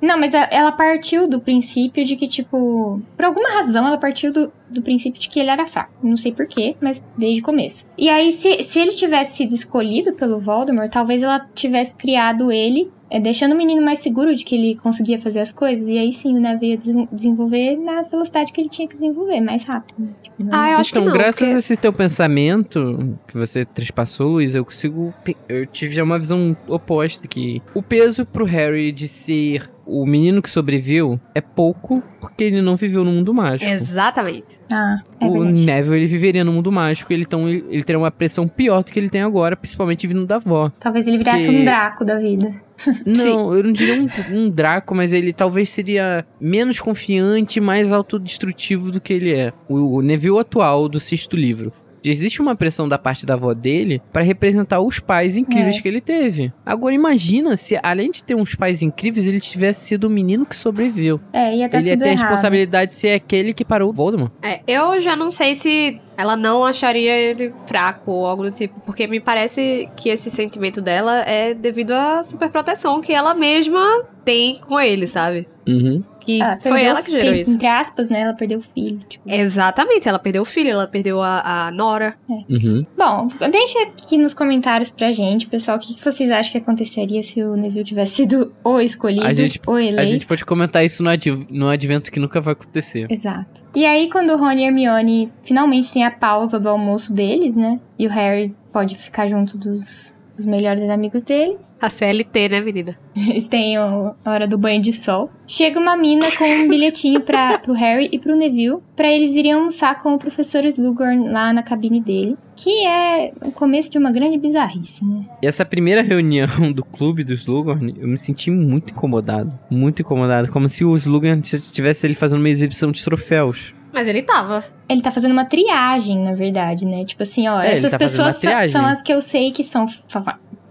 Não, 0.00 0.18
mas 0.18 0.32
ela 0.34 0.72
partiu 0.72 1.28
do 1.28 1.40
princípio 1.40 2.04
de 2.04 2.16
que, 2.16 2.28
tipo, 2.28 3.00
por 3.16 3.24
alguma 3.24 3.48
razão 3.50 3.86
ela 3.86 3.98
partiu 3.98 4.32
do, 4.32 4.52
do 4.70 4.82
princípio 4.82 5.20
de 5.20 5.28
que 5.28 5.38
ele 5.40 5.50
era 5.50 5.66
fraco. 5.66 5.92
Não 6.02 6.16
sei 6.16 6.32
porquê, 6.32 6.76
mas 6.80 7.02
desde 7.16 7.40
o 7.40 7.44
começo. 7.44 7.86
E 7.96 8.08
aí, 8.08 8.32
se, 8.32 8.62
se 8.64 8.78
ele 8.80 8.92
tivesse 8.92 9.36
sido 9.36 9.54
escolhido 9.54 10.12
pelo 10.14 10.38
Voldemort, 10.40 10.90
talvez 10.90 11.22
ela 11.22 11.46
tivesse 11.54 11.94
criado 11.94 12.50
ele, 12.52 12.90
é, 13.08 13.20
deixando 13.20 13.52
o 13.52 13.56
menino 13.56 13.80
mais 13.82 14.00
seguro 14.00 14.34
de 14.34 14.44
que 14.44 14.56
ele 14.56 14.74
conseguia 14.76 15.20
fazer 15.20 15.38
as 15.40 15.52
coisas. 15.52 15.86
E 15.86 15.96
aí 15.96 16.12
sim, 16.12 16.36
o 16.36 16.40
Neville 16.40 16.72
ia 16.72 16.76
desen- 16.76 17.08
desenvolver 17.12 17.76
na 17.76 18.02
velocidade 18.02 18.52
que 18.52 18.60
ele 18.60 18.68
tinha 18.68 18.88
que 18.88 18.94
desenvolver, 18.96 19.40
mais 19.40 19.62
rápido. 19.62 19.94
né? 19.98 20.08
Tipo, 20.22 20.44
não- 20.44 20.58
Ah, 20.58 20.70
eu 20.72 20.78
acho 20.78 20.90
então, 20.90 21.02
que 21.02 21.08
não. 21.08 21.14
graças 21.16 21.38
porque- 21.38 21.54
a 21.54 21.58
esse 21.58 21.76
teu 21.76 21.92
pensamento 21.92 23.16
que 23.28 23.38
você 23.38 23.64
trespassou, 23.64 24.32
Luiz, 24.32 24.54
eu 24.54 24.64
consigo. 24.64 25.14
Eu 25.48 25.66
tive 25.66 25.94
já 25.94 26.02
uma 26.02 26.18
visão 26.18 26.56
oposta 26.66 27.28
que 27.28 27.62
o 27.74 27.82
peso 27.82 28.26
pro 28.26 28.44
Harry 28.44 28.90
de 28.90 29.06
ser 29.06 29.70
o 29.86 30.04
menino 30.04 30.42
que 30.42 30.50
sobreviveu 30.50 31.18
é 31.34 31.40
pouco 31.40 32.02
porque 32.20 32.42
ele 32.44 32.60
não 32.60 32.74
viveu 32.76 33.04
no 33.04 33.12
mundo 33.12 33.32
mágico. 33.32 33.70
Exatamente. 33.70 34.58
Ah, 34.70 34.96
é 35.20 35.26
o 35.26 35.32
verdade. 35.32 35.64
Neville 35.64 35.96
ele 35.96 36.06
viveria 36.06 36.44
no 36.44 36.52
mundo 36.52 36.72
mágico, 36.72 37.12
ele, 37.12 37.22
então, 37.22 37.48
ele, 37.48 37.64
ele 37.70 37.82
teria 37.84 37.98
uma 37.98 38.10
pressão 38.10 38.48
pior 38.48 38.82
do 38.82 38.90
que 38.90 38.98
ele 38.98 39.08
tem 39.08 39.22
agora, 39.22 39.56
principalmente 39.56 40.06
vindo 40.06 40.26
da 40.26 40.36
avó. 40.36 40.70
Talvez 40.80 41.06
ele 41.06 41.18
virasse 41.18 41.48
que- 41.48 41.50
um 41.56 41.64
Draco 41.64 42.04
da 42.04 42.18
vida. 42.18 42.52
Não, 43.06 43.54
eu 43.54 43.62
não 43.64 43.72
diria 43.72 43.94
um, 44.02 44.36
um 44.38 44.50
Draco, 44.50 44.94
mas 44.94 45.14
ele 45.14 45.32
talvez 45.32 45.70
seria 45.70 46.26
menos 46.38 46.78
confiante, 46.78 47.58
mais 47.58 47.90
autodestrutivo 47.90 48.90
do 48.90 49.00
que 49.00 49.14
ele 49.14 49.32
é. 49.32 49.50
O, 49.66 49.96
o 49.96 50.02
Neville 50.02 50.38
atual 50.38 50.86
do 50.86 51.00
sexto 51.00 51.36
livro. 51.36 51.72
Existe 52.10 52.40
uma 52.40 52.54
pressão 52.54 52.88
da 52.88 52.98
parte 52.98 53.24
da 53.26 53.34
avó 53.34 53.52
dele 53.54 54.00
pra 54.12 54.22
representar 54.22 54.80
os 54.80 54.98
pais 54.98 55.36
incríveis 55.36 55.76
É. 55.78 55.80
que 55.82 55.88
ele 55.88 56.00
teve. 56.00 56.52
Agora 56.64 56.94
imagina 56.94 57.56
se, 57.56 57.78
além 57.82 58.10
de 58.10 58.22
ter 58.22 58.34
uns 58.34 58.54
pais 58.54 58.82
incríveis, 58.82 59.26
ele 59.26 59.40
tivesse 59.40 59.84
sido 59.86 60.04
o 60.04 60.10
menino 60.10 60.44
que 60.46 60.56
sobreviveu. 60.56 61.20
É, 61.32 61.54
ia 61.56 61.68
dar 61.68 61.78
ele 61.78 61.90
ia 61.90 61.96
ter 61.98 62.08
a 62.08 62.12
responsabilidade 62.12 62.90
de 62.90 62.96
ser 62.96 63.10
aquele 63.14 63.52
que 63.52 63.64
parou 63.64 63.90
o 63.90 63.92
Voldemort. 63.92 64.30
É, 64.42 64.60
eu 64.66 64.98
já 65.00 65.14
não 65.16 65.30
sei 65.30 65.54
se 65.54 66.00
ela 66.16 66.36
não 66.36 66.64
acharia 66.64 67.14
ele 67.16 67.52
fraco 67.66 68.10
ou 68.10 68.26
algo 68.26 68.42
do 68.44 68.50
tipo, 68.50 68.80
porque 68.80 69.06
me 69.06 69.20
parece 69.20 69.88
que 69.96 70.08
esse 70.08 70.30
sentimento 70.30 70.80
dela 70.80 71.20
é 71.20 71.52
devido 71.52 71.92
à 71.92 72.22
superproteção 72.22 73.00
que 73.00 73.12
ela 73.12 73.34
mesma 73.34 74.04
tem 74.24 74.58
com 74.60 74.80
ele, 74.80 75.06
sabe? 75.06 75.46
Uhum. 75.68 76.02
Que 76.26 76.42
Ela 76.42 76.58
foi 76.60 76.82
ela 76.82 77.00
que 77.02 77.12
gerou 77.12 77.26
filho, 77.28 77.40
isso. 77.40 77.54
Entre 77.54 77.66
aspas, 77.68 78.08
né? 78.08 78.22
Ela 78.22 78.34
perdeu 78.34 78.58
o 78.58 78.62
filho. 78.62 78.98
Tipo. 79.08 79.30
Exatamente, 79.30 80.08
ela 80.08 80.18
perdeu 80.18 80.42
o 80.42 80.44
filho, 80.44 80.70
ela 80.70 80.86
perdeu 80.88 81.22
a, 81.22 81.66
a 81.68 81.70
Nora. 81.70 82.16
Uhum. 82.28 82.84
Bom, 82.98 83.28
deixa 83.48 83.80
aqui 83.82 84.18
nos 84.18 84.34
comentários 84.34 84.90
pra 84.90 85.12
gente, 85.12 85.46
pessoal, 85.46 85.76
o 85.76 85.80
que, 85.80 85.94
que 85.94 86.04
vocês 86.04 86.28
acham 86.28 86.50
que 86.50 86.58
aconteceria 86.58 87.22
se 87.22 87.40
o 87.44 87.54
Neville 87.56 87.84
tivesse 87.84 88.16
sido 88.16 88.52
ou 88.64 88.80
escolhido 88.80 89.24
A 89.24 89.32
gente- 89.32 89.60
ou 89.64 89.78
eleito. 89.78 90.00
A 90.00 90.04
gente 90.04 90.26
pode 90.26 90.44
comentar 90.44 90.84
isso 90.84 91.04
no, 91.04 91.10
adv 91.10 91.46
no 91.48 91.68
advento 91.68 92.10
que 92.10 92.18
nunca 92.18 92.40
vai 92.40 92.52
acontecer. 92.54 93.06
Exato. 93.08 93.64
E 93.72 93.86
aí, 93.86 94.10
quando 94.10 94.30
o 94.30 94.36
Rony 94.36 94.62
e 94.62 94.64
a 94.64 94.66
Hermione 94.68 95.32
finalmente 95.44 95.92
têm 95.92 96.02
a 96.04 96.10
pausa 96.10 96.58
do 96.58 96.68
almoço 96.68 97.12
deles, 97.12 97.54
né? 97.54 97.78
E 97.96 98.06
o 98.06 98.10
Harry 98.10 98.52
pode 98.72 98.96
ficar 98.96 99.28
junto 99.28 99.56
dos, 99.56 100.15
dos 100.36 100.44
melhores 100.44 100.88
amigos 100.88 101.22
dele. 101.22 101.56
A 101.80 101.90
CLT, 101.90 102.48
né, 102.48 102.60
menina? 102.60 102.98
Eles 103.14 103.48
têm 103.48 103.76
a 103.76 104.14
hora 104.24 104.46
do 104.46 104.56
banho 104.56 104.80
de 104.80 104.92
sol. 104.92 105.30
Chega 105.46 105.78
uma 105.78 105.96
mina 105.96 106.26
com 106.36 106.44
um 106.44 106.68
bilhetinho 106.68 107.20
para 107.20 107.58
pro 107.58 107.74
Harry 107.74 108.08
e 108.10 108.18
pro 108.18 108.34
Neville 108.34 108.78
pra 108.94 109.10
eles 109.12 109.34
irem 109.34 109.52
almoçar 109.52 109.98
com 109.98 110.14
o 110.14 110.18
professor 110.18 110.64
Slughorn 110.64 111.28
lá 111.28 111.52
na 111.52 111.62
cabine 111.62 112.00
dele. 112.00 112.34
Que 112.56 112.86
é 112.86 113.32
o 113.44 113.52
começo 113.52 113.90
de 113.90 113.98
uma 113.98 114.10
grande 114.10 114.38
bizarrice, 114.38 115.06
né? 115.06 115.26
E 115.42 115.46
essa 115.46 115.64
primeira 115.64 116.02
reunião 116.02 116.72
do 116.72 116.82
clube 116.82 117.22
do 117.22 117.34
Slughorn, 117.34 117.94
eu 117.98 118.08
me 118.08 118.16
senti 118.16 118.50
muito 118.50 118.92
incomodado. 118.92 119.58
Muito 119.70 120.00
incomodado. 120.00 120.50
Como 120.50 120.68
se 120.68 120.84
o 120.84 120.96
Slughorn 120.96 121.42
estivesse 121.42 122.06
ele 122.06 122.14
fazendo 122.14 122.40
uma 122.40 122.48
exibição 122.48 122.90
de 122.90 123.04
troféus. 123.04 123.74
Mas 123.96 124.06
ele 124.06 124.20
tava. 124.20 124.62
Ele 124.86 125.00
tá 125.00 125.10
fazendo 125.10 125.32
uma 125.32 125.46
triagem, 125.46 126.18
na 126.18 126.34
verdade, 126.34 126.86
né? 126.86 127.02
Tipo 127.06 127.22
assim, 127.22 127.48
ó, 127.48 127.62
É, 127.62 127.72
essas 127.72 127.90
tá 127.92 127.96
pessoas 127.98 128.36
são 128.70 128.84
as 128.84 129.00
que 129.00 129.10
eu 129.10 129.22
sei 129.22 129.50
que 129.50 129.64
são 129.64 129.86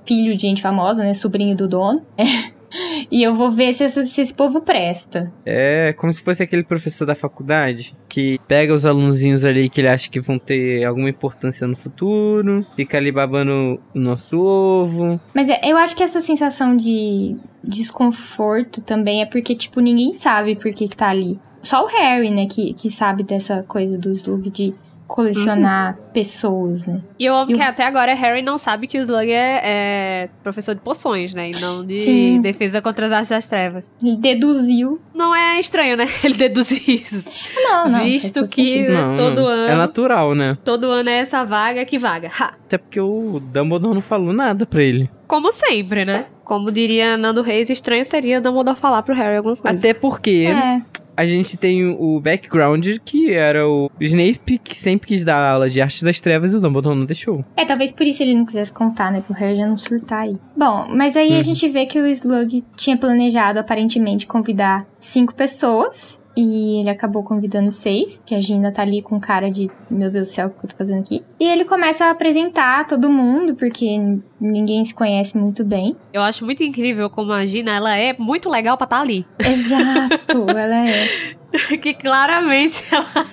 filho 0.06 0.36
de 0.36 0.42
gente 0.44 0.62
famosa, 0.62 1.02
né? 1.04 1.12
Sobrinho 1.16 1.56
do 1.58 1.68
dono. 1.68 2.02
e 3.10 3.24
eu 3.24 3.34
vou 3.34 3.50
ver 3.50 3.74
se, 3.74 3.84
essa- 3.84 4.06
se 4.06 4.22
esse 4.22 4.32
povo 4.34 4.62
presta. 4.62 5.34
É 5.44 5.92
como 5.98 6.14
se 6.14 6.22
fosse 6.22 6.44
aquele 6.44 6.64
professor 6.64 7.06
da 7.08 7.16
faculdade 7.16 7.96
que 8.08 8.40
pega 8.48 8.72
os 8.74 8.86
alunozinhos 8.86 9.44
ali 9.44 9.70
que 9.70 9.82
ele 9.82 9.88
acha 9.88 10.08
que 10.08 10.20
vão 10.20 10.38
ter 10.38 10.84
alguma 10.84 11.10
importância 11.10 11.66
no 11.66 11.76
futuro, 11.76 12.64
fica 12.76 12.98
ali 12.98 13.12
babando 13.12 13.80
o 13.96 14.00
nosso 14.00 14.38
ovo. 14.40 15.20
Mas 15.34 15.50
é- 15.50 15.62
eu 15.64 15.78
acho 15.78 15.96
que 15.96 16.04
essa 16.04 16.22
sensação 16.22 16.76
de 16.78 17.36
desconforto 17.64 18.82
também 18.84 19.22
é 19.22 19.26
porque, 19.26 19.56
tipo, 19.56 19.80
ninguém 19.80 20.14
sabe 20.14 20.56
por 20.56 20.72
que, 20.74 20.88
que 20.88 20.96
tá 20.96 21.10
ali. 21.10 21.40
Só 21.66 21.84
o 21.84 21.88
Harry, 21.88 22.30
né, 22.30 22.46
que, 22.46 22.74
que 22.74 22.90
sabe 22.90 23.24
dessa 23.24 23.64
coisa 23.68 23.98
do 23.98 24.12
Slug 24.12 24.50
de 24.52 24.74
colecionar 25.08 25.98
pessoas, 26.14 26.86
né? 26.88 27.00
E 27.20 27.26
eu 27.26 27.36
amo 27.36 27.52
E 27.52 27.54
o- 27.54 27.58
que 27.58 27.64
até 27.64 27.84
agora 27.86 28.14
Harry 28.16 28.42
não 28.42 28.58
sabe 28.58 28.88
que 28.88 28.98
o 28.98 29.02
Slug 29.02 29.32
é, 29.32 29.62
é 29.64 30.30
professor 30.44 30.74
de 30.76 30.82
poções, 30.82 31.34
né? 31.34 31.52
E 31.52 31.60
não 31.62 31.86
de 31.86 31.98
Sim. 32.00 32.42
defesa 32.42 32.82
contra 32.82 33.06
as 33.06 33.12
artes 33.12 33.30
das 33.30 33.48
trevas. 33.48 33.84
Ele 34.04 34.16
deduziu. 34.18 35.00
Não 35.14 35.34
é 35.36 35.60
estranho, 35.60 35.96
né? 35.96 36.08
Ele 36.24 36.34
deduzir 36.36 36.90
isso. 36.90 37.30
Não, 37.56 37.88
não. 37.90 38.04
Visto 38.04 38.48
que. 38.48 38.88
Não, 38.88 39.16
todo 39.16 39.42
não. 39.42 39.48
ano. 39.48 39.72
É 39.74 39.76
natural, 39.76 40.36
né? 40.36 40.58
Todo 40.64 40.86
ano 40.90 41.10
é 41.10 41.18
essa 41.20 41.44
vaga 41.46 41.86
que 41.86 41.98
vaga. 42.00 42.30
Ha! 42.40 42.54
Até 42.66 42.78
porque 42.78 43.00
o 43.00 43.40
Dumbledore 43.40 43.94
não 43.94 44.02
falou 44.02 44.34
nada 44.34 44.66
pra 44.66 44.82
ele. 44.84 45.10
Como 45.28 45.52
sempre, 45.52 46.04
né? 46.06 46.26
Como 46.44 46.72
diria 46.72 47.16
Nando 47.18 47.42
Reis, 47.42 47.70
estranho 47.70 48.04
seria 48.06 48.42
Dumbledore 48.42 48.78
falar 48.78 49.02
pro 49.04 49.16
Harry 49.16 49.38
alguma 49.38 49.56
coisa. 49.56 49.78
Até 49.78 49.94
porque 49.94 50.48
É, 50.48 50.82
a 51.18 51.26
gente 51.26 51.58
tem 51.58 51.86
o 51.86 52.20
background 52.20 52.86
que 53.04 53.32
era 53.34 53.68
o 53.68 53.90
Snape 54.00 54.58
que 54.60 54.76
sempre 54.76 55.08
quis 55.08 55.24
dar 55.24 55.52
aula 55.54 55.70
de 55.70 55.82
artes 55.82 56.04
das 56.04 56.20
trevas 56.20 56.54
e 56.54 56.58
o 56.58 56.62
Dumbledore 56.62 56.98
não 56.98 57.06
deixou. 57.06 57.44
É, 57.56 57.66
talvez 57.66 57.92
por 57.92 58.06
isso 58.06 58.22
ele 58.24 58.34
não 58.36 58.46
quisesse 58.46 58.72
contar, 58.74 59.12
né? 59.12 59.22
Pro 59.22 59.34
Harry 59.34 59.56
já 59.56 59.68
não 59.68 59.78
surtar 59.78 60.22
aí. 60.24 60.38
Bom, 60.56 60.88
mas 60.90 61.16
aí 61.16 61.34
a 61.34 61.38
Uhum. 61.38 61.44
gente 61.44 61.68
vê 61.70 61.86
que 61.86 62.00
o 62.00 62.06
Slug 62.08 62.64
tinha 62.78 62.98
planejado, 62.98 63.60
aparentemente, 63.60 64.26
convidar 64.28 64.86
cinco 65.00 65.34
pessoas. 65.36 66.20
E 66.36 66.82
ele 66.82 66.90
acabou 66.90 67.24
convidando 67.24 67.72
seis, 67.72 68.22
que 68.26 68.36
a 68.36 68.42
Gina 68.42 68.72
tá 68.72 68.82
ali 68.82 69.02
com 69.02 69.20
cara 69.20 69.50
de, 69.50 69.72
meu 69.90 70.12
Deus 70.12 70.28
do 70.28 70.34
céu, 70.34 70.48
o 70.48 70.50
que 70.50 70.66
eu 70.66 70.70
tô 70.70 70.76
fazendo 70.76 71.00
aqui? 71.00 71.22
E 71.40 71.46
ele 71.48 71.64
começa 71.64 72.06
a 72.06 72.10
apresentar 72.12 72.86
todo 72.88 73.10
mundo, 73.10 73.56
porque 73.56 73.98
ninguém 74.40 74.84
se 74.84 74.94
conhece 74.94 75.38
muito 75.38 75.64
bem. 75.64 75.96
Eu 76.12 76.22
acho 76.22 76.44
muito 76.44 76.64
incrível 76.64 77.10
como 77.10 77.32
a 77.32 77.46
Gina, 77.46 77.76
ela 77.76 77.96
é 77.98 78.16
muito 78.18 78.50
legal 78.50 78.78
pra 78.78 78.86
estar 78.86 79.00
ali. 79.00 79.26
Exato, 79.40 80.50
ela 80.52 80.90
é. 80.90 81.36
que 81.82 81.94
claramente 81.94 82.84
ela, 82.92 83.28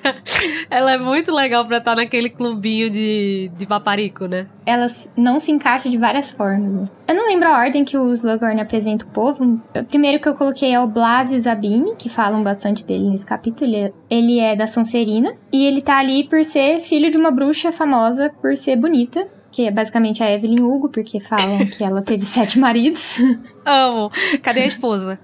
ela 0.70 0.92
é 0.92 0.98
muito 0.98 1.32
legal 1.32 1.64
pra 1.64 1.78
estar 1.78 1.96
naquele 1.96 2.30
clubinho 2.30 2.90
de, 2.90 3.50
de 3.56 3.66
paparico, 3.66 4.26
né? 4.26 4.46
Ela 4.64 4.86
não 5.16 5.38
se 5.38 5.50
encaixa 5.50 5.88
de 5.88 5.96
várias 5.96 6.30
formas. 6.30 6.88
Eu 7.06 7.14
não 7.14 7.28
lembro 7.28 7.48
a 7.48 7.58
ordem 7.58 7.84
que 7.84 7.96
o 7.96 8.12
Slughorn 8.12 8.60
apresenta 8.60 9.04
o 9.04 9.08
povo. 9.08 9.60
O 9.74 9.84
primeiro 9.84 10.20
que 10.20 10.28
eu 10.28 10.34
coloquei 10.34 10.72
é 10.72 10.80
o 10.80 10.86
Blasio 10.86 11.38
Zabini, 11.40 11.96
que 11.96 12.08
falam 12.08 12.42
bastante 12.42 12.84
dele 12.84 13.08
nesse 13.08 13.26
capítulo. 13.26 13.70
Ele 13.70 13.76
é, 13.76 13.92
ele 14.08 14.38
é 14.38 14.56
da 14.56 14.66
Sonserina. 14.66 15.34
E 15.52 15.66
ele 15.66 15.82
tá 15.82 15.98
ali 15.98 16.24
por 16.24 16.44
ser 16.44 16.80
filho 16.80 17.10
de 17.10 17.16
uma 17.16 17.30
bruxa 17.30 17.72
famosa 17.72 18.32
por 18.40 18.56
ser 18.56 18.76
bonita. 18.76 19.26
Que 19.50 19.66
é 19.66 19.70
basicamente 19.70 20.22
a 20.22 20.32
Evelyn 20.32 20.62
Hugo, 20.62 20.88
porque 20.88 21.20
falam 21.20 21.66
que 21.66 21.84
ela 21.84 22.00
teve 22.00 22.24
sete 22.24 22.58
maridos. 22.58 23.18
Amo. 23.66 24.10
Cadê 24.42 24.62
a 24.62 24.66
esposa? 24.66 25.18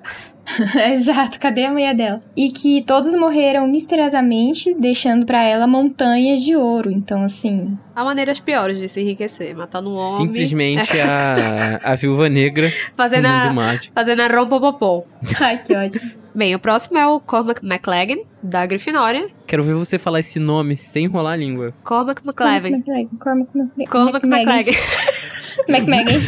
Exato, 0.93 1.39
cadê 1.39 1.65
a 1.65 1.71
mulher 1.71 1.95
dela? 1.95 2.23
E 2.37 2.51
que 2.51 2.83
todos 2.85 3.15
morreram 3.15 3.67
misteriosamente, 3.67 4.75
deixando 4.75 5.27
pra 5.27 5.43
ela 5.43 5.67
montanhas 5.67 6.41
de 6.41 6.57
ouro. 6.57 6.91
Então, 6.91 7.23
assim, 7.23 7.79
Há 7.95 8.05
maneiras 8.05 8.39
piores 8.39 8.79
de 8.79 8.89
se 8.89 9.01
enriquecer. 9.01 9.57
Matando 9.57 9.91
um 9.91 9.99
homem. 9.99 10.27
Simplesmente 10.29 11.01
a, 11.01 11.81
a 11.83 11.95
viúva 11.97 12.29
negra 12.29 12.71
Fazendo 12.95 13.27
no 13.27 13.55
mundo 13.55 13.61
a, 13.61 13.79
fazendo 13.93 14.21
a 14.21 14.29
rompopopom. 14.29 15.05
ai 15.41 15.59
que 15.59 15.75
ódio. 15.75 16.01
Bem, 16.33 16.55
o 16.55 16.61
próximo 16.61 16.97
é 16.97 17.05
o 17.05 17.19
Cormac 17.19 17.61
McLaggen, 17.65 18.25
da 18.41 18.65
Grifinória. 18.65 19.29
Quero 19.49 19.65
ver 19.65 19.75
você 19.75 19.99
falar 19.99 20.21
esse 20.21 20.39
nome 20.39 20.77
sem 20.77 21.07
enrolar 21.07 21.33
a 21.33 21.37
língua. 21.37 21.75
Cormac 21.83 22.23
McLaggen. 22.25 22.81
Cormac 23.19 23.51
McLaggen. 23.57 23.87
Cormac 23.89 24.25
McLaggen. 24.25 24.75
McMaggen. 25.69 26.21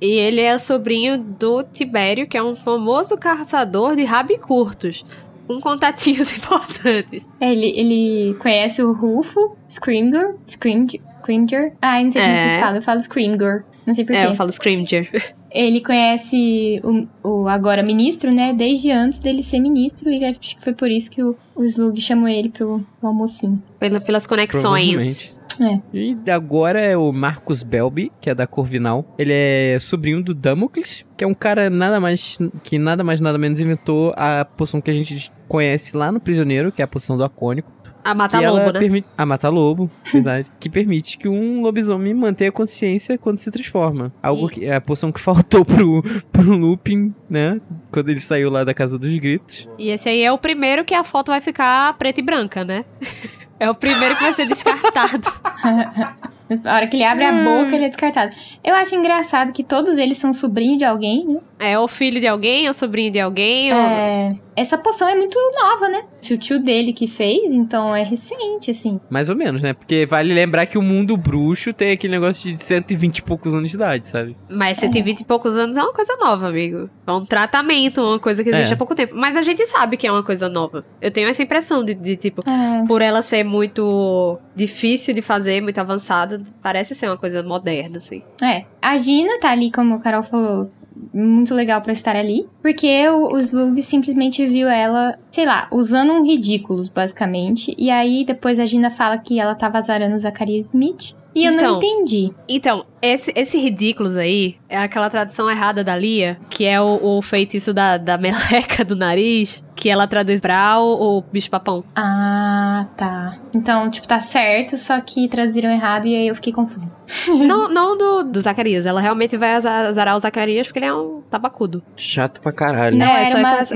E 0.00 0.06
ele 0.06 0.40
é 0.40 0.58
sobrinho 0.58 1.18
do 1.18 1.62
Tibério, 1.62 2.26
que 2.26 2.36
é 2.36 2.42
um 2.42 2.54
famoso 2.54 3.16
caçador 3.16 3.94
de 3.96 4.04
rabicurtos. 4.04 5.04
Com 5.46 5.58
contatinhos 5.60 6.30
importantes. 6.36 7.26
Ele, 7.40 7.72
ele 7.74 8.34
conhece 8.38 8.82
o 8.82 8.92
Rufo, 8.92 9.56
Scrimger, 9.68 10.34
Scrimger, 10.46 11.00
Scrimger. 11.22 11.72
Ah, 11.80 12.02
não 12.02 12.12
sei 12.12 12.20
como 12.20 12.34
É. 12.34 12.40
vocês 12.40 12.60
falam, 12.60 12.76
eu 12.76 12.82
falo 12.82 13.00
Scrimger. 13.00 13.64
Não 13.86 13.94
sei 13.94 14.04
porquê. 14.04 14.18
É, 14.20 14.26
eu 14.26 14.34
falo 14.34 14.52
Scrimger. 14.52 15.34
Ele 15.50 15.80
conhece 15.80 16.82
o, 16.84 17.06
o 17.26 17.48
agora 17.48 17.82
ministro, 17.82 18.30
né? 18.34 18.52
Desde 18.52 18.90
antes 18.90 19.18
dele 19.18 19.42
ser 19.42 19.60
ministro. 19.60 20.10
E 20.10 20.22
acho 20.22 20.38
que 20.38 20.56
foi 20.60 20.74
por 20.74 20.90
isso 20.90 21.10
que 21.10 21.22
o, 21.22 21.34
o 21.56 21.64
Slug 21.64 21.98
chamou 21.98 22.28
ele 22.28 22.50
pro, 22.50 22.84
pro 23.00 23.08
almocinho. 23.08 23.62
Pela- 23.80 24.00
pelas 24.00 24.26
conexões. 24.26 25.37
Provavelmente. 25.58 26.20
E 26.26 26.30
agora 26.30 26.80
é 26.80 26.96
o 26.96 27.12
Marcus 27.12 27.62
Belby, 27.62 28.10
que 28.20 28.30
é 28.30 28.34
da 28.34 28.46
Corvinal. 28.46 29.14
Ele 29.18 29.32
é 29.32 29.78
sobrinho 29.80 30.22
do 30.22 30.34
Damocles, 30.34 31.04
que 31.16 31.24
é 31.24 31.26
um 31.26 31.34
cara 31.34 31.68
nada 31.68 31.98
mais 32.00 32.38
que 32.62 32.78
nada 32.78 33.02
mais 33.04 33.20
nada 33.20 33.38
menos 33.38 33.60
inventou 33.60 34.12
a 34.16 34.44
poção 34.44 34.80
que 34.80 34.90
a 34.90 34.94
gente 34.94 35.30
conhece 35.48 35.96
lá 35.96 36.10
no 36.12 36.20
Prisioneiro, 36.20 36.70
que 36.72 36.82
é 36.82 36.84
a 36.84 36.88
poção 36.88 37.16
do 37.16 37.24
Acônico. 37.24 37.72
A 38.04 38.12
que 38.12 38.16
mata-lobo, 38.16 38.58
ela 38.60 38.72
né? 38.72 38.78
permite 38.78 39.08
a 39.18 39.26
mata 39.26 39.48
lobo, 39.50 39.90
verdade, 40.10 40.48
que 40.58 40.70
permite 40.70 41.18
que 41.18 41.28
um 41.28 41.60
lobisomem 41.60 42.14
mantenha 42.14 42.48
a 42.48 42.52
consciência 42.52 43.18
quando 43.18 43.38
se 43.38 43.50
transforma. 43.50 44.12
Algo 44.22 44.46
E- 44.46 44.50
que 44.50 44.64
é 44.64 44.76
a 44.76 44.80
poção 44.80 45.10
que 45.12 45.20
faltou 45.20 45.64
pro 45.64 46.02
pro 46.32 46.56
Lupin, 46.56 47.12
né? 47.28 47.60
Quando 47.90 48.08
ele 48.08 48.20
saiu 48.20 48.50
lá 48.50 48.62
da 48.64 48.72
casa 48.72 48.96
dos 48.98 49.14
gritos. 49.18 49.68
E 49.78 49.90
esse 49.90 50.08
aí 50.08 50.22
é 50.22 50.32
o 50.32 50.38
primeiro 50.38 50.84
que 50.84 50.94
a 50.94 51.04
foto 51.04 51.32
vai 51.32 51.40
ficar 51.40 51.92
preta 51.98 52.20
e 52.20 52.22
branca, 52.22 52.64
né? 52.64 52.84
É 53.60 53.68
o 53.68 53.74
primeiro 53.74 54.14
que 54.16 54.22
vai 54.22 54.32
ser 54.32 54.46
descartado. 54.46 55.32
A 56.64 56.74
hora 56.76 56.86
que 56.86 56.96
ele 56.96 57.04
abre 57.04 57.24
a 57.24 57.32
boca, 57.32 57.74
ele 57.74 57.84
é 57.84 57.88
descartado. 57.88 58.34
Eu 58.64 58.74
acho 58.74 58.94
engraçado 58.94 59.52
que 59.52 59.62
todos 59.62 59.96
eles 59.98 60.16
são 60.18 60.32
sobrinhos 60.32 60.78
de 60.78 60.84
alguém, 60.84 61.24
né? 61.26 61.40
É 61.58 61.78
o 61.78 61.86
filho 61.88 62.20
de 62.20 62.26
alguém, 62.26 62.66
é 62.66 62.70
o 62.70 62.74
sobrinho 62.74 63.10
de 63.10 63.20
alguém. 63.20 63.72
ou- 63.72 63.78
É, 63.78 64.32
essa 64.56 64.78
poção 64.78 65.08
é 65.08 65.14
muito 65.14 65.36
nova, 65.60 65.88
né? 65.88 66.02
Se 66.20 66.32
o 66.34 66.38
tio 66.38 66.58
dele 66.60 66.92
que 66.92 67.06
fez, 67.06 67.52
então 67.52 67.94
é 67.94 68.02
recente, 68.02 68.70
assim. 68.70 69.00
Mais 69.10 69.28
ou 69.28 69.36
menos, 69.36 69.62
né? 69.62 69.72
Porque 69.72 70.06
vale 70.06 70.32
lembrar 70.32 70.66
que 70.66 70.78
o 70.78 70.82
mundo 70.82 71.16
bruxo 71.16 71.72
tem 71.72 71.92
aquele 71.92 72.12
negócio 72.12 72.50
de 72.50 72.56
120 72.56 73.18
e 73.18 73.22
poucos 73.22 73.54
anos 73.54 73.70
de 73.70 73.76
idade, 73.76 74.08
sabe? 74.08 74.36
Mas 74.48 74.78
120 74.78 75.20
e 75.20 75.24
poucos 75.24 75.56
anos 75.58 75.76
é 75.76 75.82
uma 75.82 75.92
coisa 75.92 76.16
nova, 76.16 76.48
amigo. 76.48 76.88
É 77.06 77.12
um 77.12 77.24
tratamento, 77.24 78.00
uma 78.00 78.18
coisa 78.18 78.42
que 78.42 78.50
existe 78.50 78.70
É. 78.70 78.74
há 78.74 78.76
pouco 78.76 78.94
tempo. 78.94 79.14
Mas 79.16 79.36
a 79.36 79.42
gente 79.42 79.64
sabe 79.66 79.96
que 79.96 80.06
é 80.06 80.12
uma 80.12 80.22
coisa 80.22 80.48
nova. 80.48 80.84
Eu 81.00 81.10
tenho 81.10 81.28
essa 81.28 81.42
impressão 81.42 81.84
de, 81.84 81.94
de, 81.94 82.16
tipo, 82.16 82.42
É. 82.48 82.86
por 82.86 83.02
ela 83.02 83.20
ser 83.22 83.44
muito 83.44 84.38
difícil 84.58 85.14
de 85.14 85.22
fazer, 85.22 85.62
muito 85.62 85.78
avançada, 85.78 86.42
parece 86.60 86.94
ser 86.94 87.06
uma 87.06 87.16
coisa 87.16 87.42
moderna, 87.42 87.98
assim. 87.98 88.22
É, 88.42 88.64
a 88.82 88.98
Gina 88.98 89.38
tá 89.38 89.50
ali, 89.50 89.70
como 89.70 89.94
o 89.94 90.00
Carol 90.00 90.22
falou, 90.24 90.70
muito 91.14 91.54
legal 91.54 91.80
pra 91.80 91.92
estar 91.92 92.16
ali. 92.16 92.44
Porque 92.60 93.08
o, 93.08 93.34
o 93.34 93.38
Slug 93.38 93.80
simplesmente 93.82 94.44
viu 94.46 94.68
ela, 94.68 95.16
sei 95.30 95.46
lá, 95.46 95.68
usando 95.70 96.12
um 96.12 96.24
ridículos, 96.24 96.88
basicamente. 96.88 97.74
E 97.78 97.90
aí 97.90 98.24
depois 98.24 98.58
a 98.58 98.66
Gina 98.66 98.90
fala 98.90 99.16
que 99.16 99.38
ela 99.38 99.54
tava 99.54 99.78
azarando 99.78 100.16
o 100.16 100.18
Zacarias 100.18 100.66
Smith. 100.66 101.14
E 101.34 101.44
eu 101.44 101.52
Então. 101.52 101.72
não 101.72 101.76
entendi. 101.78 102.32
Então, 102.48 102.84
esse, 103.00 103.32
esse 103.36 103.58
ridículos 103.58 104.16
aí 104.16 104.56
é 104.68 104.78
aquela 104.78 105.08
tradução 105.08 105.48
errada 105.48 105.84
da 105.84 105.96
Lia, 105.96 106.38
que 106.50 106.64
é 106.64 106.80
o, 106.80 106.98
o 107.18 107.22
feitiço 107.22 107.72
da, 107.72 107.96
da 107.96 108.16
meleca 108.18 108.84
do 108.84 108.96
nariz, 108.96 109.62
que 109.76 109.88
ela 109.88 110.06
traduz 110.08 110.40
Brau 110.40 110.84
ou 110.86 111.22
bicho-papão. 111.30 111.84
Ah, 111.94 112.86
tá. 112.96 113.38
Então, 113.54 113.88
tipo, 113.90 114.08
tá 114.08 114.20
certo, 114.20 114.76
só 114.76 115.00
que 115.00 115.28
traduziram 115.28 115.70
errado 115.70 116.06
e 116.06 116.14
aí 116.16 116.28
eu 116.28 116.34
fiquei 116.34 116.52
confusa. 116.52 116.88
não 117.46 117.68
não 117.68 117.96
do, 117.96 118.22
do 118.24 118.40
Zacarias, 118.40 118.84
ela 118.86 119.00
realmente 119.00 119.36
vai 119.36 119.54
azar- 119.54 119.86
azarar 119.86 120.16
o 120.16 120.20
Zacarias 120.20 120.66
porque 120.66 120.78
ele 120.80 120.86
é 120.86 120.94
um 120.94 121.22
tabacudo. 121.30 121.82
Chato 121.96 122.40
pra 122.40 122.52
caralho. 122.52 122.96
Não, 122.96 123.06
é 123.06 123.20
era 123.22 123.30
só 123.30 123.38
uma- 123.38 123.58
essa- 123.60 123.74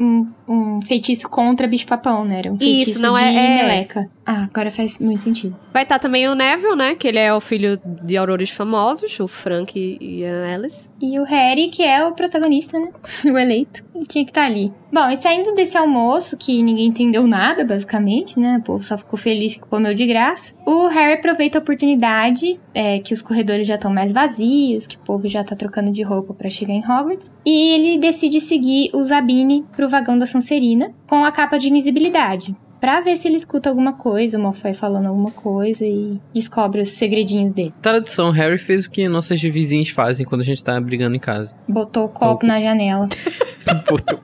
um, 0.00 0.26
um, 0.48 0.80
feitiço 0.80 1.28
contra 1.28 1.68
bicho-papão, 1.68 2.24
né? 2.24 2.38
Era 2.38 2.52
um 2.52 2.58
feitiço 2.58 2.92
Isso, 2.92 3.02
não 3.02 3.12
de 3.12 3.20
é- 3.20 3.34
é- 3.34 3.62
meleca. 3.62 4.00
Ah, 4.24 4.44
agora 4.44 4.70
faz 4.70 4.98
muito 4.98 5.22
sentido. 5.22 5.56
Vai 5.72 5.82
estar 5.82 5.98
também 5.98 6.28
o 6.28 6.34
Neville, 6.34 6.76
né? 6.76 6.94
Que 6.94 7.08
ele 7.08 7.18
é 7.18 7.34
o 7.34 7.40
filho 7.40 7.78
de 7.84 8.16
aurores 8.16 8.48
famosos, 8.50 9.18
o 9.20 9.26
Frank 9.26 9.98
e 10.00 10.24
a 10.24 10.54
Alice. 10.54 10.88
E 11.02 11.18
o 11.18 11.24
Harry, 11.24 11.68
que 11.68 11.82
é 11.82 12.04
o 12.06 12.12
protagonista, 12.12 12.78
né? 12.78 12.90
o 13.26 13.36
eleito. 13.36 13.84
Ele 13.94 14.06
tinha 14.06 14.24
que 14.24 14.30
estar 14.30 14.44
ali. 14.46 14.72
Bom, 14.92 15.08
e 15.08 15.16
saindo 15.16 15.54
desse 15.54 15.76
almoço, 15.76 16.36
que 16.36 16.62
ninguém 16.62 16.86
entendeu 16.86 17.26
nada, 17.26 17.64
basicamente, 17.64 18.40
né? 18.40 18.58
O 18.58 18.62
povo 18.62 18.82
só 18.82 18.96
ficou 18.96 19.18
feliz 19.18 19.54
que 19.54 19.60
comeu 19.60 19.94
de 19.94 20.06
graça. 20.06 20.52
O 20.64 20.86
Harry 20.86 21.14
aproveita 21.14 21.58
a 21.58 21.60
oportunidade, 21.60 22.58
é, 22.72 22.98
que 22.98 23.12
os 23.12 23.20
corredores 23.20 23.66
já 23.66 23.74
estão 23.74 23.92
mais 23.92 24.12
vazios, 24.12 24.86
que 24.86 24.96
o 24.96 25.00
povo 25.00 25.28
já 25.28 25.44
tá 25.44 25.54
trocando 25.54 25.92
de 25.92 26.02
roupa 26.02 26.32
pra 26.34 26.48
chegar 26.48 26.72
em 26.72 26.84
Hogwarts. 26.84 27.30
E 27.44 27.74
ele 27.74 27.98
decide 27.98 28.40
seguir 28.40 28.90
o 28.94 29.02
Zabine 29.02 29.64
pro 29.76 29.88
vagão 29.90 30.16
da 30.16 30.24
Sonserina, 30.26 30.90
com 31.06 31.24
a 31.24 31.32
capa 31.32 31.58
de 31.58 31.68
invisibilidade. 31.68 32.56
Pra 32.80 33.02
ver 33.02 33.18
se 33.18 33.28
ele 33.28 33.36
escuta 33.36 33.68
alguma 33.68 33.92
coisa, 33.92 34.38
o 34.38 34.42
Malfoy 34.42 34.72
falando 34.72 35.04
alguma 35.06 35.30
coisa 35.30 35.84
e 35.84 36.18
descobre 36.32 36.80
os 36.80 36.88
segredinhos 36.92 37.52
dele. 37.52 37.74
Tradução, 37.82 38.30
Harry 38.30 38.56
fez 38.56 38.86
o 38.86 38.90
que 38.90 39.06
nossas 39.06 39.38
vizinhas 39.38 39.90
fazem 39.90 40.24
quando 40.24 40.40
a 40.40 40.44
gente 40.44 40.64
tá 40.64 40.80
brigando 40.80 41.14
em 41.14 41.20
casa. 41.20 41.54
Botou 41.68 42.06
o 42.06 42.08
copo 42.08 42.46
na 42.46 42.58
janela. 42.58 43.06
Botou. 43.86 44.18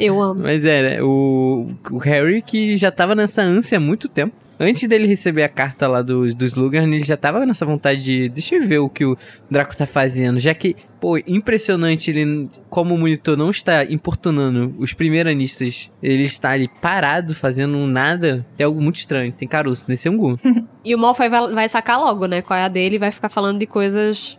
Eu 0.00 0.20
amo. 0.20 0.42
Mas 0.42 0.64
é, 0.64 0.82
né? 0.82 1.02
O, 1.02 1.66
o 1.90 1.98
Harry 1.98 2.40
que 2.40 2.76
já 2.76 2.90
tava 2.90 3.14
nessa 3.14 3.42
ânsia 3.42 3.76
há 3.76 3.80
muito 3.80 4.08
tempo. 4.08 4.34
Antes 4.58 4.86
dele 4.86 5.06
receber 5.06 5.42
a 5.42 5.48
carta 5.48 5.88
lá 5.88 6.02
do, 6.02 6.34
do 6.34 6.44
Slughorn, 6.44 6.94
ele 6.94 7.04
já 7.04 7.16
tava 7.16 7.46
nessa 7.46 7.64
vontade 7.64 8.02
de... 8.02 8.28
Deixa 8.28 8.56
eu 8.56 8.66
ver 8.66 8.78
o 8.78 8.90
que 8.90 9.06
o 9.06 9.16
Draco 9.50 9.74
tá 9.74 9.86
fazendo. 9.86 10.38
Já 10.38 10.52
que, 10.54 10.76
pô, 11.00 11.16
impressionante 11.18 12.10
ele... 12.10 12.46
Como 12.68 12.94
o 12.94 12.98
monitor 12.98 13.38
não 13.38 13.48
está 13.48 13.84
importunando 13.84 14.74
os 14.78 14.92
primeiranistas, 14.92 15.90
ele 16.02 16.24
está 16.24 16.50
ali 16.50 16.68
parado, 16.82 17.34
fazendo 17.34 17.78
nada. 17.86 18.44
É 18.58 18.64
algo 18.64 18.82
muito 18.82 18.96
estranho. 18.96 19.32
Tem 19.32 19.48
caroço 19.48 19.88
nesse 19.88 20.08
angu. 20.08 20.38
E 20.82 20.94
o 20.94 20.98
Malfoy 20.98 21.28
vai, 21.28 21.52
vai 21.52 21.68
sacar 21.68 22.00
logo, 22.00 22.24
né? 22.24 22.40
Qual 22.40 22.58
é 22.58 22.64
a 22.64 22.68
dele 22.68 22.96
e 22.96 22.98
vai 22.98 23.10
ficar 23.10 23.28
falando 23.28 23.58
de 23.58 23.66
coisas 23.66 24.38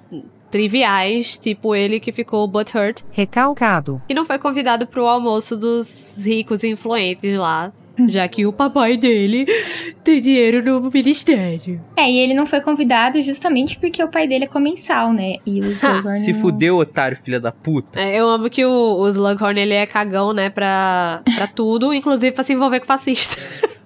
triviais, 0.51 1.39
tipo 1.39 1.73
ele 1.73 1.99
que 1.99 2.11
ficou 2.11 2.45
butthurt 2.47 3.01
Recalcado. 3.11 4.01
e 4.09 4.13
não 4.13 4.25
foi 4.25 4.37
convidado 4.37 4.85
pro 4.85 5.07
almoço 5.07 5.55
dos 5.57 6.21
ricos 6.25 6.63
e 6.63 6.69
influentes 6.69 7.35
lá, 7.37 7.71
já 8.07 8.27
que 8.27 8.45
o 8.45 8.53
papai 8.53 8.97
dele 8.97 9.45
tem 10.03 10.19
dinheiro 10.19 10.63
no 10.63 10.89
ministério. 10.91 11.81
É, 11.95 12.09
e 12.09 12.19
ele 12.19 12.33
não 12.33 12.45
foi 12.45 12.61
convidado 12.61 13.21
justamente 13.21 13.77
porque 13.79 14.03
o 14.03 14.07
pai 14.07 14.27
dele 14.27 14.45
é 14.45 14.47
comensal, 14.47 15.13
né? 15.13 15.35
E 15.45 15.59
o 15.59 15.65
Slughorn 15.71 16.17
Se 16.17 16.33
não- 16.33 16.39
fudeu, 16.39 16.77
otário, 16.77 17.17
filha 17.17 17.39
da 17.39 17.51
puta. 17.51 17.99
É, 17.99 18.15
eu 18.19 18.27
amo 18.29 18.49
que 18.49 18.65
o, 18.65 18.97
o 18.99 19.07
Slughorn, 19.07 19.59
ele 19.59 19.73
é 19.73 19.85
cagão, 19.85 20.33
né, 20.33 20.49
pra, 20.49 21.21
pra 21.35 21.47
tudo, 21.47 21.93
inclusive 21.93 22.33
pra 22.33 22.43
se 22.43 22.53
envolver 22.53 22.79
com 22.79 22.85
fascista. 22.85 23.37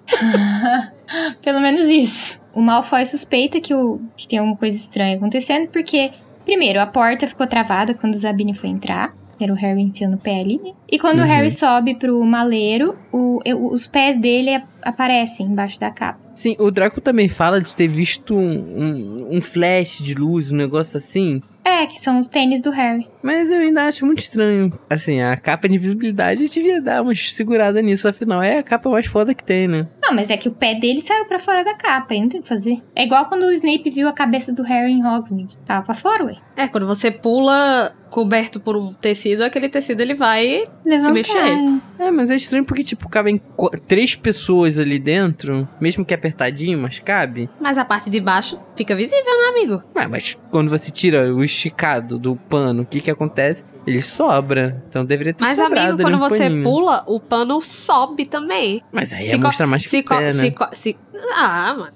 Pelo 1.43 1.59
menos 1.59 1.83
isso. 1.89 2.39
O 2.53 2.61
Malfoy 2.61 3.05
suspeita 3.05 3.59
que, 3.59 3.73
o, 3.73 3.99
que 4.15 4.27
tem 4.27 4.39
alguma 4.39 4.55
coisa 4.57 4.77
estranha 4.77 5.17
acontecendo, 5.17 5.67
porque, 5.69 6.09
primeiro, 6.45 6.79
a 6.79 6.87
porta 6.87 7.27
ficou 7.27 7.45
travada 7.47 7.93
quando 7.93 8.13
o 8.13 8.17
Zabine 8.17 8.53
foi 8.53 8.69
entrar. 8.69 9.13
Era 9.39 9.51
o 9.51 9.55
Harry 9.55 9.81
enfiando 9.81 10.13
o 10.15 10.17
pé 10.17 10.39
ali? 10.39 10.61
E 10.89 10.97
quando 10.97 11.19
o 11.19 11.21
Uhum. 11.23 11.27
Harry 11.27 11.51
sobe 11.51 11.95
pro 11.95 12.23
maleiro, 12.23 12.95
o- 13.17 13.71
os 13.71 13.87
pés 13.87 14.17
dele 14.19 14.61
aparecem 14.83 15.45
embaixo 15.47 15.79
da 15.79 15.89
capa. 15.91 16.19
Sim, 16.35 16.55
o 16.59 16.69
Draco 16.69 16.99
também 16.99 17.29
fala 17.29 17.61
de 17.61 17.73
ter 17.75 17.87
visto 17.87 18.35
um, 18.35 18.39
um, 18.41 19.37
um 19.37 19.41
flash 19.41 19.99
de 20.03 20.13
luz, 20.13 20.51
um 20.51 20.55
negócio 20.57 20.97
assim. 20.97 21.39
É, 21.63 21.85
que 21.87 21.97
são 21.97 22.19
os 22.19 22.27
tênis 22.27 22.61
do 22.61 22.69
Harry. 22.71 23.07
Mas 23.23 23.49
eu 23.49 23.59
ainda 23.59 23.87
acho 23.87 24.05
muito 24.05 24.19
estranho. 24.19 24.71
Assim, 24.89 25.21
a 25.21 25.35
capa 25.37 25.67
de 25.69 25.75
invisibilidade 25.75 26.47
devia 26.49 26.81
dar 26.81 27.01
uma 27.01 27.15
segurada 27.15 27.81
nisso, 27.81 28.07
afinal. 28.07 28.41
É 28.43 28.59
a 28.59 28.63
capa 28.63 28.89
mais 28.89 29.05
foda 29.05 29.33
que 29.33 29.43
tem, 29.43 29.65
né? 29.67 29.87
Não, 30.01 30.13
mas 30.13 30.29
é 30.29 30.35
que 30.37 30.49
o 30.49 30.51
pé 30.53 30.75
dele 30.75 31.01
saiu 31.01 31.25
pra 31.25 31.39
fora 31.39 31.63
da 31.63 31.73
capa, 31.73 32.13
aí 32.13 32.19
não 32.21 32.27
tem 32.27 32.41
o 32.41 32.43
que 32.43 32.49
fazer. 32.49 32.81
É 32.93 33.03
igual 33.05 33.25
quando 33.27 33.43
o 33.43 33.51
Snape 33.51 33.89
viu 33.89 34.07
a 34.09 34.13
cabeça 34.13 34.51
do 34.53 34.61
Harry 34.61 34.91
em 34.91 35.05
Hogsmeade. 35.05 35.57
Tava 35.65 35.85
pra 35.85 35.95
fora, 35.95 36.25
ué. 36.25 36.35
É, 36.57 36.67
quando 36.67 36.85
você 36.85 37.09
pula 37.09 37.95
coberto 38.09 38.59
por 38.59 38.77
um 38.77 38.93
tecido, 38.93 39.41
aquele 39.43 39.67
tecido 39.67 39.99
ele 40.01 40.13
vai 40.13 40.63
Levantar. 40.85 41.13
mexer. 41.13 41.79
É, 41.99 42.11
mas 42.11 42.29
é 42.31 42.35
estranho 42.35 42.63
porque, 42.63 42.83
tipo, 42.83 43.04
cabem 43.09 43.39
co- 43.55 43.69
três 43.69 44.15
pessoas 44.15 44.79
ali 44.79 44.99
dentro, 44.99 45.67
mesmo 45.79 46.03
que 46.05 46.13
apertadinho, 46.13 46.77
mas 46.79 46.99
cabe. 46.99 47.49
Mas 47.59 47.77
a 47.77 47.85
parte 47.85 48.09
de 48.09 48.19
baixo 48.19 48.59
fica 48.75 48.95
visível, 48.95 49.23
né, 49.25 49.49
amigo? 49.49 49.83
Ah, 49.95 50.07
mas 50.07 50.37
quando 50.51 50.69
você 50.69 50.91
tira 50.91 51.33
o 51.33 51.43
esticado 51.43 52.17
do 52.19 52.35
pano, 52.35 52.83
o 52.83 52.85
que 52.85 53.01
que 53.01 53.11
acontece? 53.11 53.63
Ele 53.85 54.01
sobra. 54.01 54.83
Então 54.89 55.05
deveria 55.05 55.33
ter 55.33 55.43
Mas, 55.43 55.57
sobrado 55.57 55.89
amigo, 55.93 56.01
quando 56.01 56.15
um 56.15 56.19
você 56.19 56.43
paninho. 56.45 56.63
pula, 56.63 57.03
o 57.07 57.19
pano 57.19 57.61
sobe 57.61 58.25
também. 58.25 58.81
Mas 58.91 59.13
aí 59.13 59.23
Se 59.23 59.35
é 59.35 59.37
co- 59.37 59.43
mostrar 59.43 59.67
mais 59.67 59.83
que 59.83 59.89
Se 59.89 59.99
o 59.99 60.05
pé, 60.05 60.19
né? 60.21 60.31
se 60.31 60.55
se- 60.73 60.97
Ah, 61.35 61.75
mano. 61.77 61.91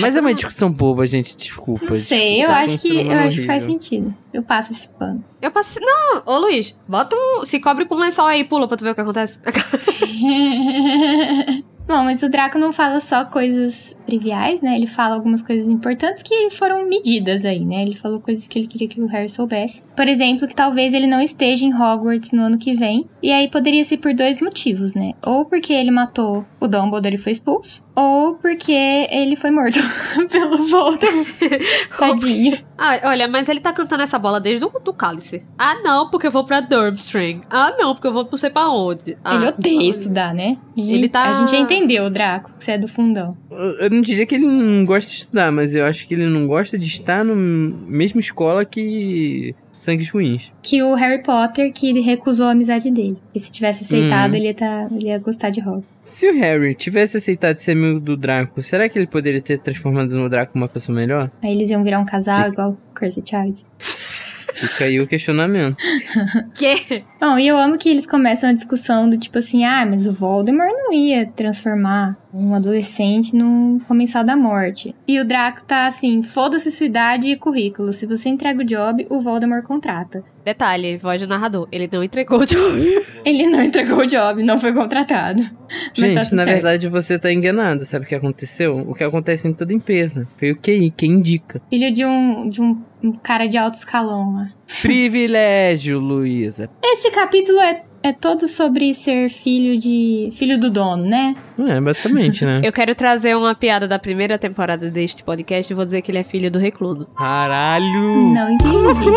Mas, 0.00 0.16
é 0.16 0.20
uma 0.20 0.32
discussão 0.32 0.70
boba, 0.72 1.06
gente. 1.06 1.36
Desculpa. 1.36 1.84
Não 1.90 1.94
sei, 1.94 2.42
eu 2.42 2.48
Desculpa, 2.48 2.64
acho 2.64 2.78
que 2.80 3.06
eu 3.06 3.12
acho 3.18 3.40
que 3.40 3.46
faz 3.46 3.62
sentido. 3.64 4.14
Eu 4.32 4.42
passo 4.42 4.72
esse 4.72 4.88
pano. 4.88 5.22
Eu 5.42 5.50
passei. 5.50 5.84
Não, 5.84 6.22
ô 6.24 6.38
Luiz, 6.38 6.74
bota 6.88 7.14
um. 7.14 7.44
Se 7.44 7.60
cobre 7.60 7.84
com 7.84 7.94
um 7.94 7.98
lençol 7.98 8.24
aí 8.26 8.40
e 8.40 8.44
pula 8.44 8.66
pra 8.66 8.78
tu 8.78 8.84
ver 8.84 8.92
o 8.92 8.94
que 8.94 9.00
acontece. 9.02 9.38
Bom, 11.88 12.04
mas 12.04 12.22
o 12.22 12.28
Draco 12.28 12.58
não 12.58 12.70
fala 12.70 13.00
só 13.00 13.24
coisas 13.24 13.96
triviais, 14.04 14.60
né? 14.60 14.76
Ele 14.76 14.86
fala 14.86 15.14
algumas 15.14 15.40
coisas 15.40 15.66
importantes 15.66 16.22
que 16.22 16.50
foram 16.50 16.86
medidas 16.86 17.46
aí, 17.46 17.64
né? 17.64 17.80
Ele 17.80 17.96
falou 17.96 18.20
coisas 18.20 18.46
que 18.46 18.58
ele 18.58 18.66
queria 18.66 18.86
que 18.86 19.00
o 19.00 19.06
Harry 19.06 19.26
soubesse. 19.26 19.82
Por 19.96 20.06
exemplo, 20.06 20.46
que 20.46 20.54
talvez 20.54 20.92
ele 20.92 21.06
não 21.06 21.18
esteja 21.18 21.64
em 21.64 21.72
Hogwarts 21.72 22.32
no 22.32 22.42
ano 22.42 22.58
que 22.58 22.74
vem. 22.74 23.06
E 23.22 23.32
aí 23.32 23.48
poderia 23.48 23.82
ser 23.84 23.96
por 23.96 24.12
dois 24.12 24.38
motivos, 24.38 24.92
né? 24.92 25.12
Ou 25.24 25.46
porque 25.46 25.72
ele 25.72 25.90
matou 25.90 26.44
o 26.60 26.68
Dumbledore 26.68 27.14
e 27.14 27.18
foi 27.18 27.32
expulso, 27.32 27.80
ou 28.00 28.34
porque 28.36 28.72
ele 29.10 29.34
foi 29.34 29.50
morto 29.50 29.78
pelo 30.30 30.68
Voldemort. 30.68 31.26
Tadinho. 31.98 32.58
Ah, 32.78 33.00
olha, 33.04 33.26
mas 33.26 33.48
ele 33.48 33.58
tá 33.58 33.72
cantando 33.72 34.04
essa 34.04 34.18
bola 34.20 34.40
desde 34.40 34.64
o 34.64 34.68
do 34.78 34.92
cálice. 34.92 35.44
Ah, 35.58 35.74
não, 35.82 36.08
porque 36.08 36.28
eu 36.28 36.30
vou 36.30 36.44
pra 36.44 36.60
Durmstrang. 36.60 37.40
Ah, 37.50 37.74
não, 37.76 37.94
porque 37.94 38.06
eu 38.06 38.12
vou 38.12 38.28
não 38.30 38.38
sei 38.38 38.50
pra 38.50 38.68
onde. 38.70 39.18
Ah, 39.24 39.34
ele 39.34 39.48
odeia 39.48 39.88
estudar, 39.90 40.32
né? 40.32 40.56
E 40.76 40.92
Ele 40.92 41.08
tá- 41.08 41.24
A 41.28 41.32
gente 41.32 41.50
já 41.50 41.56
entendeu, 41.58 42.04
o 42.04 42.10
Draco, 42.10 42.52
que 42.56 42.64
você 42.64 42.72
é 42.72 42.78
do 42.78 42.86
fundão. 42.86 43.36
Eu 43.50 43.78
eu 43.80 43.90
não 43.90 44.00
diria 44.00 44.24
que 44.26 44.34
ele 44.36 44.46
não 44.46 44.84
gosta 44.84 45.10
de 45.10 45.16
estudar, 45.18 45.50
mas 45.50 45.74
eu 45.74 45.84
acho 45.84 46.06
que 46.06 46.14
ele 46.14 46.26
não 46.26 46.46
gosta 46.46 46.78
de 46.78 46.86
estar 46.86 47.24
na 47.24 47.34
mesma 47.34 48.20
escola 48.20 48.64
que 48.64 49.54
Sangues 49.78 50.10
Ruins. 50.10 50.52
Que 50.62 50.82
o 50.82 50.94
Harry 50.94 51.22
Potter 51.22 51.72
que 51.72 51.98
recusou 52.00 52.46
a 52.46 52.50
amizade 52.52 52.90
dele. 52.90 53.16
E 53.34 53.40
se 53.40 53.50
tivesse 53.52 53.84
aceitado, 53.84 54.32
Uhum. 54.32 54.36
ele, 54.38 54.46
ia 54.48 54.54
tá, 54.54 54.86
ele 54.90 55.06
ia 55.08 55.18
gostar 55.18 55.50
de 55.50 55.60
Hogwarts. 55.60 55.86
Se 56.04 56.28
o 56.28 56.34
Harry 56.38 56.74
tivesse 56.74 57.16
aceitado 57.18 57.56
ser 57.58 57.72
amigo 57.72 58.00
do 58.00 58.16
Draco, 58.16 58.62
será 58.62 58.88
que 58.88 58.98
ele 58.98 59.06
poderia 59.06 59.40
ter 59.42 59.58
transformado 59.58 60.16
no 60.16 60.28
Draco 60.28 60.52
uma 60.56 60.68
pessoa 60.68 60.96
melhor? 60.96 61.30
Aí 61.42 61.52
eles 61.52 61.70
iam 61.70 61.84
virar 61.84 61.98
um 62.00 62.04
casal 62.06 62.44
Sim. 62.44 62.52
igual 62.52 62.78
Cursed 62.98 63.24
Child. 63.28 63.62
Fica 64.54 64.84
aí 64.86 64.98
o 65.00 65.06
questionamento. 65.06 65.76
Que? 66.54 67.04
Bom, 67.20 67.38
e 67.38 67.46
eu 67.46 67.56
amo 67.56 67.78
que 67.78 67.88
eles 67.90 68.06
começam 68.06 68.50
a 68.50 68.52
discussão 68.52 69.08
do 69.08 69.16
tipo 69.18 69.38
assim, 69.38 69.64
ah, 69.64 69.86
mas 69.86 70.06
o 70.06 70.12
Voldemort 70.12 70.66
não 70.72 70.92
ia 70.92 71.26
transformar 71.26 72.16
um 72.32 72.54
adolescente 72.54 73.34
num 73.34 73.78
comensal 73.86 74.24
da 74.24 74.36
morte. 74.36 74.94
E 75.06 75.18
o 75.20 75.24
Draco 75.24 75.64
tá 75.64 75.86
assim, 75.86 76.22
foda-se 76.22 76.70
sua 76.70 76.86
idade 76.86 77.28
e 77.28 77.36
currículo. 77.36 77.92
Se 77.92 78.06
você 78.06 78.28
entrega 78.28 78.60
o 78.60 78.64
job, 78.64 79.06
o 79.08 79.20
Voldemort 79.20 79.64
contrata. 79.64 80.22
Detalhe, 80.44 80.96
voz 80.96 81.20
do 81.20 81.28
narrador. 81.28 81.68
Ele 81.70 81.88
não 81.92 82.02
entregou 82.02 82.40
o 82.40 82.46
job. 82.46 82.80
Ele 83.24 83.46
não 83.46 83.62
entregou 83.62 83.98
o 83.98 84.06
job, 84.06 84.42
não 84.42 84.58
foi 84.58 84.72
contratado. 84.72 85.42
Mas 85.42 85.92
tá 85.92 86.06
Gente, 86.06 86.24
tudo 86.24 86.36
na 86.36 86.44
certo. 86.44 86.54
verdade 86.54 86.88
você 86.88 87.18
tá 87.18 87.32
enganado. 87.32 87.84
Sabe 87.84 88.06
o 88.06 88.08
que 88.08 88.14
aconteceu? 88.14 88.78
O 88.78 88.94
que 88.94 89.04
acontece 89.04 89.46
em 89.46 89.52
toda 89.52 89.74
empresa. 89.74 90.26
Foi 90.38 90.52
o 90.52 90.56
QI, 90.56 90.90
quem 90.96 91.12
indica. 91.12 91.60
Filho 91.68 91.92
de 91.92 92.04
um, 92.04 92.48
de 92.48 92.62
um, 92.62 92.80
um 93.02 93.12
cara 93.12 93.46
de 93.46 93.58
alto 93.58 93.74
escalão 93.74 94.34
lá. 94.34 94.50
Privilégio, 94.82 95.98
Luísa. 95.98 96.70
Esse 96.82 97.10
capítulo 97.10 97.58
é, 97.60 97.82
é 98.08 98.12
todo 98.12 98.48
sobre 98.48 98.94
ser 98.94 99.28
filho 99.28 99.78
de. 99.78 100.30
filho 100.32 100.58
do 100.58 100.70
dono, 100.70 101.04
né? 101.04 101.36
É, 101.58 101.80
basicamente, 101.80 102.44
né? 102.44 102.60
Eu 102.64 102.72
quero 102.72 102.94
trazer 102.94 103.36
uma 103.36 103.54
piada 103.54 103.86
da 103.86 103.98
primeira 103.98 104.38
temporada 104.38 104.90
deste 104.90 105.22
podcast 105.22 105.70
e 105.70 105.76
vou 105.76 105.84
dizer 105.84 106.00
que 106.00 106.10
ele 106.10 106.18
é 106.18 106.24
filho 106.24 106.50
do 106.50 106.58
recluso. 106.58 107.06
Caralho! 107.16 108.32
Não 108.32 108.50
entendi. 108.50 109.10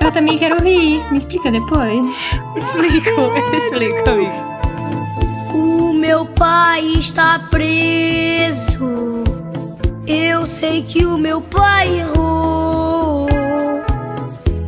Eu 0.00 0.12
também 0.12 0.38
quero 0.38 0.62
rir. 0.62 1.02
Me 1.10 1.18
explica 1.18 1.50
depois. 1.50 2.40
Explico, 2.56 3.32
explico, 3.54 4.08
amigo. 4.08 4.32
O 5.52 5.92
meu 5.92 6.24
pai 6.24 6.82
está 6.98 7.38
preso. 7.50 9.24
Eu 10.06 10.46
sei 10.46 10.82
que 10.82 11.04
o 11.04 11.18
meu 11.18 11.40
pai 11.40 12.00
errou. 12.00 13.26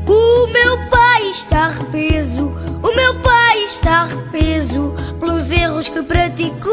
O 0.06 0.46
meu 0.48 0.88
pai 0.90 1.22
está 1.30 1.66
arrepeso. 1.66 2.67
O 2.88 2.94
meu 2.94 3.14
pai 3.16 3.64
está 3.64 4.04
arrepeso 4.04 4.94
pelos 5.20 5.50
erros 5.50 5.90
que 5.90 6.02
praticou. 6.02 6.72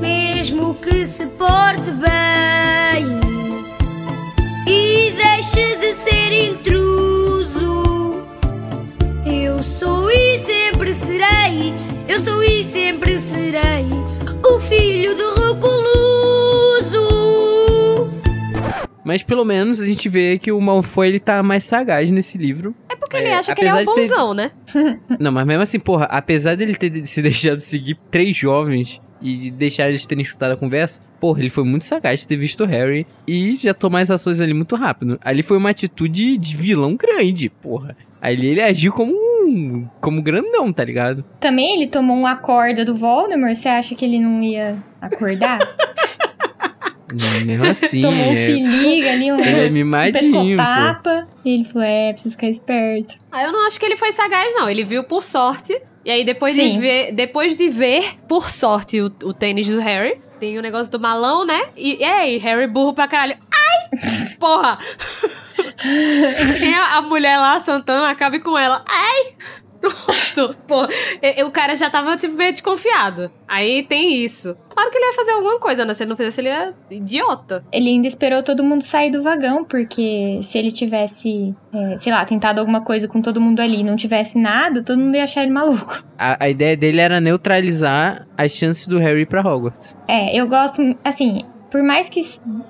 Mesmo 0.00 0.74
que 0.76 1.04
se 1.04 1.26
porte 1.26 1.90
bem 1.90 3.20
e 4.66 5.12
deixe 5.14 5.76
de 5.76 5.92
ser 5.92 6.32
intruso. 6.32 8.24
Eu 9.26 9.62
sou 9.62 10.10
e 10.10 10.38
sempre 10.38 10.94
serei, 10.94 11.74
eu 12.08 12.18
sou 12.18 12.42
e 12.42 12.64
sempre 12.64 13.18
serei 13.18 13.84
o 14.42 14.58
filho 14.58 15.14
do 15.14 15.34
recluso. 15.34 15.90
Mas 19.04 19.22
pelo 19.22 19.44
menos 19.44 19.82
a 19.82 19.84
gente 19.84 20.08
vê 20.08 20.38
que 20.38 20.50
o 20.50 20.58
Malfoy 20.62 21.08
ele 21.08 21.18
tá 21.18 21.42
mais 21.42 21.64
sagaz 21.64 22.10
nesse 22.10 22.38
livro. 22.38 22.74
É 22.88 22.96
porque 23.10 23.24
ele 23.24 23.28
É, 23.28 23.36
acha 23.38 23.54
que 23.54 23.60
ele 23.60 23.68
é 23.68 23.74
um 23.74 23.78
de 23.78 23.84
ter- 23.86 24.00
bonzão, 24.08 24.32
né? 24.34 24.50
Não, 25.18 25.32
mas 25.32 25.44
mesmo 25.46 25.62
assim, 25.62 25.78
porra, 25.80 26.04
apesar 26.06 26.56
dele 26.56 26.76
ter 26.76 27.04
se 27.06 27.20
deixado 27.20 27.58
seguir 27.60 27.98
três 28.10 28.36
jovens 28.36 29.00
e 29.20 29.34
de 29.36 29.50
deixar 29.50 29.88
eles 29.88 30.06
terem 30.06 30.22
escutado 30.22 30.52
a 30.52 30.56
conversa, 30.56 31.02
porra, 31.20 31.40
ele 31.40 31.50
foi 31.50 31.64
muito 31.64 31.84
sagaz 31.84 32.20
de 32.20 32.26
ter 32.28 32.36
visto 32.36 32.62
o 32.62 32.66
Harry 32.66 33.06
e 33.26 33.56
já 33.56 33.74
tomar 33.74 34.00
as 34.00 34.10
ações 34.10 34.40
ali 34.40 34.54
muito 34.54 34.76
rápido. 34.76 35.18
Ali 35.22 35.42
foi 35.42 35.58
uma 35.58 35.70
atitude 35.70 36.38
de 36.38 36.56
vilão 36.56 36.96
grande, 36.96 37.50
porra. 37.50 37.96
Ali 38.22 38.46
ele 38.46 38.62
agiu 38.62 38.92
como 38.92 39.12
um. 39.12 39.86
como 40.00 40.22
grandão, 40.22 40.72
tá 40.72 40.84
ligado? 40.84 41.24
Também 41.40 41.74
ele 41.76 41.86
tomou 41.88 42.16
uma 42.16 42.36
corda 42.36 42.84
do 42.84 42.94
Voldemort. 42.94 43.54
Você 43.54 43.68
acha 43.68 43.94
que 43.94 44.04
ele 44.04 44.18
não 44.20 44.42
ia 44.42 44.76
acordar? 45.00 45.58
Mesmo 47.44 47.66
assim. 47.66 48.00
Tomou 48.00 48.28
um 48.28 48.32
é, 48.32 48.34
se 48.34 48.52
liga 48.52 49.12
ali, 49.12 49.32
um, 49.32 49.40
ele 49.40 49.80
é 49.80 49.84
um 49.84 50.12
pescotapa. 50.12 51.28
E 51.44 51.54
ele 51.54 51.64
falou: 51.64 51.82
é, 51.82 52.12
preciso 52.12 52.34
ficar 52.36 52.48
esperto. 52.48 53.14
Ah, 53.30 53.44
eu 53.44 53.52
não 53.52 53.66
acho 53.66 53.78
que 53.78 53.86
ele 53.86 53.96
foi 53.96 54.12
sagaz, 54.12 54.54
não. 54.54 54.68
Ele 54.68 54.84
viu 54.84 55.04
por 55.04 55.22
sorte. 55.22 55.80
E 56.04 56.10
aí, 56.10 56.24
depois, 56.24 56.54
de 56.54 56.78
ver, 56.78 57.12
depois 57.12 57.56
de 57.56 57.68
ver, 57.68 58.18
por 58.26 58.50
sorte, 58.50 59.00
o, 59.00 59.12
o 59.22 59.34
tênis 59.34 59.68
do 59.68 59.80
Harry, 59.80 60.18
tem 60.40 60.58
o 60.58 60.62
negócio 60.62 60.90
do 60.90 60.98
malão, 60.98 61.44
né? 61.44 61.60
E, 61.76 61.96
e 62.00 62.04
aí, 62.04 62.38
Harry 62.38 62.66
burro 62.66 62.94
pra 62.94 63.06
caralho. 63.06 63.36
Ai! 63.52 64.00
Porra! 64.40 64.78
Tem 66.58 66.74
a, 66.74 66.96
a 66.96 67.02
mulher 67.02 67.36
lá, 67.38 67.60
Santana, 67.60 68.10
acabe 68.10 68.40
com 68.40 68.56
ela. 68.56 68.82
Ai! 68.88 69.34
Pronto. 69.80 70.56
Pô, 70.66 70.86
o 71.46 71.50
cara 71.50 71.74
já 71.74 71.88
tava, 71.90 72.16
tipo, 72.16 72.34
meio 72.34 72.52
desconfiado. 72.52 73.30
Aí 73.48 73.82
tem 73.82 74.22
isso. 74.24 74.56
Claro 74.68 74.90
que 74.90 74.98
ele 74.98 75.06
ia 75.06 75.12
fazer 75.14 75.30
alguma 75.32 75.58
coisa, 75.58 75.84
né? 75.84 75.94
Se 75.94 76.02
ele 76.02 76.10
não 76.10 76.16
fizesse, 76.16 76.40
ele 76.40 76.48
é 76.48 76.72
idiota. 76.90 77.64
Ele 77.72 77.88
ainda 77.88 78.06
esperou 78.06 78.42
todo 78.42 78.62
mundo 78.62 78.82
sair 78.82 79.10
do 79.10 79.22
vagão, 79.22 79.64
porque 79.64 80.40
se 80.42 80.58
ele 80.58 80.70
tivesse, 80.70 81.54
é, 81.72 81.96
sei 81.96 82.12
lá, 82.12 82.24
tentado 82.24 82.60
alguma 82.60 82.82
coisa 82.82 83.08
com 83.08 83.20
todo 83.20 83.40
mundo 83.40 83.60
ali 83.60 83.80
e 83.80 83.84
não 83.84 83.96
tivesse 83.96 84.38
nada, 84.38 84.82
todo 84.84 84.98
mundo 84.98 85.16
ia 85.16 85.24
achar 85.24 85.42
ele 85.42 85.52
maluco. 85.52 86.02
A, 86.18 86.44
a 86.44 86.48
ideia 86.48 86.76
dele 86.76 87.00
era 87.00 87.20
neutralizar 87.20 88.26
as 88.36 88.52
chances 88.52 88.86
do 88.86 88.98
Harry 88.98 89.26
pra 89.26 89.40
Hogwarts. 89.40 89.96
É, 90.06 90.36
eu 90.36 90.46
gosto, 90.46 90.96
assim, 91.04 91.42
por 91.70 91.82
mais 91.82 92.08
que 92.08 92.22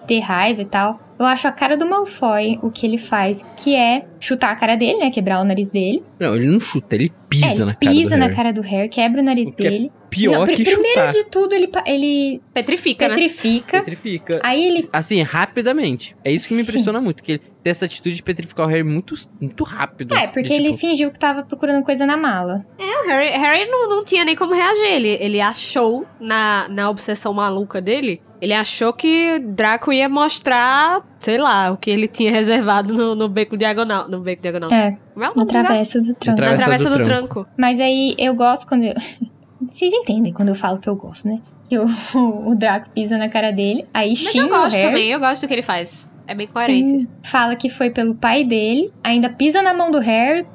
dê 0.07 0.19
raiva 0.19 0.63
e 0.63 0.67
tal, 0.67 1.01
eu 1.19 1.27
acho 1.27 1.47
a 1.47 1.53
cara 1.53 1.77
do 1.77 1.89
Malfoy 1.89 2.59
o 2.63 2.71
que 2.71 2.87
ele 2.87 2.97
faz, 2.99 3.45
que 3.63 3.75
é 3.75 4.07
chutar 4.19 4.51
a 4.53 4.57
cara 4.57 4.75
dele, 4.77 4.99
né? 4.99 5.11
Quebrar 5.11 5.41
o 5.41 5.45
nariz 5.45 5.69
dele. 5.69 6.03
Não, 6.19 6.35
ele 6.35 6.47
não 6.47 6.61
chuta, 6.61 6.95
ele 6.97 7.13
pisa 7.29 7.47
é, 7.47 7.51
ele 7.53 7.65
na 7.67 7.75
cara 7.75 7.93
pisa 7.95 8.11
do 8.11 8.17
na 8.19 8.25
Harry. 8.27 8.37
cara 8.37 8.53
do 8.53 8.61
Harry, 8.63 8.89
quebra 8.89 9.21
o 9.21 9.25
nariz 9.25 9.49
O 9.49 9.53
que 9.55 9.67
é 9.67 9.71
dele. 9.71 9.91
Pior 10.09 10.39
Não, 10.39 10.45
pri- 10.45 10.57
que 10.57 10.65
primeiro 10.65 10.89
chutar. 11.01 11.13
de 11.13 11.25
tudo, 11.27 11.55
ele, 11.55 11.71
ele 11.87 12.41
Petrifica, 12.53 13.07
né? 13.09 13.15
petrifica. 13.15 13.79
Petrifica. 13.79 14.41
Aí 14.43 14.65
ele 14.65 14.89
Assim, 14.93 15.23
rapidamente. 15.23 16.17
É 16.25 16.33
isso 16.33 16.49
que 16.49 16.55
me 16.55 16.63
Sim. 16.63 16.69
impressiona 16.69 17.01
muito, 17.01 17.23
que 17.23 17.33
ele 17.33 17.43
tem 17.63 17.71
essa 17.71 17.85
atitude 17.85 18.17
de 18.17 18.23
petrificar 18.23 18.67
o 18.67 18.69
Harry 18.69 18.83
muito, 18.83 19.15
muito 19.41 19.63
rápido. 19.63 20.15
É, 20.17 20.27
porque 20.27 20.49
De, 20.49 20.55
ele 20.55 20.69
tipo, 20.69 20.79
fingiu 20.79 21.11
que 21.11 21.19
tava 21.19 21.43
procurando 21.45 21.85
coisa 21.85 22.05
na 22.07 22.17
mala. 22.17 22.65
É, 22.79 23.05
o 23.05 23.09
Harry, 23.09 23.31
Harry 23.31 23.71
não, 23.71 23.89
não 23.89 24.05
tinha 24.05 24.25
nem 24.25 24.35
como 24.35 24.53
reagir. 24.55 24.85
Ele, 24.93 25.17
ele 25.21 25.41
achou, 25.41 26.05
na, 26.19 26.67
na 26.69 26.91
obsessão 26.91 27.33
maluca 27.33 27.81
dele, 27.81 28.21
ele 28.41 28.53
achou 28.55 28.93
que 28.93 29.39
Draco 29.41 29.93
ia 29.93 30.09
mostrar, 30.09 31.03
sei 31.19 31.39
lá, 31.39 31.71
o 31.71 31.77
que 31.77 31.91
ele 31.91 32.09
tinha 32.09 32.31
reservado 32.31 32.95
no, 32.95 33.15
no 33.15 33.29
beco 33.29 33.57
diagonal. 33.57 34.09
No 34.09 34.21
beco 34.21 34.43
diagonal. 34.43 34.69
É, 34.73 34.97
Como 35.13 35.25
é 35.25 35.29
o 35.29 35.33
na 35.33 35.37
nome 35.37 35.51
travessa 35.51 36.01
do 36.01 36.15
tronco. 36.15 36.37
Tra- 36.37 36.51
Na 36.53 36.57
Travessa 36.57 36.91
do 36.91 36.99
do, 36.99 37.05
tranco. 37.05 37.35
tranco. 37.45 37.51
Mas 37.57 37.79
aí 37.81 38.15
eu 38.19 38.35
gosto 38.35 38.67
quando 38.67 38.85
eu. 38.85 38.95
Vocês 39.69 39.93
entendem 39.93 40.33
quando 40.33 40.49
eu 40.49 40.55
falo 40.55 40.79
que 40.79 40.89
eu 40.89 40.97
gosto, 40.97 41.29
né? 41.29 41.39
Que 41.69 41.79
o, 41.79 41.85
o 42.51 42.55
Draco 42.55 42.89
pisa 42.91 43.17
na 43.19 43.29
cara 43.29 43.51
dele, 43.53 43.85
aí 43.93 44.11
Mas 44.11 44.19
xinga 44.19 44.45
eu 44.47 44.49
gosto 44.49 44.75
o 44.75 44.77
Harry. 44.79 44.89
também, 44.89 45.09
eu 45.11 45.21
gosto 45.21 45.43
do 45.43 45.49
que 45.49 45.55
ele 45.55 45.63
faz. 45.63 46.17
É 46.31 46.35
bem 46.35 46.47
coerente. 46.47 46.91
Sim, 46.91 47.09
fala 47.25 47.57
que 47.57 47.69
foi 47.69 47.91
pelo 47.91 48.15
pai 48.15 48.45
dele, 48.45 48.89
ainda 49.03 49.29
pisa 49.29 49.61
na 49.63 49.75
mão 49.75 49.91
do 49.91 49.99
Harry, 49.99 50.47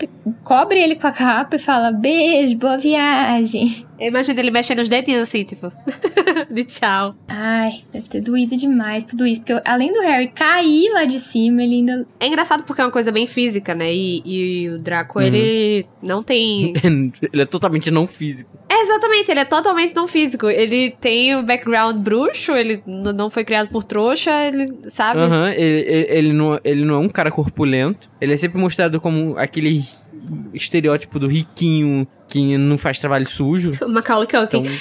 cobre 0.42 0.80
ele 0.80 0.96
com 0.96 1.06
a 1.08 1.12
capa 1.12 1.58
e 1.58 1.60
fala: 1.60 1.92
beijo, 1.92 2.56
boa 2.58 2.78
viagem. 2.78 3.86
Eu 4.00 4.08
imagino 4.10 4.38
ele 4.40 4.52
mexendo 4.52 4.80
os 4.80 4.90
dedinhos 4.90 5.22
assim, 5.22 5.44
tipo, 5.46 5.72
de 6.52 6.64
tchau. 6.66 7.16
Ai, 7.28 7.72
deve 7.94 8.08
ter 8.10 8.22
doído 8.22 8.56
demais 8.58 9.06
tudo 9.06 9.26
isso. 9.26 9.42
Porque 9.42 9.54
eu- 9.54 9.62
além 9.66 9.92
do 9.94 10.02
Harry 10.02 10.28
cair 10.30 10.90
lá 10.94 11.06
de 11.06 11.20
cima, 11.20 11.62
ele 11.64 11.76
ainda. 11.76 12.06
É 12.20 12.28
engraçado 12.28 12.64
porque 12.64 12.82
é 12.82 12.86
uma 12.86 12.92
coisa 12.92 13.12
bem 13.12 13.26
física, 13.28 13.74
né? 13.76 13.94
E, 13.94 14.22
e 14.26 14.70
o 14.70 14.80
Draco, 14.80 15.20
ele 15.22 15.86
não 16.02 16.22
tem. 16.24 16.74
ele 16.84 17.42
é 17.42 17.46
totalmente 17.46 17.90
não 17.92 18.06
físico. 18.08 18.56
É, 18.68 18.82
exatamente, 18.82 19.30
ele 19.32 19.40
é 19.40 19.46
totalmente 19.46 19.96
não 19.96 20.08
físico. 20.08 20.50
Ele 20.50 20.92
tem 21.00 21.36
um 21.36 21.44
background 21.46 21.96
bruxo, 21.98 22.52
ele 22.54 22.84
não 22.86 23.30
foi 23.30 23.46
criado 23.46 23.70
por 23.70 23.84
trouxa, 23.86 24.32
ele 24.48 24.74
sabe? 24.90 25.20
Aham, 25.22 25.52
ele, 25.52 25.65
ele, 25.66 26.08
ele 26.10 26.34
não, 26.34 26.60
ele 26.64 26.86
não 26.86 26.96
é 26.96 27.00
um 27.00 27.10
cara 27.10 27.32
corpulento. 27.32 28.10
Ele 28.20 28.34
é 28.34 28.38
sempre 28.38 28.60
mostrado 28.60 29.00
como 29.02 29.38
aquele 29.38 29.84
estereótipo 30.54 31.20
do 31.20 31.28
riquinho 31.28 32.08
que 32.28 32.58
não 32.58 32.78
faz 32.78 33.00
trabalho 33.00 33.28
sujo. 33.28 33.72
Macaulay 33.88 34.28
Culkin. 34.28 34.60
Então, 34.60 34.74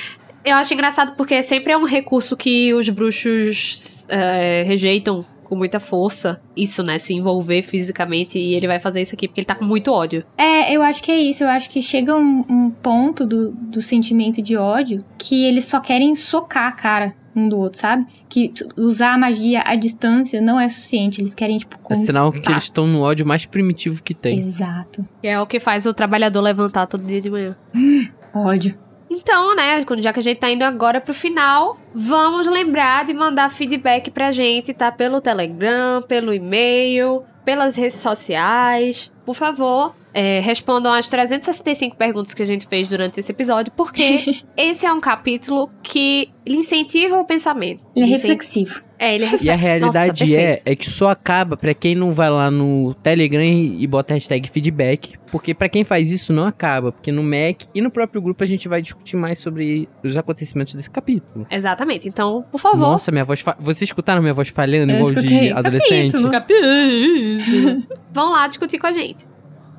Eu 0.44 0.56
acho 0.56 0.74
engraçado 0.74 1.14
porque 1.16 1.42
sempre 1.42 1.72
é 1.72 1.76
um 1.76 1.84
recurso 1.84 2.36
que 2.36 2.72
os 2.74 2.88
bruxos 2.88 4.06
é, 4.08 4.62
rejeitam 4.66 5.24
com 5.44 5.54
muita 5.54 5.78
força. 5.78 6.40
Isso, 6.56 6.82
né? 6.82 6.98
Se 6.98 7.14
envolver 7.14 7.62
fisicamente. 7.62 8.38
E 8.38 8.54
ele 8.54 8.66
vai 8.66 8.80
fazer 8.80 9.02
isso 9.02 9.14
aqui 9.14 9.28
porque 9.28 9.40
ele 9.40 9.46
tá 9.46 9.54
com 9.54 9.64
muito 9.64 9.92
ódio. 9.92 10.24
É, 10.36 10.74
eu 10.74 10.82
acho 10.82 11.02
que 11.02 11.10
é 11.10 11.16
isso. 11.18 11.44
Eu 11.44 11.48
acho 11.48 11.70
que 11.70 11.80
chega 11.80 12.16
um, 12.16 12.44
um 12.48 12.70
ponto 12.70 13.26
do, 13.26 13.52
do 13.52 13.80
sentimento 13.80 14.42
de 14.42 14.56
ódio 14.56 14.98
que 15.18 15.46
eles 15.46 15.64
só 15.64 15.80
querem 15.80 16.14
socar 16.14 16.68
a 16.68 16.72
cara 16.72 17.14
um 17.36 17.48
do 17.48 17.58
outro, 17.58 17.78
sabe? 17.80 18.04
Que 18.28 18.52
usar 18.76 19.14
a 19.14 19.18
magia 19.18 19.62
à 19.64 19.74
distância 19.76 20.40
não 20.40 20.58
é 20.58 20.68
suficiente. 20.68 21.20
Eles 21.20 21.34
querem, 21.34 21.56
tipo, 21.58 21.76
é 21.90 21.94
sinal 21.94 22.30
que 22.32 22.38
contar. 22.38 22.52
eles 22.52 22.64
estão 22.64 22.86
no 22.86 23.00
ódio 23.02 23.26
mais 23.26 23.44
primitivo 23.46 24.02
que 24.02 24.14
tem. 24.14 24.38
Exato. 24.38 25.06
Que 25.20 25.28
é 25.28 25.40
o 25.40 25.46
que 25.46 25.58
faz 25.60 25.86
o 25.86 25.94
trabalhador 25.94 26.40
levantar 26.40 26.86
todo 26.86 27.02
dia 27.04 27.20
de 27.20 27.30
manhã. 27.30 27.56
Ódio. 28.34 28.74
Então, 29.10 29.54
né, 29.54 29.84
quando- 29.84 30.02
já 30.02 30.12
que 30.12 30.18
a 30.18 30.22
gente 30.22 30.38
tá 30.40 30.50
indo 30.50 30.62
agora 30.64 31.00
pro 31.00 31.14
final, 31.14 31.78
vamos 31.94 32.46
lembrar 32.48 33.04
de 33.04 33.14
mandar 33.14 33.48
feedback 33.50 34.10
pra 34.10 34.32
gente, 34.32 34.74
tá? 34.74 34.90
Pelo 34.90 35.20
Telegram, 35.20 36.02
pelo 36.02 36.34
e-mail, 36.34 37.22
pelas 37.44 37.76
redes 37.76 37.96
sociais. 37.96 39.12
Por 39.24 39.34
favor, 39.36 39.94
é, 40.14 40.38
respondam 40.38 40.92
as 40.92 41.08
365 41.08 41.96
perguntas 41.96 42.32
que 42.32 42.42
a 42.42 42.46
gente 42.46 42.66
fez 42.68 42.86
durante 42.86 43.18
esse 43.18 43.32
episódio, 43.32 43.72
porque 43.76 44.42
esse 44.56 44.86
é 44.86 44.92
um 44.92 45.00
capítulo 45.00 45.68
que 45.82 46.30
ele 46.46 46.58
incentiva 46.58 47.18
o 47.18 47.24
pensamento. 47.24 47.82
Ele 47.96 48.06
é 48.06 48.08
reflexivo. 48.08 48.84
É, 48.96 49.16
ele 49.16 49.24
é 49.24 49.28
E 49.42 49.50
a 49.50 49.56
realidade 49.56 50.24
Nossa, 50.24 50.40
é, 50.40 50.62
é 50.64 50.76
que 50.76 50.88
só 50.88 51.08
acaba 51.08 51.56
pra 51.56 51.74
quem 51.74 51.96
não 51.96 52.12
vai 52.12 52.30
lá 52.30 52.48
no 52.48 52.94
Telegram 52.94 53.42
e 53.42 53.84
bota 53.88 54.14
a 54.14 54.16
hashtag 54.16 54.48
feedback. 54.48 55.14
Porque 55.32 55.52
pra 55.52 55.68
quem 55.68 55.82
faz 55.82 56.12
isso 56.12 56.32
não 56.32 56.46
acaba. 56.46 56.92
Porque 56.92 57.10
no 57.10 57.22
Mac 57.22 57.62
e 57.74 57.80
no 57.80 57.90
próprio 57.90 58.22
grupo 58.22 58.44
a 58.44 58.46
gente 58.46 58.68
vai 58.68 58.80
discutir 58.80 59.16
mais 59.16 59.40
sobre 59.40 59.88
os 60.04 60.16
acontecimentos 60.16 60.74
desse 60.74 60.88
capítulo. 60.88 61.44
Exatamente. 61.50 62.08
Então, 62.08 62.44
por 62.52 62.60
favor. 62.60 62.78
Nossa, 62.78 63.10
minha 63.10 63.24
voz. 63.24 63.40
Fa... 63.40 63.56
Vocês 63.58 63.82
escutaram 63.82 64.22
minha 64.22 64.32
voz 64.32 64.48
falhando 64.48 64.92
Eu 64.92 64.98
igual 64.98 65.12
escutei. 65.12 65.40
de 65.40 65.52
adolescente? 65.52 66.30
Capítulo. 66.30 66.62
Vão 68.12 68.30
lá 68.30 68.46
discutir 68.46 68.78
com 68.78 68.86
a 68.86 68.92
gente. 68.92 69.33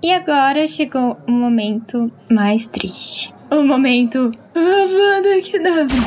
E 0.05 0.11
agora 0.11 0.67
chegou 0.67 1.17
o 1.27 1.31
momento 1.31 2.11
mais 2.29 2.67
triste. 2.67 3.33
O 3.49 3.63
momento. 3.63 4.31
Avada 4.53 5.41
Kedavra. 5.41 5.97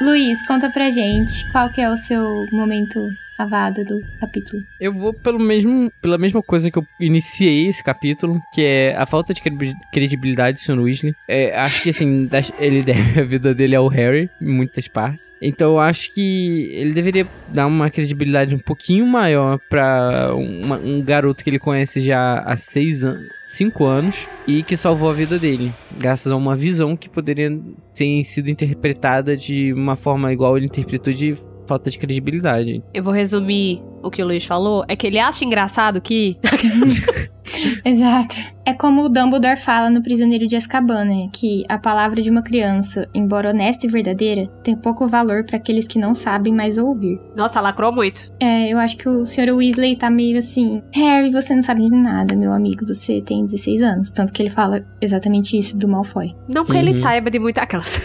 Luiz, 0.00 0.44
conta 0.44 0.68
pra 0.68 0.90
gente 0.90 1.48
qual 1.52 1.70
que 1.70 1.80
é 1.80 1.88
o 1.88 1.96
seu 1.96 2.44
momento 2.50 3.08
avada 3.38 3.84
do 3.84 3.98
capítulo. 4.20 4.62
Eu 4.80 4.92
vou 4.92 5.12
pelo 5.12 5.38
mesmo, 5.38 5.90
pela 6.00 6.18
mesma 6.18 6.42
coisa 6.42 6.70
que 6.70 6.78
eu 6.78 6.86
iniciei 7.00 7.66
esse 7.68 7.82
capítulo, 7.82 8.40
que 8.54 8.62
é 8.62 8.94
a 8.96 9.06
falta 9.06 9.32
de 9.34 9.40
credi- 9.40 9.74
credibilidade 9.92 10.58
do 10.58 10.64
Sr. 10.64 10.78
Weasley. 10.80 11.14
É, 11.28 11.56
acho 11.58 11.82
que, 11.82 11.90
assim, 11.90 12.28
ele 12.58 12.82
deve 12.82 13.20
a 13.20 13.24
vida 13.24 13.54
dele 13.54 13.74
ao 13.76 13.88
Harry, 13.88 14.30
em 14.40 14.48
muitas 14.48 14.86
partes. 14.88 15.24
Então 15.44 15.72
eu 15.72 15.80
acho 15.80 16.14
que 16.14 16.68
ele 16.72 16.92
deveria 16.92 17.26
dar 17.48 17.66
uma 17.66 17.90
credibilidade 17.90 18.54
um 18.54 18.60
pouquinho 18.60 19.04
maior 19.04 19.58
pra 19.68 20.32
uma- 20.36 20.76
um 20.78 21.02
garoto 21.02 21.42
que 21.42 21.50
ele 21.50 21.58
conhece 21.58 22.00
já 22.00 22.38
há 22.46 22.54
seis 22.54 23.02
anos, 23.02 23.26
cinco 23.48 23.84
anos, 23.84 24.28
e 24.46 24.62
que 24.62 24.76
salvou 24.76 25.10
a 25.10 25.12
vida 25.12 25.40
dele. 25.40 25.72
Graças 25.98 26.30
a 26.30 26.36
uma 26.36 26.54
visão 26.54 26.96
que 26.96 27.08
poderia 27.08 27.50
ter 27.92 28.22
sido 28.22 28.50
interpretada 28.50 29.36
de 29.36 29.72
uma 29.72 29.96
forma 29.96 30.32
igual 30.32 30.56
ele 30.56 30.66
interpretou 30.66 31.12
de 31.12 31.34
falta 31.66 31.90
de 31.90 31.98
credibilidade. 31.98 32.82
Eu 32.92 33.02
vou 33.02 33.12
resumir 33.12 33.82
o 34.02 34.10
que 34.10 34.22
o 34.22 34.26
Luiz 34.26 34.44
falou. 34.44 34.84
É 34.88 34.96
que 34.96 35.06
ele 35.06 35.18
acha 35.18 35.44
engraçado 35.44 36.00
que. 36.00 36.36
Exato. 37.84 38.34
É 38.64 38.72
como 38.72 39.02
o 39.04 39.08
Dumbledore 39.08 39.56
fala 39.56 39.90
no 39.90 40.02
Prisioneiro 40.02 40.46
de 40.46 40.54
Azkaban, 40.56 41.04
né? 41.04 41.26
Que 41.32 41.64
a 41.68 41.76
palavra 41.76 42.22
de 42.22 42.30
uma 42.30 42.40
criança, 42.42 43.08
embora 43.12 43.50
honesta 43.50 43.86
e 43.86 43.90
verdadeira, 43.90 44.46
tem 44.62 44.76
pouco 44.76 45.06
valor 45.06 45.44
pra 45.44 45.56
aqueles 45.56 45.86
que 45.86 45.98
não 45.98 46.14
sabem 46.14 46.54
mais 46.54 46.78
ouvir. 46.78 47.18
Nossa, 47.36 47.60
lacrou 47.60 47.92
muito. 47.92 48.32
É, 48.40 48.72
eu 48.72 48.78
acho 48.78 48.96
que 48.96 49.08
o 49.08 49.24
Sr. 49.24 49.50
Weasley 49.54 49.96
tá 49.96 50.08
meio 50.08 50.38
assim: 50.38 50.80
Harry, 50.92 51.30
você 51.30 51.54
não 51.54 51.62
sabe 51.62 51.82
de 51.84 51.90
nada, 51.90 52.36
meu 52.36 52.52
amigo, 52.52 52.86
você 52.86 53.20
tem 53.20 53.44
16 53.44 53.82
anos. 53.82 54.12
Tanto 54.12 54.32
que 54.32 54.40
ele 54.40 54.50
fala 54.50 54.82
exatamente 55.00 55.58
isso 55.58 55.76
do 55.76 55.88
Malfoy. 55.88 56.34
Não 56.48 56.64
que 56.64 56.76
ele 56.76 56.88
Uhum. 56.92 56.94
saiba 56.94 57.30
de 57.30 57.38
muita 57.38 57.62
aquelas. 57.62 58.00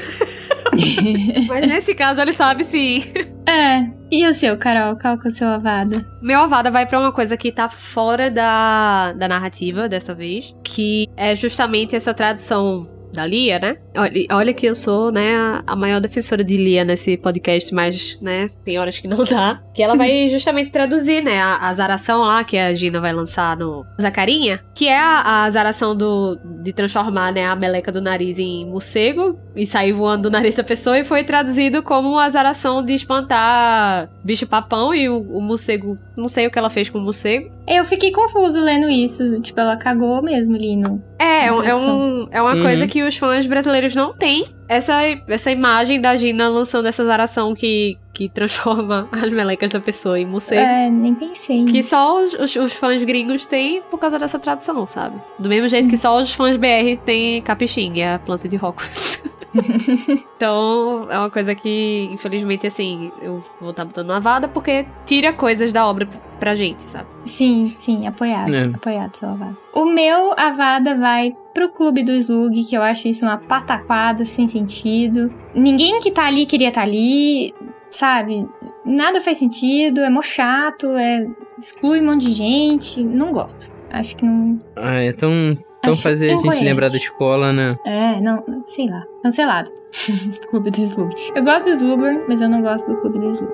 Mas 1.48 1.62
nesse 1.68 1.94
caso 1.96 2.22
ele 2.22 2.34
sabe 2.34 2.64
sim. 2.64 3.02
É. 3.48 3.92
E 4.12 4.26
o 4.28 4.34
seu, 4.34 4.58
Carol? 4.58 4.98
Qual 4.98 5.18
que 5.18 5.28
é 5.28 5.32
o 5.32 5.34
seu 5.34 5.48
avada? 5.48 6.06
Meu 6.22 6.40
Avada 6.40 6.72
vai 6.72 6.86
pra 6.86 7.00
uma 7.00 7.12
coisa 7.12 7.36
que 7.36 7.52
tá 7.52 7.68
fora 7.68 8.32
da, 8.32 9.14
da 9.14 9.28
narrativa 9.28 9.90
dessa 9.90 10.14
vez, 10.14 10.56
que 10.64 11.08
é 11.16 11.36
justamente 11.36 11.96
essa 11.96 12.14
tradução 12.14 12.97
da 13.18 13.26
Lia, 13.26 13.60
né? 13.60 13.78
Olha, 13.96 14.26
olha 14.32 14.54
que 14.54 14.66
eu 14.66 14.76
sou, 14.76 15.12
né, 15.12 15.36
a- 15.66 15.76
maior 15.76 16.00
defensora 16.00 16.44
de 16.44 16.56
Lia 16.56 16.84
nesse 16.84 17.18
podcast, 17.18 17.74
mas, 17.74 18.20
né, 18.22 18.48
tem 18.64 18.78
horas 18.80 19.00
que 19.00 19.08
não 19.08 19.24
dá. 19.26 19.60
Que 19.74 19.82
ela 19.84 19.96
vai 19.96 20.30
justamente 20.30 20.72
traduzir, 20.72 21.24
né, 21.24 21.42
a, 21.42 21.58
a 21.68 21.74
zaração 21.74 22.22
lá 22.22 22.44
que 22.44 22.58
a 22.58 22.74
Gina 22.74 23.00
vai 23.02 23.12
lançar 23.14 23.58
no 23.58 23.84
Zacarinha, 24.02 24.60
que 24.76 24.88
é 24.88 24.98
a, 24.98 25.44
a 25.46 25.50
zaração 25.50 25.96
do, 25.96 26.38
de 26.64 26.72
transformar, 26.74 27.32
né, 27.34 27.46
a 27.46 27.56
meleca 27.56 27.92
do 27.92 28.02
nariz 28.02 28.38
em 28.40 28.66
morcego 28.66 29.38
e 29.56 29.66
sair 29.66 29.92
voando 29.92 30.24
do 30.24 30.32
nariz 30.32 30.56
da 30.56 30.64
pessoa 30.64 30.98
e 31.00 31.04
foi 31.04 31.24
traduzido 31.24 31.82
como 31.84 32.18
a 32.20 32.30
zaração 32.30 32.84
de 32.84 32.94
espantar 32.94 34.10
bicho-papão 34.24 34.94
e 34.94 35.10
o, 35.10 35.20
o 35.22 35.42
morcego, 35.42 35.98
não 36.16 36.28
sei 36.28 36.48
o 36.48 36.52
que 36.52 36.60
ela 36.60 36.70
fez 36.70 36.90
com 36.90 36.98
o 37.00 37.02
morcego. 37.02 37.50
Eu 37.68 37.84
fiquei 37.84 38.12
confuso 38.12 38.60
lendo 38.62 38.90
isso. 38.90 39.42
Tipo, 39.42 39.60
ela 39.60 39.76
cagou 39.78 40.22
mesmo 40.22 40.56
ali 40.56 40.76
no. 40.78 41.04
É, 41.20 41.48
é, 41.48 41.52
um- 41.54 41.64
é, 41.64 42.38
é 42.38 42.42
uma 42.42 42.54
Uhum. 42.56 42.62
coisa 42.62 42.86
que 42.88 43.02
os 43.04 43.18
fãs 43.18 43.48
brasileiros 43.48 43.96
não 43.96 44.14
têm. 44.14 44.46
Essa, 44.70 45.02
essa 45.28 45.50
imagem 45.52 46.00
da 46.02 46.16
Gina 46.16 46.48
lançando 46.50 46.88
essa 46.88 47.04
zaração 47.06 47.56
que, 47.56 47.98
que 48.18 48.28
transforma 48.28 49.08
as 49.14 49.32
melecas 49.32 49.70
da 49.70 49.80
pessoa 49.80 50.20
em 50.20 50.26
morcego. 50.26 50.60
É, 50.62 50.90
nem 50.90 51.14
pensei. 51.14 51.64
Que 51.66 51.74
nisso. 51.74 51.90
só 51.92 52.18
os, 52.20 52.34
os- 52.34 52.56
os 52.56 52.74
fãs 52.74 53.04
gringos 53.04 53.46
têm 53.46 53.84
por 53.92 54.00
causa 54.00 54.18
dessa 54.18 54.40
tradução, 54.40 54.88
sabe? 54.88 55.22
Do 55.38 55.48
mesmo 55.48 55.68
jeito 55.68 55.88
que 55.88 55.96
só 55.98 56.18
os 56.20 56.34
fãs 56.34 56.58
BR 56.58 56.98
têm 57.06 57.42
Capuchin, 57.44 58.02
a 58.02 58.18
planta 58.18 58.48
de 58.48 58.56
Hogwarts. 58.56 59.24
então, 60.36 61.08
é 61.10 61.18
uma 61.18 61.30
coisa 61.30 61.54
que, 61.54 62.10
infelizmente, 62.12 62.66
assim, 62.68 63.12
eu 63.22 63.44
vou 63.62 63.70
estar 63.70 63.86
botando 63.86 64.10
uma 64.10 64.20
vada 64.20 64.48
porque 64.48 64.86
tira 65.06 65.32
coisas 65.34 65.72
da 65.72 65.88
obra 65.88 66.08
pra 66.40 66.54
gente, 66.56 66.84
sabe? 66.84 67.08
Sim, 67.26 67.64
sim, 67.66 68.08
apoiado. 68.08 68.54
É. 68.56 68.64
Apoiado, 68.66 69.16
seu 69.16 69.30
Avada. 69.30 69.56
O 69.74 69.86
meu 69.86 70.34
Avada 70.38 70.96
vai 70.96 71.36
pro 71.54 71.70
clube 71.70 72.04
do 72.04 72.12
Slug, 72.14 72.64
que 72.64 72.76
eu 72.76 72.84
acho 72.84 73.08
isso 73.08 73.26
uma 73.26 73.38
pataquada 73.38 74.24
sem 74.26 74.48
sentido. 74.48 75.32
Ninguém 75.56 76.00
que 76.00 76.12
tá 76.12 76.26
ali 76.28 76.46
queria 76.46 76.68
estar 76.68 76.82
ali, 76.84 77.54
sabe? 77.98 78.48
Nada 78.86 79.20
faz 79.20 79.38
sentido, 79.38 80.02
é 80.02 80.10
mó 80.10 80.22
chato, 80.22 80.88
é. 80.92 81.28
exclui 81.58 82.02
um 82.02 82.06
monte 82.06 82.26
de 82.26 82.34
gente. 82.34 83.04
Não 83.04 83.32
gosto. 83.32 83.72
Acho 83.90 84.16
que 84.16 84.26
não. 84.26 84.60
Ah, 84.76 85.00
é 85.00 85.12
tão, 85.12 85.58
tão 85.82 85.94
Acho 85.94 86.02
fazer 86.02 86.32
a 86.32 86.36
gente 86.36 86.64
lembrar 86.64 86.90
da 86.90 86.98
escola, 86.98 87.52
né? 87.52 87.78
É, 87.86 88.22
não, 88.22 88.44
sei 88.66 88.88
lá. 88.88 89.04
Cancelado. 89.24 89.72
clube 90.50 90.70
do 90.70 90.82
Slug. 90.82 91.14
Eu 91.36 91.44
gosto 91.44 91.66
do 91.66 91.72
Slugor, 91.72 92.26
mas 92.28 92.42
eu 92.42 92.50
não 92.50 92.62
gosto 92.62 92.88
do 92.88 92.98
clube 92.98 93.20
do 93.20 93.32
Slug. 93.32 93.52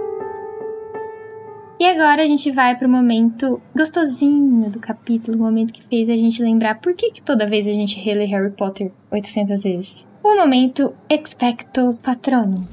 E 1.80 1.86
agora 1.86 2.24
a 2.24 2.28
gente 2.28 2.52
vai 2.52 2.78
pro 2.78 2.88
momento 2.88 3.60
gostosinho 3.76 4.70
do 4.70 4.80
capítulo, 4.80 5.38
o 5.38 5.42
momento 5.42 5.74
que 5.74 5.84
fez 5.84 6.10
a 6.10 6.14
gente 6.14 6.42
lembrar 6.42 6.76
por 6.76 6.94
que, 6.94 7.12
que 7.12 7.22
toda 7.22 7.48
vez 7.48 7.68
a 7.68 7.72
gente 7.72 8.00
relê 8.00 8.26
Harry 8.26 8.52
Potter 8.52 8.92
800 9.12 9.64
vezes. 9.64 10.06
O 10.24 10.36
momento 10.36 10.94
Expecto 11.10 11.98
Patronum. 12.02 12.64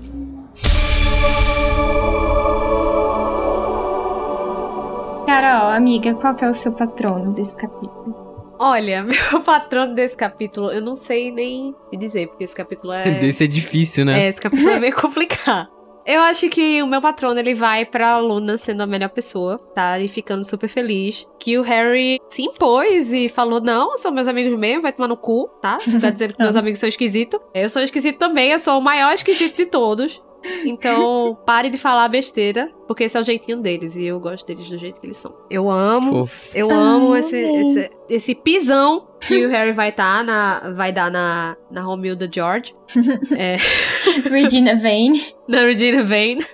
Carol, 5.26 5.70
amiga, 5.70 6.14
qual 6.14 6.34
que 6.34 6.44
é 6.44 6.48
o 6.50 6.54
seu 6.54 6.72
patrono 6.72 7.32
desse 7.32 7.56
capítulo? 7.56 8.30
Olha, 8.58 9.02
meu 9.04 9.40
patrono 9.42 9.94
desse 9.94 10.16
capítulo, 10.16 10.70
eu 10.70 10.82
não 10.82 10.94
sei 10.96 11.30
nem 11.30 11.74
dizer, 11.96 12.28
porque 12.28 12.44
esse 12.44 12.54
capítulo 12.54 12.92
é. 12.92 13.10
Desse 13.18 13.44
é 13.44 13.46
difícil, 13.46 14.04
né? 14.04 14.24
É, 14.24 14.28
esse 14.28 14.40
capítulo 14.40 14.68
é 14.68 14.78
meio 14.78 14.92
complicado. 15.00 15.68
Eu 16.04 16.20
acho 16.22 16.48
que 16.48 16.82
o 16.82 16.86
meu 16.86 17.00
patrono 17.00 17.38
ele 17.38 17.54
vai 17.54 17.84
pra 17.86 18.18
Luna 18.18 18.58
sendo 18.58 18.82
a 18.82 18.86
melhor 18.86 19.10
pessoa, 19.10 19.58
tá? 19.74 19.98
E 19.98 20.08
ficando 20.08 20.44
super 20.44 20.68
feliz. 20.68 21.26
Que 21.38 21.58
o 21.58 21.62
Harry 21.62 22.18
se 22.28 22.42
impôs 22.42 23.12
e 23.12 23.28
falou: 23.28 23.60
Não, 23.60 23.96
são 23.96 24.10
meus 24.10 24.26
amigos 24.26 24.58
mesmo, 24.58 24.82
vai 24.82 24.92
tomar 24.92 25.08
no 25.08 25.16
cu, 25.16 25.48
tá? 25.62 25.76
Tá 26.00 26.10
dizendo 26.10 26.34
que 26.34 26.42
meus 26.42 26.56
amigos 26.56 26.80
são 26.80 26.88
esquisitos. 26.88 27.38
Eu 27.54 27.68
sou 27.68 27.80
esquisito 27.82 28.18
também, 28.18 28.50
eu 28.50 28.58
sou 28.58 28.78
o 28.78 28.82
maior 28.82 29.12
esquisito 29.12 29.56
de 29.56 29.66
todos. 29.66 30.22
Então, 30.64 31.38
pare 31.46 31.70
de 31.70 31.78
falar 31.78 32.08
besteira, 32.08 32.70
porque 32.86 33.04
esse 33.04 33.16
é 33.16 33.20
o 33.20 33.24
jeitinho 33.24 33.60
deles 33.60 33.96
e 33.96 34.04
eu 34.06 34.18
gosto 34.20 34.46
deles 34.46 34.68
do 34.68 34.76
jeito 34.78 35.00
que 35.00 35.06
eles 35.06 35.16
são. 35.16 35.34
Eu 35.50 35.70
amo, 35.70 36.24
Fofo. 36.26 36.56
eu 36.56 36.70
amo 36.70 37.16
esse, 37.16 37.36
amei. 37.36 37.60
esse, 37.60 37.90
esse 38.08 38.34
pisão 38.34 39.06
que 39.20 39.44
o 39.46 39.50
Harry 39.50 39.72
vai 39.72 39.92
tá 39.92 40.22
na, 40.22 40.72
vai 40.74 40.92
dar 40.92 41.10
na, 41.10 41.56
na 41.70 41.82
Romilda 41.82 42.28
George, 42.32 42.74
é, 43.36 43.56
Regina 44.28 44.74
Vane. 44.76 45.20
na 45.48 45.60
Regina 45.62 46.02
Vane. 46.04 46.44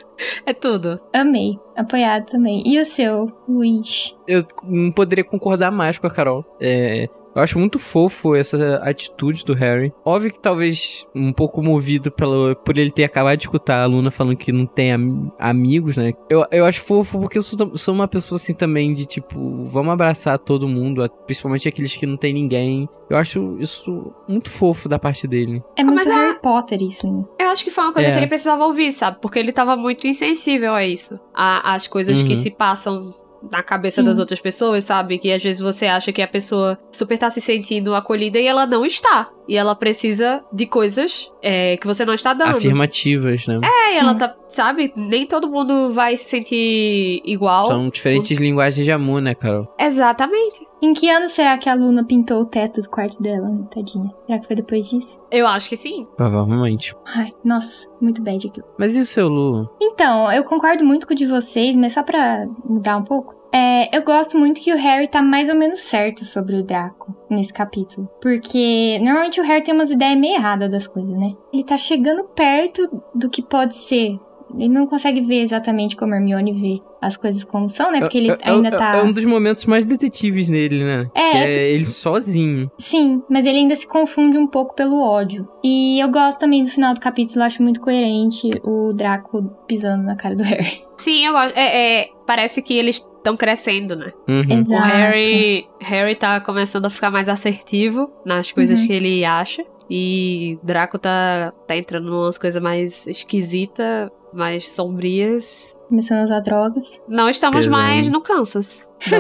É 0.47 0.55
tudo. 0.55 0.99
Amei. 1.13 1.59
Apoiado 1.77 2.25
também. 2.27 2.63
E 2.65 2.81
o 2.81 2.85
seu, 2.87 3.27
Luiz? 3.47 4.17
Eu 4.27 4.43
não 4.65 4.91
poderia 4.91 5.23
concordar 5.25 5.71
mais 5.71 5.99
com 5.99 6.07
a 6.07 6.11
Carol. 6.11 6.43
É, 6.59 7.07
eu 7.37 7.43
acho 7.43 7.59
muito 7.59 7.79
fofo 7.79 8.35
essa 8.35 8.77
atitude 8.77 9.45
do 9.45 9.55
Harry. 9.55 9.93
Óbvio 10.05 10.33
que 10.33 10.41
talvez 10.41 11.07
um 11.15 11.33
pouco 11.33 11.63
movido 11.63 12.11
pelo, 12.11 12.57
por 12.57 12.77
ele 12.79 12.91
ter 12.91 13.05
acabado 13.05 13.37
de 13.39 13.45
escutar 13.45 13.83
a 13.83 13.87
Luna 13.87 14.11
falando 14.11 14.37
que 14.37 14.51
não 14.51 14.67
tem 14.67 14.93
am- 14.93 15.31
amigos, 15.39 15.97
né? 15.97 16.13
Eu, 16.31 16.45
eu 16.51 16.65
acho 16.65 16.83
fofo 16.83 17.21
porque 17.21 17.39
eu 17.39 17.43
sou, 17.43 17.77
sou 17.77 17.95
uma 17.95 18.09
pessoa 18.09 18.37
assim 18.37 18.55
também 18.55 18.93
de 18.95 19.05
tipo, 19.07 19.63
vamos 19.65 19.93
abraçar 19.93 20.39
todo 20.39 20.67
mundo, 20.67 21.09
principalmente 21.27 21.69
aqueles 21.69 21.95
que 21.95 22.07
não 22.07 22.17
tem 22.17 22.33
ninguém. 22.33 22.89
Eu 23.09 23.17
acho 23.17 23.57
isso 23.61 24.13
muito 24.27 24.51
fofo 24.51 24.89
da 24.89 24.99
parte 24.99 25.29
dele. 25.29 25.63
É 25.77 25.85
muito 25.85 25.97
mas 25.97 26.09
a- 26.09 26.15
Harry 26.15 26.41
Potter 26.41 26.83
isso, 26.83 27.07
né? 27.13 27.25
Eu 27.39 27.49
acho 27.51 27.63
que 27.63 27.71
foi 27.71 27.85
uma 27.85 27.93
coisa 27.93 28.09
É. 28.09 28.13
que 28.13 28.19
ele 28.19 28.27
precisava 28.27 28.65
ouvir, 28.65 28.91
sabe? 28.91 29.19
Porque 29.21 29.39
ele 29.39 29.53
tava 29.53 29.77
muito 29.77 30.07
insensível 30.09 30.75
a 30.75 30.85
isso. 30.85 31.19
A, 31.35 31.75
as 31.75 31.87
coisas 31.87 32.21
Uhum. 32.21 32.27
que 32.27 32.37
se 32.37 32.51
passam 32.51 33.15
na 33.51 33.63
cabeça 33.63 34.03
das 34.03 34.17
Sim. 34.17 34.21
outras 34.21 34.41
pessoas, 34.41 34.85
sabe? 34.85 35.19
Que 35.19 35.33
às 35.33 35.43
vezes 35.43 35.61
você 35.61 35.87
acha 35.87 36.13
que 36.13 36.23
a 36.23 36.29
pessoa 36.29 36.79
super 36.91 37.19
tá 37.19 37.31
se 37.31 37.41
sentindo 37.41 37.95
acolhida 37.95 38.39
e 38.39 38.47
ela 38.47 38.67
não 38.67 38.85
está. 38.85 39.31
E 39.49 39.57
ela 39.57 39.75
precisa 39.77 40.43
de 40.53 40.67
coisas 40.67 41.31
é, 41.41 41.77
que 41.77 41.87
você 41.87 42.05
não 42.05 42.15
está 42.15 42.35
dando. 42.35 42.57
Afirmativas, 42.57 43.47
né? 43.47 43.61
É, 43.63 43.91
e 43.91 43.93
Sim. 43.93 43.99
ela 43.99 44.15
tá, 44.15 44.35
sabe? 44.49 44.93
Nem 44.97 45.25
todo 45.25 45.49
mundo 45.49 45.93
vai 45.93 46.17
se 46.17 46.25
sentir 46.25 47.23
igual. 47.25 47.67
São 47.67 47.89
diferentes 47.89 48.39
linguagens 48.39 48.85
de 48.85 48.91
amor, 48.91 49.23
né, 49.23 49.35
Carol? 49.35 49.73
Exatamente. 49.79 50.67
Em 50.87 50.93
que 50.93 51.11
ano 51.11 51.29
será 51.29 51.59
que 51.59 51.69
a 51.69 51.75
Luna 51.75 52.05
pintou 52.05 52.43
o 52.43 52.45
teto 52.45 52.81
do 52.81 52.89
quarto 52.89 53.21
dela, 53.21 53.49
né, 53.49 53.67
tadinha? 53.75 54.15
Será 54.25 54.39
que 54.39 54.47
foi 54.47 54.55
depois 54.55 54.89
disso? 54.89 55.21
Eu 55.33 55.45
acho 55.45 55.69
que 55.69 55.77
sim. 55.77 56.07
Provavelmente. 56.17 56.95
Ai, 57.05 57.33
nossa, 57.45 57.89
muito 58.01 58.23
bad 58.23 58.47
aquilo. 58.47 58.69
Mas 58.79 58.95
e 58.95 59.01
o 59.01 59.07
seu 59.07 59.27
Lu? 59.27 59.69
Então, 59.83 60.31
eu 60.31 60.45
concordo 60.45 60.85
muito 60.85 61.05
com 61.05 61.13
o 61.13 61.17
de 61.17 61.27
vocês, 61.27 61.75
mas 61.75 61.95
só 61.95 62.05
pra 62.05 62.47
mudar 62.65 62.99
um 62.99 63.03
pouco. 63.03 63.35
É, 63.53 63.97
eu 63.97 64.05
gosto 64.05 64.39
muito 64.39 64.61
que 64.61 64.73
o 64.73 64.77
Harry 64.77 65.09
tá 65.09 65.21
mais 65.21 65.49
ou 65.49 65.57
menos 65.57 65.81
certo 65.81 66.25
sobre 66.25 66.55
o 66.55 66.63
Draco 66.63 67.17
nesse 67.29 67.53
capítulo. 67.53 68.09
Porque 68.21 69.01
normalmente 69.01 69.41
o 69.41 69.45
Harry 69.45 69.65
tem 69.65 69.75
umas 69.75 69.91
ideias 69.91 70.17
meio 70.17 70.37
erradas 70.37 70.71
das 70.71 70.87
coisas, 70.87 71.19
né? 71.19 71.33
Ele 71.53 71.65
tá 71.65 71.77
chegando 71.77 72.23
perto 72.25 72.89
do 73.13 73.29
que 73.29 73.43
pode 73.43 73.75
ser. 73.75 74.21
Ele 74.55 74.69
não 74.69 74.87
consegue 74.87 75.21
ver 75.21 75.43
exatamente 75.43 75.97
como 75.97 76.15
a 76.15 76.17
Hermione 76.17 76.53
vê 76.53 76.81
as 77.01 77.17
coisas 77.17 77.43
como 77.45 77.69
são, 77.69 77.91
né? 77.91 78.01
Porque 78.01 78.19
ele 78.19 78.31
É- 78.31 78.39
é- 78.43 78.51
ainda 78.51 78.69
é, 78.69 78.71
tá. 78.71 78.97
É 78.97 79.03
um 79.03 79.13
dos 79.13 79.25
momentos 79.25 79.65
mais 79.67 79.85
detetives 79.85 80.49
nele, 80.49 80.85
né? 80.85 81.09
É, 81.15 81.31
Que 81.33 81.39
é 81.39 81.71
ele 81.71 81.87
sozinho. 81.87 82.71
Sim, 82.79 83.23
mas 83.29 83.45
ele 83.47 83.59
ainda 83.59 83.75
se 83.77 83.87
confunde 83.89 84.39
um 84.39 84.47
pouco 84.47 84.75
pelo 84.75 85.01
ódio. 85.01 85.45
E 85.65 85.99
eu 86.01 86.09
gosto 86.09 86.39
também 86.41 86.63
do 86.63 86.69
final 86.69 86.95
do 86.95 87.01
capítulo, 87.01 87.43
acho 87.45 87.63
muito 87.63 87.81
coerente 87.81 88.51
o 88.65 88.93
Draco 88.93 89.43
pisando 89.67 90.03
na 90.05 90.17
cara 90.17 90.35
do 90.37 90.43
Harry. 90.45 90.83
Sim, 90.97 91.27
eu 91.27 91.33
gosto. 91.33 91.57
É, 91.57 92.01
é, 92.03 92.09
parece 92.27 92.63
que 92.63 92.75
eles 92.75 92.97
estão 92.97 93.37
crescendo, 93.37 93.95
né? 93.97 94.13
Uhum. 94.29 94.45
O 94.49 94.53
Exato. 94.53 94.83
Harry, 94.87 95.67
Harry 95.81 96.15
tá 96.15 96.41
começando 96.41 96.87
a 96.87 96.91
ficar 96.91 97.11
mais 97.11 97.29
assertivo 97.29 98.11
nas 98.25 98.51
coisas 98.53 98.81
Uhum. 98.81 98.87
que 98.87 98.93
ele 98.93 99.25
acha. 99.25 99.65
E 99.91 100.59
Draco 100.65 100.99
tá, 100.99 101.53
tá 101.67 101.77
entrando 101.77 102.11
numas 102.11 102.39
coisas 102.39 102.61
mais 102.61 103.07
esquisitas, 103.07 104.11
mais 104.37 104.69
sombrias. 104.69 105.77
Começando 105.89 106.19
a 106.21 106.25
usar 106.25 106.41
drogas. 106.41 107.01
Não 107.09 107.29
estamos 107.29 107.67
Pesado. 107.67 107.77
mais 107.77 108.09
no 108.11 108.21
Kansas. 108.21 108.87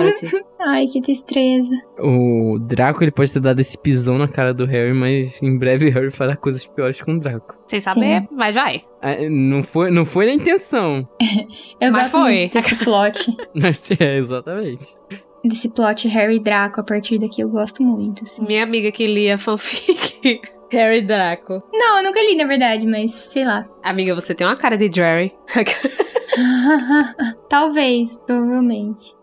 Ai, 0.60 0.86
que 0.88 1.00
tristeza. 1.00 1.70
O 1.98 2.58
Draco, 2.60 3.04
ele 3.04 3.12
pode 3.12 3.32
ter 3.32 3.38
dado 3.40 3.60
esse 3.60 3.78
pisão 3.78 4.18
na 4.18 4.26
cara 4.26 4.52
do 4.52 4.64
Harry, 4.66 4.92
mas 4.92 5.40
em 5.42 5.56
breve 5.56 5.88
Harry 5.90 6.10
fará 6.10 6.34
coisas 6.36 6.66
piores 6.66 7.00
com 7.00 7.12
o 7.14 7.20
Draco. 7.20 7.54
Sem 7.68 7.80
saber, 7.80 8.26
mas 8.32 8.54
vai. 8.54 8.82
Ah, 9.00 9.16
Não 9.30 9.62
foi, 9.62 9.90
não 9.90 10.04
foi 10.04 10.26
na 10.26 10.32
intenção. 10.32 11.08
Eu 11.80 11.92
Mas 11.92 12.10
gosto 12.10 12.22
foi. 12.24 12.34
muito 12.34 12.52
desse 12.54 12.76
plot. 12.76 13.36
é, 14.00 14.16
exatamente. 14.18 14.96
desse 15.44 15.68
plot 15.68 16.08
Harry 16.08 16.36
e 16.36 16.40
Draco. 16.40 16.80
A 16.80 16.84
partir 16.84 17.18
daqui 17.18 17.42
eu 17.42 17.48
gosto 17.48 17.82
muito, 17.84 18.24
assim. 18.24 18.44
Minha 18.44 18.64
amiga 18.64 18.90
que 18.90 19.06
lia 19.06 19.38
fanfic. 19.38 20.40
Harry 20.70 21.02
Draco. 21.02 21.62
Não, 21.72 21.98
eu 21.98 22.04
nunca 22.04 22.20
li, 22.20 22.36
na 22.36 22.46
verdade, 22.46 22.86
mas 22.86 23.12
sei 23.12 23.44
lá. 23.44 23.62
Amiga, 23.82 24.14
você 24.14 24.34
tem 24.34 24.46
uma 24.46 24.56
cara 24.56 24.76
de 24.76 24.90
Jerry. 24.92 25.32
Talvez, 27.48 28.18
provavelmente. 28.26 29.14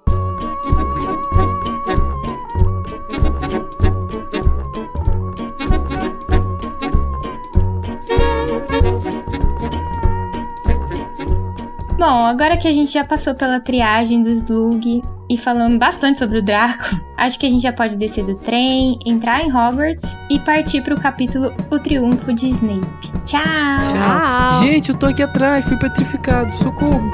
Bom, 11.97 12.25
agora 12.25 12.57
que 12.57 12.67
a 12.67 12.73
gente 12.73 12.91
já 12.91 13.05
passou 13.05 13.33
pela 13.33 13.61
triagem 13.61 14.23
do 14.23 14.29
Slug 14.29 15.01
e 15.33 15.37
falamos 15.37 15.79
bastante 15.79 16.19
sobre 16.19 16.37
o 16.37 16.41
Draco, 16.43 16.95
acho 17.17 17.39
que 17.39 17.47
a 17.47 17.49
gente 17.49 17.63
já 17.63 17.73
pode 17.73 17.97
descer 17.97 18.23
do 18.23 18.35
trem, 18.35 18.99
entrar 19.03 19.43
em 19.43 19.51
Hogwarts 19.51 20.15
e 20.29 20.39
partir 20.39 20.81
pro 20.83 20.95
capítulo 20.99 21.51
O 21.71 21.79
Triunfo 21.79 22.31
de 22.33 22.49
Snape. 22.49 22.87
Tchau! 23.25 23.41
Tchau. 23.89 24.59
Gente, 24.59 24.89
eu 24.89 24.95
tô 24.95 25.07
aqui 25.07 25.23
atrás, 25.23 25.65
fui 25.65 25.77
petrificado, 25.77 26.53
socorro. 26.55 27.11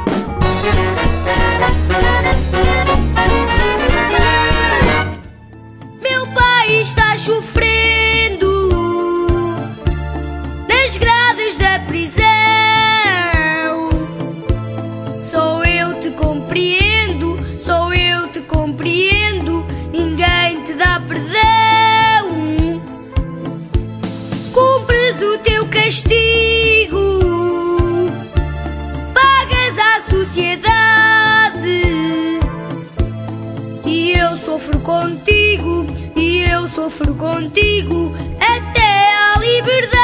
contigo 34.81 35.85
e 36.15 36.39
eu 36.49 36.67
sofro 36.67 37.13
contigo 37.15 38.13
até 38.39 39.15
a 39.15 39.39
liberdade. 39.39 39.99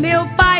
Meu 0.00 0.26
pai 0.36 0.59